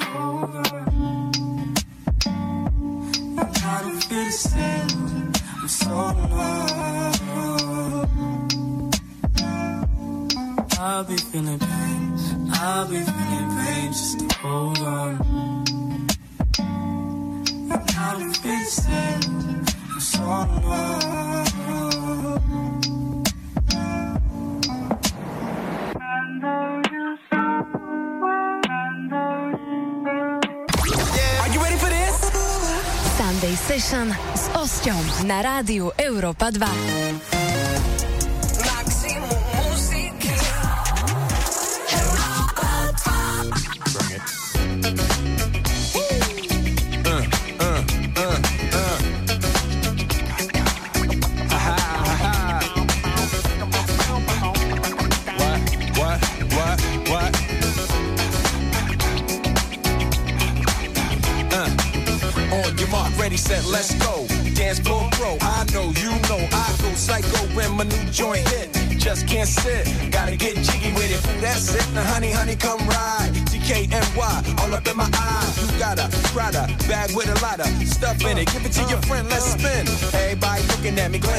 [35.25, 37.36] na rádiu Európa 2.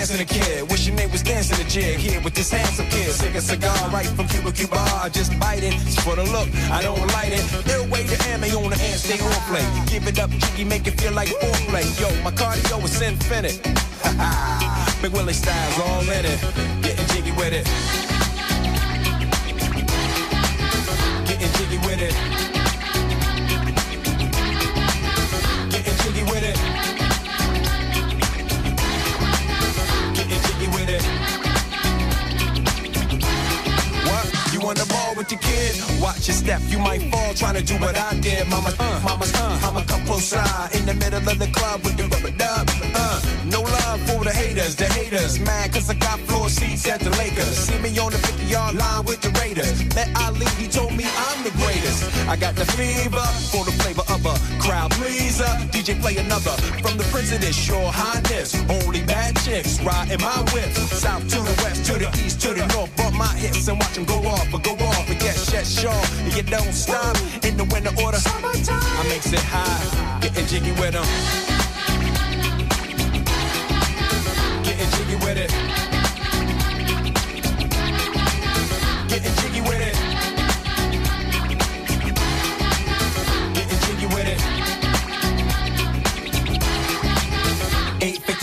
[0.08, 0.72] Glancing a kid.
[0.72, 3.12] Wishing they was dancing a jig here with this handsome kid.
[3.12, 4.78] Sick a cigar right from Cuba Cuba.
[4.78, 5.74] I just bite it.
[5.86, 7.44] It's for the look, I don't light it.
[7.92, 9.66] Way to ammo on the hand, stay on play.
[9.88, 11.86] Give it up, jiggy, make it feel like foreplay.
[12.00, 13.60] Yo, my cardio is infinite.
[15.02, 16.40] Big Willie style's all in it.
[16.82, 17.66] Getting jiggy with it.
[21.28, 22.47] Getting jiggy with it.
[35.30, 36.02] With your kid?
[36.02, 38.48] Watch your step, you might fall trying to do what I did.
[38.50, 39.82] Mama, uh, mama, uh, I'ma
[40.20, 42.70] side in the middle of the club with the rubber dub.
[42.96, 45.40] Uh, no love for the haters, the haters.
[45.40, 47.56] Mad cause I got floor seats at the Lakers.
[47.68, 49.84] See me on the 50 yard line with the Raiders.
[49.96, 51.52] Met Ali, he told me I'm the
[52.28, 55.46] I got the fever for the flavor of a crowd pleaser.
[55.70, 56.52] DJ play another
[56.82, 58.56] from the president, your highness.
[58.70, 60.72] Only bad chicks riding my whip.
[60.74, 62.96] South to the west, to the east, to the north.
[62.98, 65.10] Bump my hips and watch them go off, but go off.
[65.10, 66.04] And yes, yes, sure.
[66.26, 68.18] And you don't stop in the winter order.
[68.18, 68.82] Summertime.
[68.82, 71.06] I makes it high, getting jiggy with them.
[74.64, 75.97] Getting jiggy with it.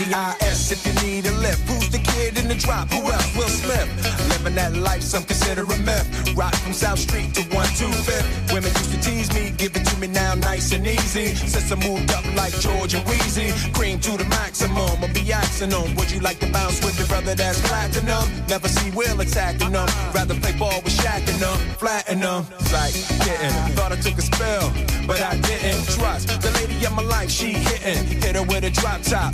[0.05, 1.67] 850 IS if you need a lift.
[1.67, 2.89] Who's the kid in the drop?
[2.91, 3.35] Who else?
[3.35, 3.89] Will Smith.
[4.29, 6.35] Living that life, some consider a myth.
[6.35, 8.53] Rock from South Street to 125th.
[8.53, 11.33] Women used to tease me, give it to me now nice and easy.
[11.33, 14.77] Since I moved up like George and Wheezy, cream to the maximum.
[15.01, 15.95] I'll be axing them.
[15.95, 18.25] Would you like to bounce with the brother that's platinum?
[18.47, 19.87] Never see Will attacking them.
[20.13, 22.45] Rather play ball with Shaq and them, flatten them.
[22.71, 22.93] Like,
[23.25, 23.55] getting.
[23.75, 24.71] Thought I took a spell,
[25.07, 26.27] but I didn't trust.
[26.41, 28.05] The lady of my life, she hitting.
[28.21, 29.33] Hit her with a drop top,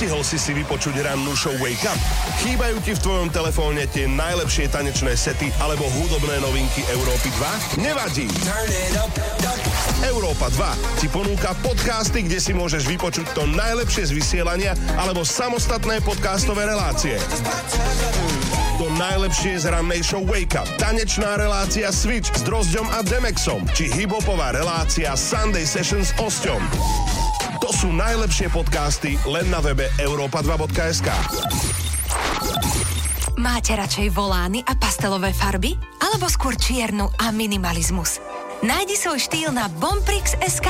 [0.00, 2.00] Nestihol si si vypočuť rannú show Wake Up?
[2.40, 7.28] Chýbajú ti v tvojom telefóne tie najlepšie tanečné sety alebo hudobné novinky Európy
[7.76, 7.84] 2?
[7.84, 8.24] Nevadí.
[10.00, 16.00] Európa 2 ti ponúka podcasty, kde si môžeš vypočuť to najlepšie z vysielania alebo samostatné
[16.00, 17.20] podcastové relácie.
[18.80, 23.92] To najlepšie z rannej show Wake Up, tanečná relácia Switch s Drozďom a Demexom, či
[23.92, 27.29] hibopová relácia Sunday Sessions s Osťom.
[27.60, 31.08] To sú najlepšie podcasty len na webe europa2.sk.
[33.36, 35.76] Máte radšej volány a pastelové farby?
[36.00, 38.20] Alebo skôr čiernu a minimalizmus?
[38.60, 40.68] Nájdi svoj štýl na Bomprix.sk.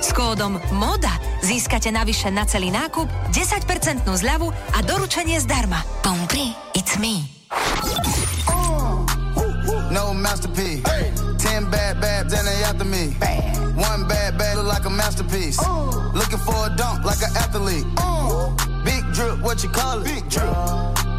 [0.00, 1.12] S kódom MODA
[1.44, 5.84] získate navyše na celý nákup 10% zľavu a doručenie zdarma.
[6.00, 7.28] Bompri, it's me.
[9.92, 10.84] No masterpiece.
[11.40, 13.12] Ten bad babs and they after me.
[13.76, 14.25] One bad bad look
[14.76, 15.58] like a masterpiece.
[16.12, 17.86] Looking for a dunk like an athlete.
[18.84, 20.04] Big drip, what you call it?
[20.04, 20.52] Big drip.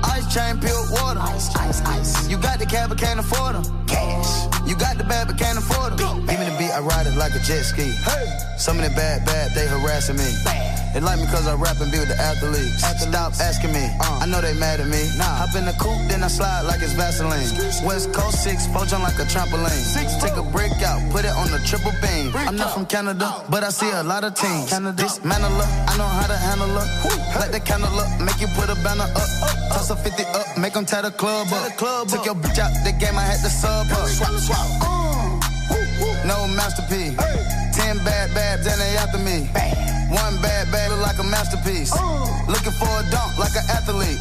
[0.03, 1.19] Ice chain, pure water.
[1.19, 2.29] Ice, ice, ice.
[2.29, 3.65] You got the cab, but can't afford them.
[3.87, 4.45] Cash.
[4.67, 6.25] You got the bad, but can't afford them.
[6.27, 6.36] Beat,
[6.77, 7.89] I ride it like a jet ski.
[8.61, 10.29] Some of the bad, bad, they harassing me.
[10.93, 12.85] They like me cause I rap and be with the athletes.
[13.01, 15.09] Stop asking me, I know they mad at me.
[15.17, 15.41] Nah.
[15.41, 17.49] Hop in the coupe, then I slide like it's Vaseline.
[17.81, 19.73] West Coast 6, four jump like a trampoline.
[19.73, 22.29] Six, Take a break out, put it on the triple beam.
[22.45, 24.69] I'm not from Canada, but I see a lot of teams.
[24.69, 26.85] Dismantle her, I know how to handle her.
[27.41, 29.29] Light the candle up, make you put a banner up.
[29.73, 31.73] Toss a 50 up, make them tie the club up.
[32.05, 34.05] Took your bitch out the game, I had to sub her.
[34.05, 34.61] Swap, swap.
[34.85, 35.36] Uh.
[36.27, 37.15] No masterpiece.
[37.71, 39.47] Ten bad babs and they after me.
[40.11, 41.95] One bad bag look like a masterpiece.
[42.51, 44.19] Looking for a dunk like an athlete.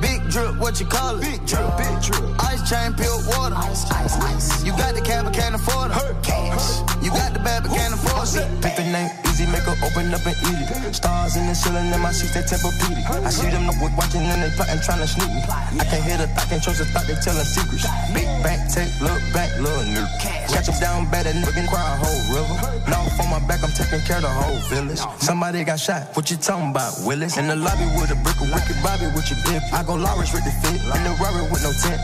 [0.00, 1.22] Big drip, what you call it?
[1.22, 2.22] Big drip, big drip.
[2.46, 3.56] Ice chain, pure water.
[3.56, 4.64] Ice, ice, ice.
[4.64, 6.22] You got the cab, but can't afford it.
[6.22, 6.78] Cash.
[7.02, 8.46] You got the bad, but can't afford it.
[8.62, 9.10] Pick the name,
[9.46, 10.94] make her open up and eat it.
[10.94, 13.04] Stars in the ceiling, in my seats, they Tempur-Pedic.
[13.24, 15.42] I see them up with watching and they plotting, trying to sneak me.
[15.46, 17.86] I can't hear the thought, can't trust the thought, they telling secrets.
[18.12, 20.08] Big bank, take, look back, little nigga.
[20.50, 22.56] Got you down that nigga cry a whole river.
[22.90, 25.00] Now on my back, I'm taking care of the whole village.
[25.20, 27.36] Somebody got shot, what you talking about, Willis?
[27.36, 29.62] In the lobby with a brick of wicked Bobby with your bib.
[29.72, 32.00] I go Lawrence with the fit, in the Rari with no tent.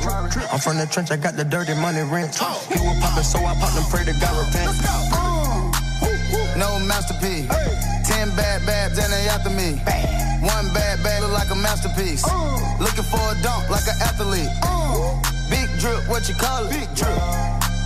[0.53, 2.37] I'm from the trench, I got the dirty money rent.
[2.71, 5.56] He was poppin', so I popped and pray to God repent.
[6.57, 7.49] No masterpiece.
[8.09, 9.77] Ten bad babs and they after me.
[10.41, 12.25] One bad bag look like a masterpiece.
[12.81, 14.49] Looking for a dunk like an athlete.
[15.51, 16.71] Big drip, what you call it?
[16.71, 17.13] Big drip.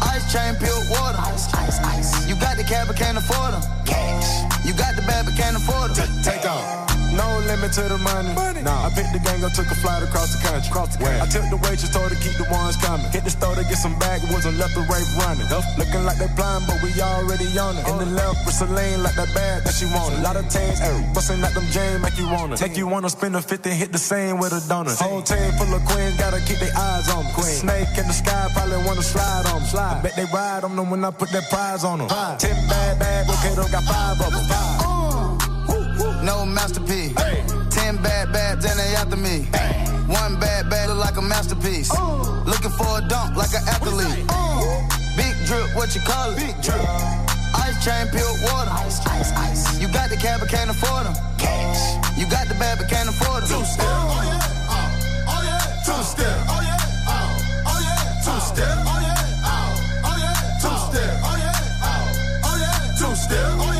[0.02, 1.18] Ice chain, pure water.
[1.18, 2.28] Ice, ice, ice.
[2.28, 3.62] You got the cab, but can't afford them.
[3.84, 4.64] Cash.
[4.64, 6.08] You got the bad, but can't afford them.
[6.22, 6.79] Take off.
[7.50, 8.30] Limit to the money.
[8.62, 8.86] Nah.
[8.86, 10.70] I picked the gang up, took a flight across the country.
[10.70, 11.18] Across the country.
[11.18, 13.10] I took the waitress, told her to keep the ones coming.
[13.10, 15.50] Hit the store to get some backwoods and left the rape running.
[15.74, 17.82] Looking like they blind, but we already on it.
[17.90, 20.22] In the left with Celine, like that bag that she wanted.
[20.22, 20.78] A lot of tags,
[21.10, 22.54] busting like them Jane, make you wanna.
[22.54, 24.94] Make you wanna spend a 50, hit the same with a donut.
[25.02, 27.34] Whole team full of queens, gotta keep their eyes on them.
[27.34, 27.58] Queen.
[27.66, 29.68] Snake in the sky, probably wanna slide on me.
[29.74, 29.98] Slide.
[29.98, 32.06] I bet they ride on them when I put that prize on them.
[32.38, 34.46] Ten bad, bad, okay, though, got five of them.
[34.46, 34.79] Five.
[36.22, 37.14] No masterpiece.
[37.70, 39.48] Ten bad babs and they after me.
[40.06, 41.90] One bad bag look like a masterpiece.
[42.44, 44.26] Looking for a dunk like an athlete.
[45.16, 46.36] Big drip, what you call it?
[46.36, 46.80] Big drip.
[47.54, 48.70] Ice chain, pure water.
[48.84, 49.80] Ice, ice, ice.
[49.80, 51.14] You got the cab, but can't afford them.
[51.38, 52.18] Cash.
[52.18, 53.60] You got the bad, but can't afford them.
[53.60, 53.86] Two step.
[53.86, 54.40] Oh yeah.
[54.70, 55.82] Oh, oh yeah.
[55.86, 56.36] Two step.
[56.52, 56.78] Oh yeah.
[57.66, 58.24] Oh yeah.
[58.24, 58.76] Two step.
[58.86, 60.04] Oh yeah.
[60.04, 60.60] Oh yeah.
[60.60, 61.14] Two step.
[61.24, 61.56] Oh yeah.
[61.82, 62.98] Oh, oh yeah.
[62.98, 63.48] Two step.
[63.56, 63.78] Oh yeah.
[63.78, 63.79] Oh,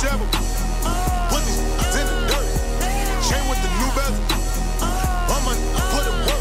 [0.00, 0.24] shovel.
[1.28, 2.48] Put these in the dirt.
[3.20, 4.16] Chain with the new bezel.
[4.80, 5.60] I'm on,
[5.92, 6.40] put it work.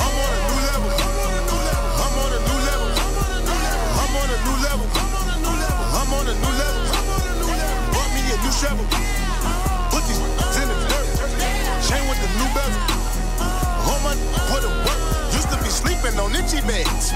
[0.00, 0.88] I'm on a new level.
[0.88, 2.88] I'm on a new level.
[4.00, 4.88] I'm on a new level.
[4.88, 6.84] I'm on a new level.
[7.92, 8.88] Brought me a new shovel.
[9.92, 10.16] Put these
[10.56, 11.12] in the dirt.
[11.84, 12.80] Chain with the new bezel.
[13.84, 14.16] Home on,
[14.48, 15.00] put it work.
[15.36, 17.12] Used to be sleeping on itchy beds.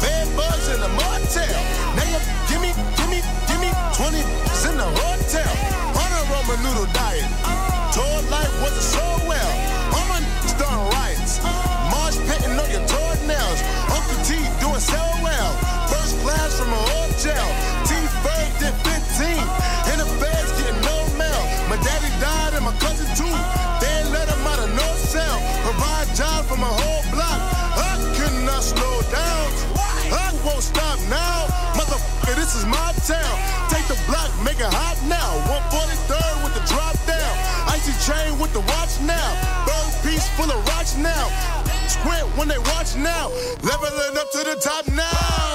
[0.00, 1.60] Bed bugs in a motel.
[1.92, 2.47] Now
[3.98, 5.52] 20s in the hotel.
[5.98, 7.26] on a Roma noodle diet.
[7.90, 9.52] Tour life wasn't so well.
[9.90, 10.22] Mama
[10.54, 11.42] done riots.
[11.90, 13.58] Marsh painting on your toenails.
[13.90, 15.50] Uncle T doing so well.
[15.90, 17.42] First class from a hotel.
[17.90, 19.34] T first did 15.
[19.90, 21.42] In the feds getting no mail.
[21.66, 23.34] My daddy died and my cousin too.
[23.82, 25.42] They let him out of no cell.
[25.66, 27.40] Provide jobs for my whole block.
[27.74, 29.46] I cannot slow down.
[30.14, 31.50] I won't stop now.
[31.74, 33.67] Motherfucker, this is my town.
[33.88, 35.32] The block, make it hot now.
[35.48, 37.32] 143rd with the drop down.
[37.72, 39.32] Icy chain with the watch now.
[39.64, 41.32] Bird piece full of rocks now.
[41.88, 43.32] Squint when they watch now.
[43.64, 45.08] Leveling up to the top now.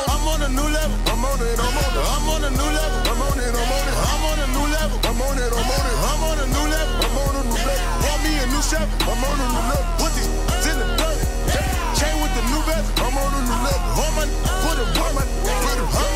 [0.09, 0.97] I'm on a new level.
[1.13, 2.01] I'm on it, I'm on it.
[2.09, 3.05] I'm on a new level.
[3.05, 4.01] I'm on it, I'm on it.
[4.01, 4.97] I'm on a new level.
[4.97, 5.93] I'm on it, I'm on it.
[5.93, 7.05] I'm on a new level.
[7.05, 8.01] I'm on a new level.
[8.01, 8.89] Want me a new chef.
[9.05, 9.93] I'm on a new level.
[10.01, 10.33] Put these
[10.73, 11.21] in the dirt.
[11.93, 12.97] Chain with the new vest.
[12.97, 13.93] I'm on a new level.
[13.93, 14.29] Home on,
[14.65, 14.89] put it.
[14.97, 15.85] Put it.
[15.85, 16.12] I'm on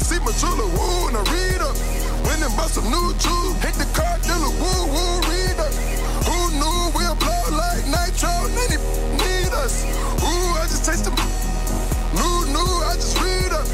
[0.00, 1.76] see my chula woo and I read up.
[2.24, 3.56] Went and bought some new jewels.
[3.60, 5.72] Hit the car dealer woo woo read up.
[6.24, 8.32] Who knew we'll blow like nitro?
[8.56, 8.78] Many
[9.20, 9.84] need us.
[10.24, 11.12] Ooh, I just taste the
[12.16, 12.70] new new.
[12.88, 13.66] I just read up.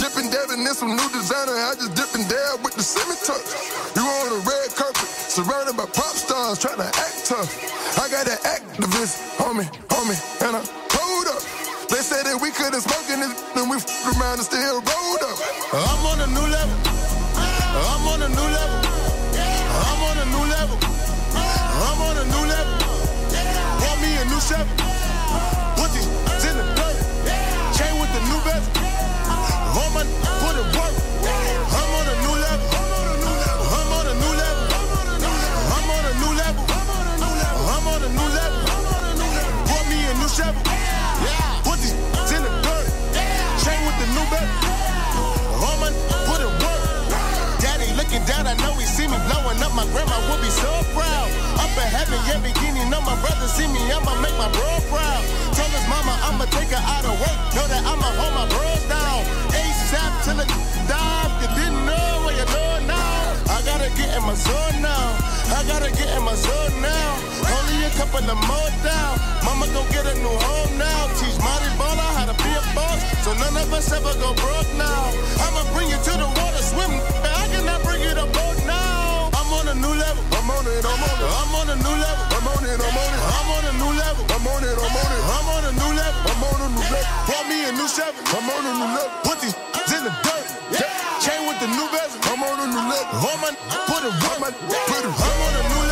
[0.00, 1.52] Dipping dab in some new designer.
[1.52, 3.48] I just dipping dab with the semi touch.
[3.94, 7.50] You on the red carpet, surrounded by pop stars, trying to act tough.
[7.98, 10.83] I got an activist, homie, homie, and I.
[11.94, 13.86] They said that we couldn't smoke in this, and we f-
[14.18, 15.38] around and still rolled up.
[15.70, 16.74] I'm on a new level.
[17.38, 18.78] I'm on a new level.
[19.38, 20.74] I'm on a new level.
[20.82, 22.74] I'm on a new level.
[23.78, 24.74] Want me a new Chevy.
[25.78, 26.10] Put these
[26.42, 26.98] in the dirt.
[27.78, 28.74] Chain with the new vest.
[29.78, 30.02] All my
[30.42, 30.90] put it work.
[30.90, 31.38] On.
[31.78, 32.68] I'm on a new level.
[33.70, 34.66] I'm on a new level.
[35.78, 36.64] I'm on a new level.
[37.70, 38.62] I'm on a new level.
[39.70, 40.73] Want me a new Chevy.
[48.26, 49.72] Down, I know he see me blowing up.
[49.76, 51.28] My grandma would be so proud.
[51.60, 52.88] Up in heaven, yeah, beginning.
[52.90, 55.22] Know my brother see me, I'ma make my bro proud.
[55.56, 57.38] Told his mama I'ma take her out of work.
[57.54, 59.20] Know that I'ma hold my bros down.
[59.52, 60.50] ASAP till it
[60.88, 61.32] dive.
[61.42, 63.54] You didn't know what you know now.
[63.54, 65.04] I gotta get in my zone now.
[65.54, 67.08] I gotta get in my zone now.
[67.44, 69.14] Only a couple of more down.
[69.44, 71.12] Mama go get a new home now.
[71.20, 72.98] Teach Marty Baller how to be a boss.
[73.24, 75.12] So none of us ever go broke now.
[75.44, 77.23] I'ma bring you to the water swim.
[79.74, 80.22] A new level.
[80.38, 80.84] I'm on it.
[80.86, 81.26] I'm on it.
[81.26, 82.24] I'm on a new level.
[82.30, 82.78] I'm on it.
[82.78, 83.22] I'm on it.
[83.34, 84.24] I'm on a new level.
[84.30, 84.76] I'm on it.
[84.78, 85.22] I'm on it.
[85.34, 86.20] I'm on a new level.
[86.30, 87.10] I'm on a new level.
[87.26, 88.20] Want me a new Chevy.
[88.30, 89.10] I'm on a new level.
[89.26, 89.56] Put these
[89.90, 90.46] in the dirt.
[91.22, 92.20] Chain with the new bezel.
[92.30, 93.18] I'm on a new level.
[93.18, 93.50] All my
[93.90, 95.10] put it put it.
[95.10, 95.83] I'm on a new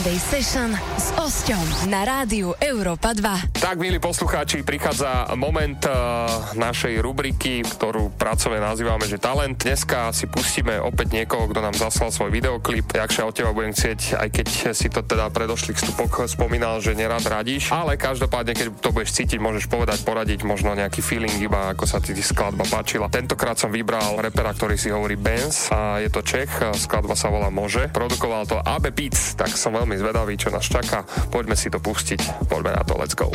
[0.00, 3.60] Sunday Session s Osťom na rádiu Európa 2.
[3.60, 9.60] Tak, milí poslucháči, prichádza moment uh, našej rubriky, ktorú pracovne nazývame, že talent.
[9.60, 12.96] Dneska si pustíme opäť niekoho, kto nám zaslal svoj videoklip.
[12.96, 17.20] Jakša od teba budem chcieť, aj keď si to teda predošlých vstupok spomínal, že nerad
[17.20, 21.84] radíš, ale každopádne, keď to budeš cítiť, môžeš povedať, poradiť možno nejaký feeling, iba ako
[21.84, 23.12] sa ti skladba páčila.
[23.12, 26.48] Tentokrát som vybral repera, ktorý si hovorí Benz a je to Čech,
[26.80, 27.92] skladba sa volá Može.
[27.92, 31.02] Produkoval to AB Beats, tak som veľmi zvedavý, čo nás čaká.
[31.32, 32.46] Poďme si to pustiť.
[32.46, 33.30] Poďme na to, let's go.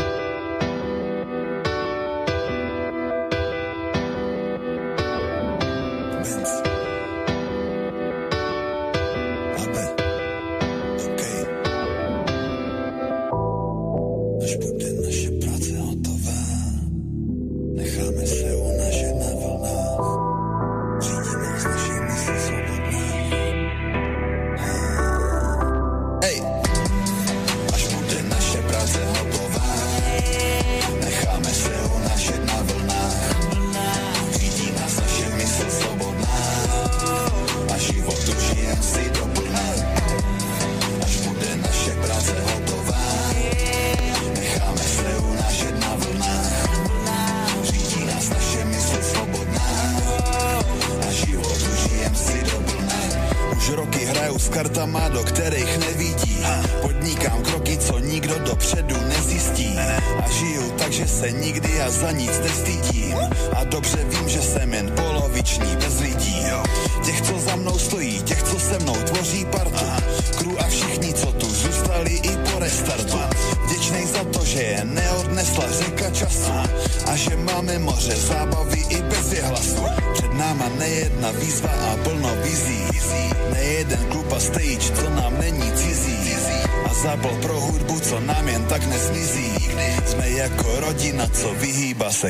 [6.25, 6.54] Až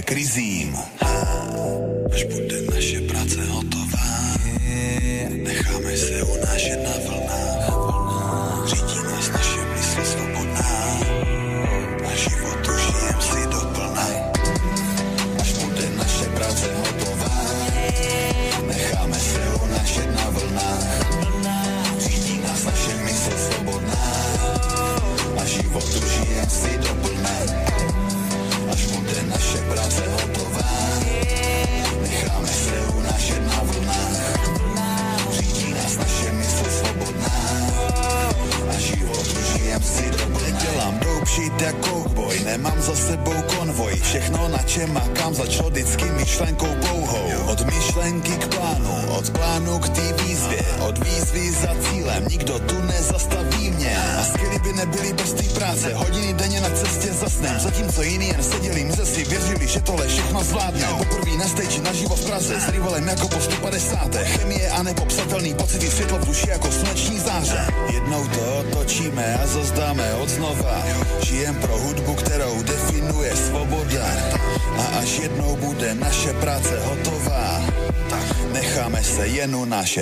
[0.06, 0.55] krízy.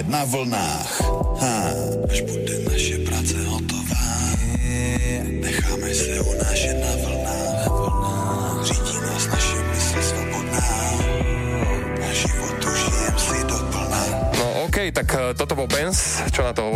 [0.01, 0.72] Na vlnách.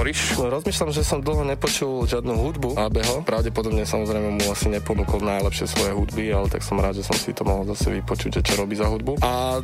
[0.07, 0.39] Hovoríš?
[0.39, 3.27] No, rozmýšľam, že som dlho nepočul žiadnu hudbu ABho.
[3.27, 7.35] Pravdepodobne samozrejme mu asi neponúkol najlepšie svoje hudby, ale tak som rád, že som si
[7.35, 9.19] to mohol zase vypočuť, čo robí za hudbu.
[9.19, 9.59] A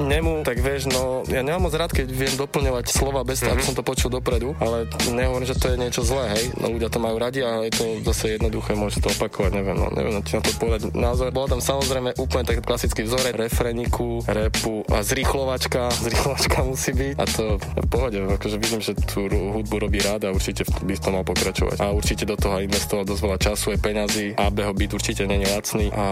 [0.00, 3.60] nemu, tak vieš, no ja nemám moc rád, keď viem doplňovať slova bez toho, mm-hmm.
[3.60, 6.44] aby som to počul dopredu, ale nehovorím, že to je niečo zlé, hej.
[6.56, 9.92] No ľudia to majú radi a je to zase jednoduché, môže to opakovať, neviem, no
[9.92, 11.28] neviem ti na to povedať názor.
[11.34, 17.24] Bola tam samozrejme úplne tak klasický vzorec refreniku, repu a zrýchlovačka, zrýchlovačka musí byť a
[17.28, 21.10] to v pohode, akože vidím, že tú ru- hudbu robí rád a určite by to
[21.10, 21.82] mal pokračovať.
[21.82, 24.26] A určite do toho investoval dosť veľa času aj peňazí.
[24.38, 26.06] ABho byt určite není lacný a,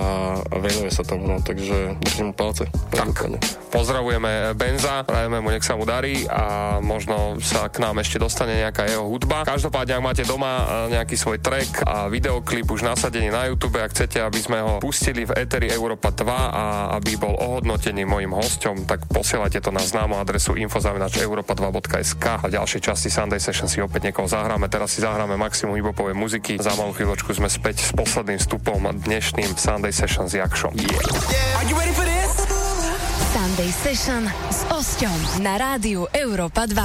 [0.58, 2.66] venuje sa tomu, no, takže držím mu palce.
[2.90, 3.30] Tak,
[3.70, 8.58] pozdravujeme Benza, prajeme mu, nech sa mu darí a možno sa k nám ešte dostane
[8.58, 9.46] nejaká jeho hudba.
[9.46, 10.50] Každopádne, ak máte doma
[10.90, 14.82] e, nejaký svoj track a videoklip už nasadený na YouTube, ak chcete, aby sme ho
[14.82, 16.64] pustili v Eteri Európa 2 a
[16.98, 22.80] aby bol ohodnotený mojim hosťom, tak posielajte to na známu adresu info.europa2.sk a v ďalšej
[22.82, 24.72] časti Sunday Session si opäť niekoho zahráme.
[24.72, 26.56] Teraz si zahráme maximum hibopovej muziky.
[26.56, 30.72] Za malú chvíľočku sme späť s posledným vstupom dnešným Sunday Session s Jakšom.
[30.80, 31.60] Yeah.
[31.60, 32.48] Are you ready for this?
[33.36, 36.80] Sunday Session s Osťom na rádiu Európa 2.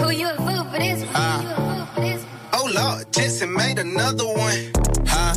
[0.00, 1.04] Who you a fool for this?
[2.56, 4.72] Oh Lord, Jensen made another one.
[5.04, 5.36] Huh?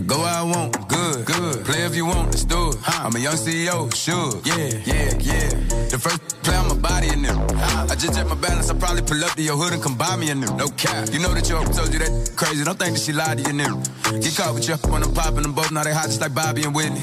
[0.00, 1.62] I go where I want, good, good.
[1.66, 2.76] Play if you want, let's do it.
[2.88, 4.32] I'm a young CEO, sure.
[4.48, 5.48] Yeah, yeah, yeah.
[5.92, 7.36] The first play on my body in them.
[7.84, 10.16] I just check my balance, I probably pull up to your hood and come buy
[10.16, 10.48] me a new.
[10.56, 11.12] No cap.
[11.12, 12.64] You know that your told you that crazy.
[12.64, 13.76] Don't think that she lied to you new.
[14.24, 15.70] Get caught with you when I'm popping them both.
[15.70, 17.02] Now they hot just like Bobby and Whitney.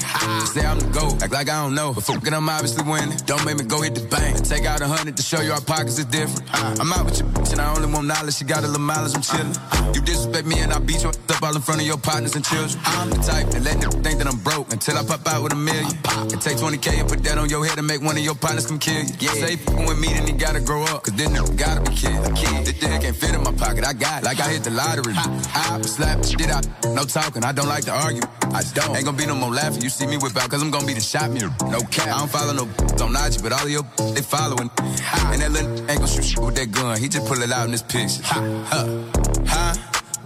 [0.50, 1.94] Say I'm the GOAT, act like I don't know.
[1.94, 3.14] But fuck it, I'm obviously winning.
[3.30, 4.38] Don't make me go hit the bank.
[4.38, 6.42] And take out a hundred to show you our pockets is different.
[6.82, 8.34] I'm out with your bitch and I only want knowledge.
[8.34, 9.54] She got a little mileage, I'm chillin'.
[9.94, 12.44] You disrespect me and I beat you up all in front of your partners and
[12.44, 12.74] children.
[12.96, 15.52] I'm the type that let them think that I'm broke until I pop out with
[15.52, 15.92] a million.
[16.32, 18.66] And take 20K and put that on your head and make one of your partners
[18.66, 19.14] come kill you.
[19.18, 19.32] Yeah.
[19.32, 21.04] Say f***ing with me, then he gotta grow up.
[21.04, 22.16] Cause then nigga gotta be kid.
[22.64, 24.24] This dick can't fit in my pocket, I got it.
[24.24, 25.14] Like I hit the lottery.
[25.16, 27.44] I slap shit out, no talking.
[27.44, 28.22] I don't like to argue.
[28.52, 28.96] I don't.
[28.96, 29.82] Ain't gonna be no more laughing.
[29.82, 31.54] You see me whip out, cause I'm gonna be the shot mirror.
[31.70, 32.08] No cap.
[32.08, 32.64] I don't follow no
[33.04, 33.84] on IG, but all of your
[34.14, 34.70] they following.
[34.78, 36.98] And that little ain't gonna shoot with that gun.
[36.98, 38.22] He just pull it out in this picture.
[38.24, 39.97] Huh?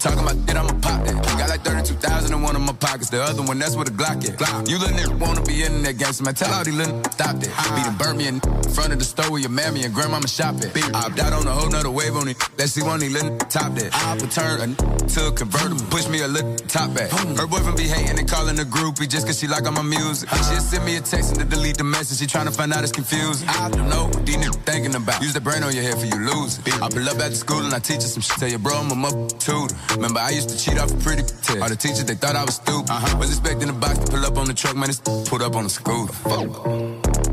[0.00, 1.12] Talking about that, I'ma pop that.
[1.36, 3.10] Got like 32,000 in one of my pockets.
[3.10, 4.38] The other one, that's where the Glock at.
[4.38, 4.66] Glock.
[4.66, 6.34] You little nigga wanna be in that gangster, man.
[6.34, 7.52] Tell all these little stop that.
[7.76, 8.40] Beat and burn me in
[8.72, 10.72] front of the store where your mammy and grandmama shop at.
[10.96, 12.38] I opt out on a whole nother wave on it.
[12.56, 13.12] Let's see one of these
[13.52, 13.92] top that.
[13.92, 17.10] I return a to a convertible, push me a little top back.
[17.10, 20.30] Her boyfriend be hating and calling a groupie just cause she like all my music.
[20.30, 22.20] She'll send me a text and to delete the message.
[22.20, 23.48] She tryna find out it's confusing.
[23.48, 25.20] I don't know what these niggas thinking about.
[25.20, 26.58] Use the brain on your head for you lose.
[26.80, 28.38] I pull up at the school and I teach her some shit.
[28.38, 29.74] Tell your bro I'm a mother tutor.
[29.94, 31.58] Remember I used to cheat off a pretty test.
[31.60, 32.90] All the teachers they thought I was stupid.
[32.90, 33.18] Uh-huh.
[33.18, 34.88] Was expecting the box to pull up on the truck, man.
[34.90, 36.12] It's pulled up on the scooter.
[36.12, 36.48] Fuck.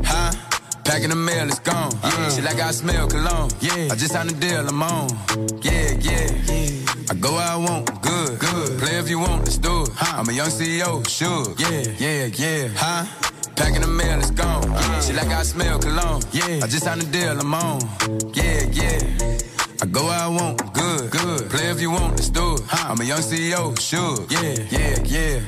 [0.04, 0.32] Huh?
[0.84, 1.92] Packing the mail, it's gone.
[2.02, 2.30] Yeah.
[2.30, 3.50] She like I smell cologne.
[3.60, 3.92] Yeah.
[3.92, 5.08] I just signed a deal, I'm on.
[5.62, 6.32] Yeah, yeah.
[6.48, 7.10] yeah.
[7.10, 8.78] I go where I want, good, good.
[8.78, 9.90] Play if you want, let's do it.
[10.00, 11.54] I'm a young CEO, sure.
[11.58, 12.68] Yeah, yeah, yeah.
[12.74, 13.04] Huh?
[13.54, 14.62] Packing the mail, it's gone.
[15.02, 16.22] She like I smell cologne.
[16.32, 16.60] Yeah.
[16.62, 17.80] I just signed a deal, I'm on.
[18.32, 19.47] Yeah, yeah.
[19.80, 21.50] I go where I want, good, good.
[21.50, 22.62] Play if you want, let's do it.
[22.72, 24.26] I'm a young CEO, sure.
[24.28, 25.40] Yeah, yeah, yeah.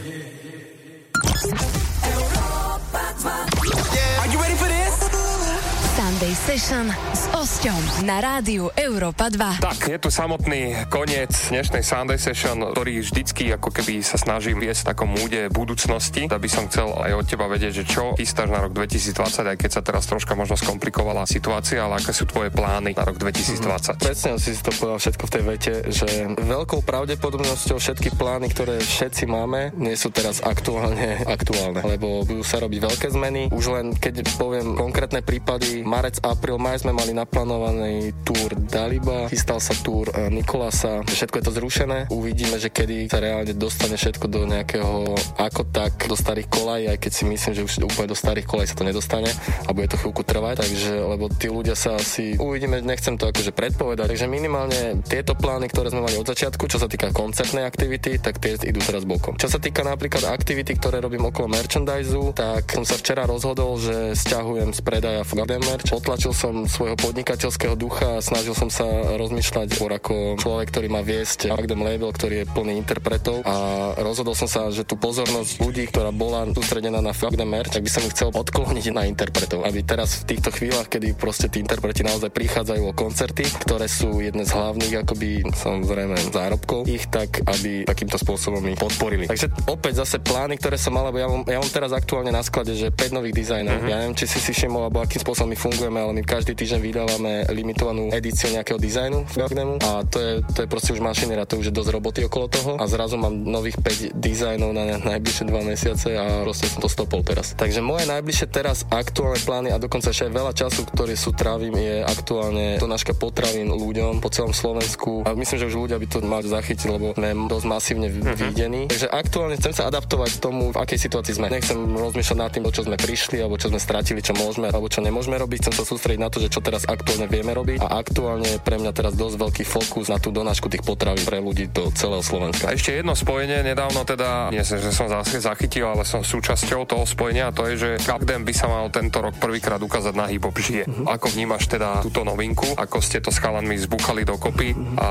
[6.20, 6.86] Sunday Session
[7.16, 9.64] s Osťom na rádiu Európa 2.
[9.64, 14.84] Tak, je tu samotný koniec dnešnej Sunday Session, ktorý vždycky ako keby sa snažím viesť
[14.84, 16.28] v takom múde budúcnosti.
[16.28, 19.16] Tak by som chcel aj od teba vedieť, že čo chystáš na rok 2020,
[19.48, 23.16] aj keď sa teraz troška možno skomplikovala situácia, ale aké sú tvoje plány na rok
[23.16, 24.04] 2020?
[24.04, 29.24] Presne si to povedal všetko v tej vete, že veľkou pravdepodobnosťou všetky plány, ktoré všetci
[29.24, 33.48] máme, nie sú teraz aktuálne aktuálne, lebo budú sa robiť veľké zmeny.
[33.48, 35.80] Už len keď poviem konkrétne prípady,
[36.10, 41.44] marec, apríl, maj sme mali naplánovaný túr Daliba, chystal sa túr e, Nikolasa, všetko je
[41.46, 41.98] to zrušené.
[42.10, 46.98] Uvidíme, že kedy sa reálne dostane všetko do nejakého ako tak do starých kolají, aj
[46.98, 49.30] keď si myslím, že už úplne do starých kolají sa to nedostane
[49.66, 53.54] a bude to chvíľku trvať, takže lebo tí ľudia sa asi uvidíme, nechcem to akože
[53.54, 58.18] predpovedať, takže minimálne tieto plány, ktoré sme mali od začiatku, čo sa týka koncertnej aktivity,
[58.18, 59.38] tak tie idú teraz bokom.
[59.38, 64.16] Čo sa týka napríklad aktivity, ktoré robím okolo merchandiseu, tak som sa včera rozhodol, že
[64.18, 65.99] stiahujem z predaja Garden Merch.
[66.00, 68.88] Potlačil som svojho podnikateľského ducha a snažil som sa
[69.20, 73.54] rozmýšľať skôr ako človek, ktorý má viesť Magdem Label, ktorý je plný interpretov a
[74.00, 77.90] rozhodol som sa, že tú pozornosť ľudí, ktorá bola sústredená na Magdem Merch, tak by
[77.92, 79.60] som ju chcel odkloniť na interpretov.
[79.68, 84.24] Aby teraz v týchto chvíľach, kedy proste tí interpreti naozaj prichádzajú o koncerty, ktoré sú
[84.24, 89.28] jedné z hlavných akoby samozrejme zárobkov ich, tak aby takýmto spôsobom ich podporili.
[89.28, 92.40] Takže opäť zase plány, ktoré som mal, lebo ja mám, ja mám teraz aktuálne na
[92.40, 93.84] sklade, že 5 nových dizajnov.
[93.84, 96.78] Ja neviem, či si si všimol, alebo akým spôsobom my fungujeme, ale my každý týždeň
[96.78, 101.42] vydávame limitovanú edíciu nejakého dizajnu v Magnemu a to je, to je proste už mašinera,
[101.42, 105.44] to už je dosť roboty okolo toho a zrazu mám nových 5 dizajnov na najbližšie
[105.46, 107.56] 2 mesiace a proste som to stopol teraz.
[107.56, 111.74] Takže moje najbližšie teraz aktuálne plány a dokonca ešte aj veľa času, ktorý sú trávim,
[111.74, 116.18] je aktuálne donáška potravín ľuďom po celom Slovensku a myslím, že už ľudia by to
[116.20, 118.36] mali zachytiť, lebo sme dosť masívne Mhm.
[118.36, 118.82] videní.
[118.86, 121.48] Takže aktuálne chcem sa adaptovať k tomu, v akej situácii sme.
[121.48, 125.00] Nechcem rozmýšľať nad tým, čo sme prišli, alebo čo sme stratili, čo môžeme, alebo čo
[125.00, 125.58] nemôžeme robiť.
[125.64, 127.80] Chcem sa sústrediť na to, že čo teraz aktuálne vieme robiť.
[127.82, 131.70] A aktuálne pre mňa teraz dosť veľký fokus na tú donášku tých potravín pre ľudí
[131.70, 132.70] do celého Slovenska.
[132.70, 137.04] A ešte jedno spojenie, nedávno teda, nie že som zase zachytil, ale som súčasťou toho
[137.08, 140.44] spojenia a to je, že Capden by sa mal tento rok prvýkrát ukázať na hip
[140.58, 140.84] žije.
[141.06, 142.66] Ako vnímaš teda túto novinku?
[142.74, 145.08] Ako ste to s chalanmi zbúchali dokopy a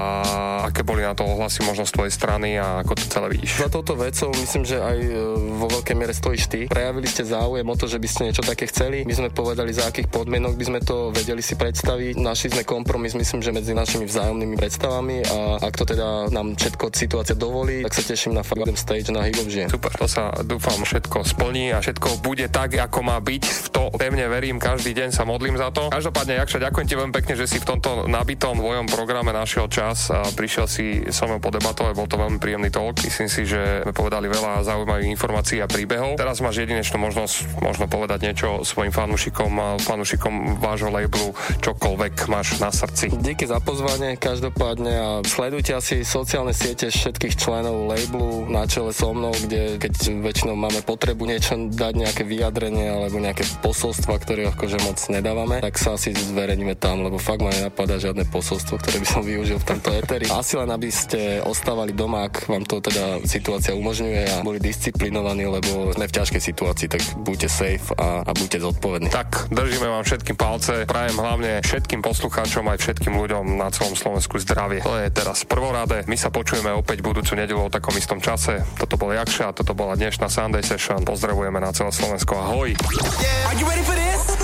[0.67, 3.63] aké boli na to ohlasy možno z tvojej strany a ako to celé vidíš?
[3.63, 5.11] Za touto vecou myslím, že aj e,
[5.55, 6.59] vo veľkej miere stojíš ty.
[6.67, 9.07] Prejavili ste záujem o to, že by ste niečo také chceli.
[9.07, 12.19] My sme povedali, za akých podmienok by sme to vedeli si predstaviť.
[12.19, 16.91] Našli sme kompromis, myslím, že medzi našimi vzájomnými predstavami a ak to teda nám všetko
[16.91, 19.71] situácia dovolí, tak sa teším na Fagdem Stage na Hip Žije.
[19.71, 23.43] Super, to sa dúfam všetko splní a všetko bude tak, ako má byť.
[23.47, 25.87] V to pevne verím, každý deň sa modlím za to.
[25.87, 30.11] Každopádne, Jakša, ďakujem ti veľmi pekne, že si v tomto nabitom tvojom programe našiel čas
[30.11, 32.99] a prišiel si so mnou podebatovať, bol to veľmi príjemný talk.
[32.99, 36.19] Myslím si, že sme povedali veľa zaujímavých informácií a príbehov.
[36.19, 42.59] Teraz máš jedinečnú možnosť možno povedať niečo svojim fanúšikom a fanúšikom vášho labelu, čokoľvek máš
[42.63, 43.11] na srdci.
[43.11, 49.11] Díky za pozvanie, každopádne a sledujte asi sociálne siete všetkých členov labelu na čele so
[49.13, 54.77] mnou, kde keď väčšinou máme potrebu niečo dať nejaké vyjadrenie alebo nejaké posolstva, ktoré akože
[54.85, 59.07] moc nedávame, tak sa asi zverejníme tam, lebo fakt ma nenapadá žiadne posolstvo, ktoré by
[59.07, 60.25] som využil v tomto eteri.
[60.31, 65.45] Asi len aby ste ostávali doma, ak vám to teda situácia umožňuje a boli disciplinovaní,
[65.49, 69.09] lebo sme v ťažkej situácii, tak buďte safe a, a buďte zodpovední.
[69.09, 74.37] Tak, držíme vám všetkým palce, prajem hlavne všetkým poslucháčom aj všetkým ľuďom na celom Slovensku
[74.37, 74.85] zdravie.
[74.85, 76.05] To je teraz prvorade.
[76.05, 78.61] My sa počujeme opäť budúcu nedelu o takom istom čase.
[78.77, 81.01] Toto bol Jakša, toto bola dnešná Sunday Session.
[81.01, 82.37] Pozdravujeme na celé Slovensko.
[82.37, 82.77] Ahoj!
[82.77, 84.37] Are you ready for this?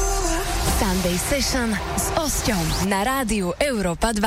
[0.82, 1.70] Sunday Session
[2.02, 4.26] s Osťom na rádiu Európa 2.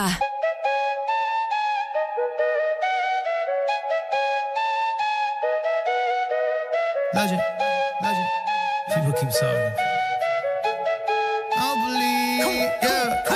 [7.18, 7.42] Legend,
[7.98, 8.30] legend.
[8.94, 9.87] People keep talking.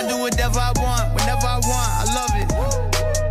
[0.03, 1.91] I do whatever I want, whenever I want.
[1.95, 2.51] I love it.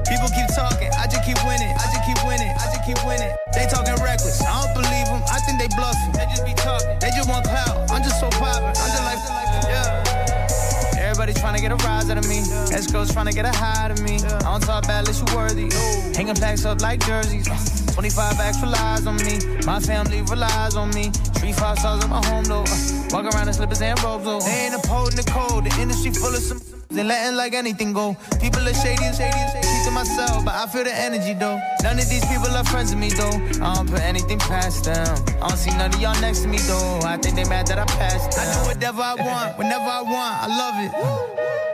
[0.07, 1.68] People keep talking, I just keep winning.
[1.68, 2.48] I just keep winning.
[2.48, 3.27] I just keep winning.
[3.52, 4.39] They talking reckless.
[4.39, 5.19] I don't believe them.
[5.27, 6.15] I think they bluffing.
[6.15, 6.95] They just be talking.
[7.03, 7.91] They just want clout.
[7.91, 8.72] I'm just so poppin'.
[8.72, 9.19] I'm just like,
[9.68, 11.11] yeah.
[11.11, 12.39] Everybody trying to get a rise out of me.
[12.72, 14.23] Escrows trying to get a high out of me.
[14.23, 15.68] I don't talk bad unless you worthy.
[16.15, 17.52] Hanging plaques up like jerseys.
[17.93, 19.39] 25 extra lies on me.
[19.65, 21.11] My family relies on me.
[21.39, 22.63] Three five stars at my home though.
[22.63, 24.39] Uh, Walk around in slippers and robes though.
[24.39, 25.65] They ain't upholding the code.
[25.65, 26.59] The industry full of some.
[26.89, 28.15] They letting like anything go.
[28.41, 29.68] People are shady and shady and shady.
[29.85, 31.59] To myself, but I feel the energy though.
[31.84, 33.65] None of these people are friends with me though.
[33.65, 35.07] I don't put anything past them.
[35.41, 36.99] I don't see none of y'all next to me though.
[37.03, 38.45] I think they mad that I passed them.
[38.47, 40.35] I do whatever I want, whenever I want.
[40.43, 40.91] I love it.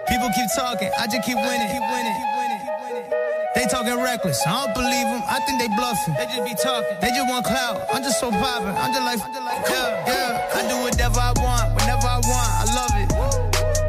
[0.07, 1.67] People keep talking, I just keep winning.
[1.67, 2.46] Keep winning.
[3.57, 4.37] They talking reckless.
[4.45, 5.23] I don't believe them.
[5.25, 6.13] I think they bluffing.
[6.13, 6.93] They just be talking.
[7.01, 7.89] They just want clout.
[7.89, 8.69] I'm just so popping.
[8.69, 10.53] I'm just like, I'm just like yeah, yeah.
[10.53, 12.49] I do whatever I want, whenever I want.
[12.53, 13.09] I love it.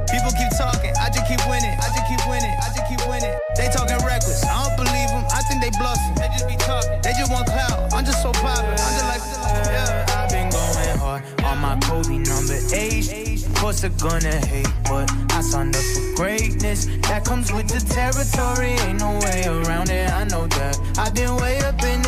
[0.08, 0.88] People keep talking.
[0.96, 1.76] I just keep winning.
[1.84, 2.56] I just keep winning.
[2.64, 3.36] I just keep winning.
[3.60, 4.40] They talking reckless.
[4.40, 5.28] I don't believe them.
[5.36, 6.16] I think they bluffing.
[6.16, 6.96] They just be talking.
[7.04, 7.92] They just want clout.
[7.92, 8.72] I'm just so poppin'.
[8.72, 9.20] I'm just like,
[9.68, 10.16] yeah.
[10.16, 13.27] I've been going hard on my Kobe number eight
[13.58, 16.86] course they're gonna hate, but I signed up for greatness.
[17.08, 20.10] That comes with the territory, ain't no way around it.
[20.10, 20.78] I know that.
[20.96, 22.07] I've been way up in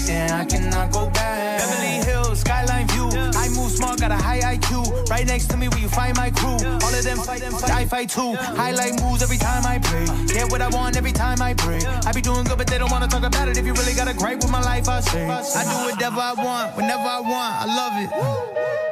[0.00, 0.30] hills.
[0.32, 1.60] I cannot go back.
[1.60, 3.08] Beverly Hills, skyline view.
[3.34, 5.08] I move small, got a high IQ.
[5.10, 6.58] Right next to me, where you find my crew.
[6.82, 8.34] All of them fight, I fight too.
[8.34, 10.06] Highlight moves every time I pray.
[10.26, 11.80] Get what I want every time I pray.
[12.06, 13.56] I be doing good, but they don't wanna talk about it.
[13.56, 15.28] If you really got a gripe with my life, I say.
[15.28, 17.54] I do whatever I want, whenever I want.
[17.62, 18.10] I love it.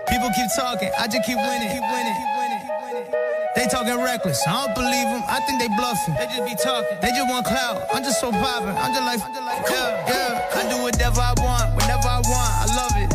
[0.08, 1.68] People keep talking, I just keep winning.
[1.68, 3.41] Keep winning.
[3.54, 5.22] They talking reckless, I don't believe them.
[5.28, 6.16] I think they bluffing.
[6.16, 6.96] They just be talking.
[7.04, 7.84] They just want clout.
[7.92, 8.72] I'm just so poppin'.
[8.80, 9.20] I'm just like,
[9.68, 10.56] yeah, yeah.
[10.56, 12.52] I do whatever I want, whenever I want.
[12.58, 13.12] I love it.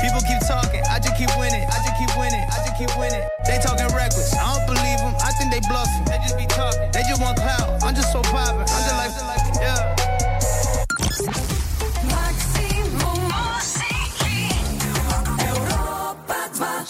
[0.00, 1.68] People keep talking, I just keep winning.
[1.68, 2.40] I just keep winning.
[2.48, 3.20] I just keep winning.
[3.44, 5.12] They talking reckless, I don't believe them.
[5.20, 6.04] I think they bluffing.
[6.08, 6.88] They just be talking.
[6.96, 7.76] They just want clout.
[7.84, 8.64] I'm just so poppin'.
[8.64, 9.12] I'm just like,
[9.60, 9.92] yeah.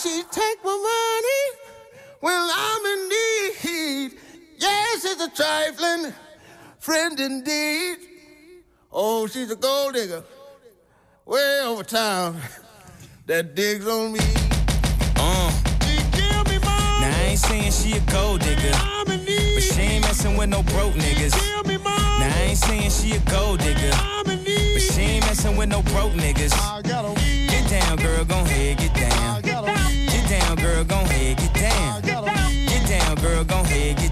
[0.02, 1.41] She take my money
[2.22, 4.12] when I'm in need.
[4.56, 6.14] Yes, it's a trifling
[6.78, 7.96] friend indeed.
[8.92, 10.22] Oh, she's a gold digger
[11.26, 12.40] way over town
[13.26, 14.20] that digs on me.
[15.16, 15.52] Uh.
[17.00, 18.70] Now I ain't saying she a gold digger,
[19.04, 19.18] but
[19.62, 21.34] she ain't messing with no broke niggas.
[21.82, 23.90] Now I ain't saying she a gold digger,
[24.24, 26.54] but she ain't messing with no broke niggas.
[26.84, 29.42] Get down, girl, gon' head, get down.
[29.42, 32.11] Get down, girl, gon' head, get down
[33.22, 33.96] girl, go ahead.
[33.96, 34.11] get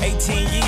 [0.00, 0.67] 18 years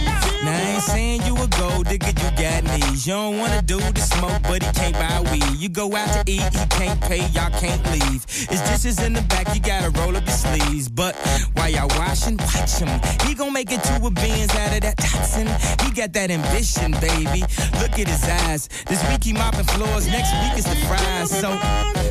[0.81, 2.30] Saying you a gold digger, you
[3.05, 5.57] You don't wanna do the smoke, but he can't buy weed.
[5.57, 8.23] You go out to eat, he can't pay, y'all can't leave.
[8.29, 10.87] His dishes in the back, you gotta roll up your sleeves.
[10.87, 11.15] But
[11.53, 12.89] while y'all washing, watch him.
[13.25, 15.47] He gon' make it to a Benz out of that toxin.
[15.83, 17.41] He got that ambition, baby.
[17.81, 18.69] Look at his eyes.
[18.87, 21.31] This week he mopping floors, next week is the fries.
[21.31, 21.57] So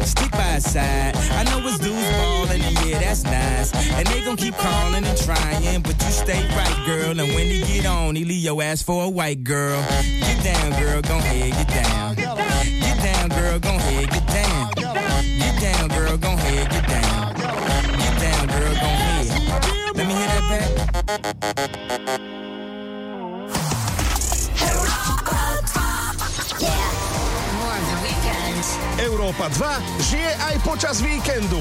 [0.05, 1.15] stick by his side.
[1.39, 3.73] I know his dudes ballin', and yeah, that's nice.
[3.95, 7.21] And they gon' keep calling and trying, but you stay right, girl.
[7.21, 9.81] And when he get on, he leave your ass for a white girl.
[9.91, 12.15] Get down, girl, gon' head, get down.
[12.15, 14.71] Get down, girl, gon' head, get down.
[14.75, 17.35] Get down, girl, gon' head, get down.
[17.35, 19.27] Get down, girl, gon' head.
[19.97, 20.71] Let me hear that back.
[26.59, 27.00] The
[28.61, 29.01] weekend.
[29.01, 31.61] Európa 2 žije aj počas víkendu.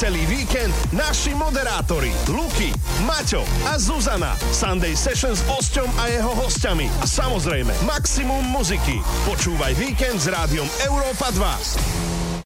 [0.00, 2.72] Celý víkend naši moderátori Luky,
[3.04, 4.32] Maťo a Zuzana.
[4.52, 6.88] Sunday Session s Osťom a jeho hostiami.
[7.00, 9.00] A samozrejme maximum muziky.
[9.28, 12.19] Počúvaj víkend s rádiom Európa 2.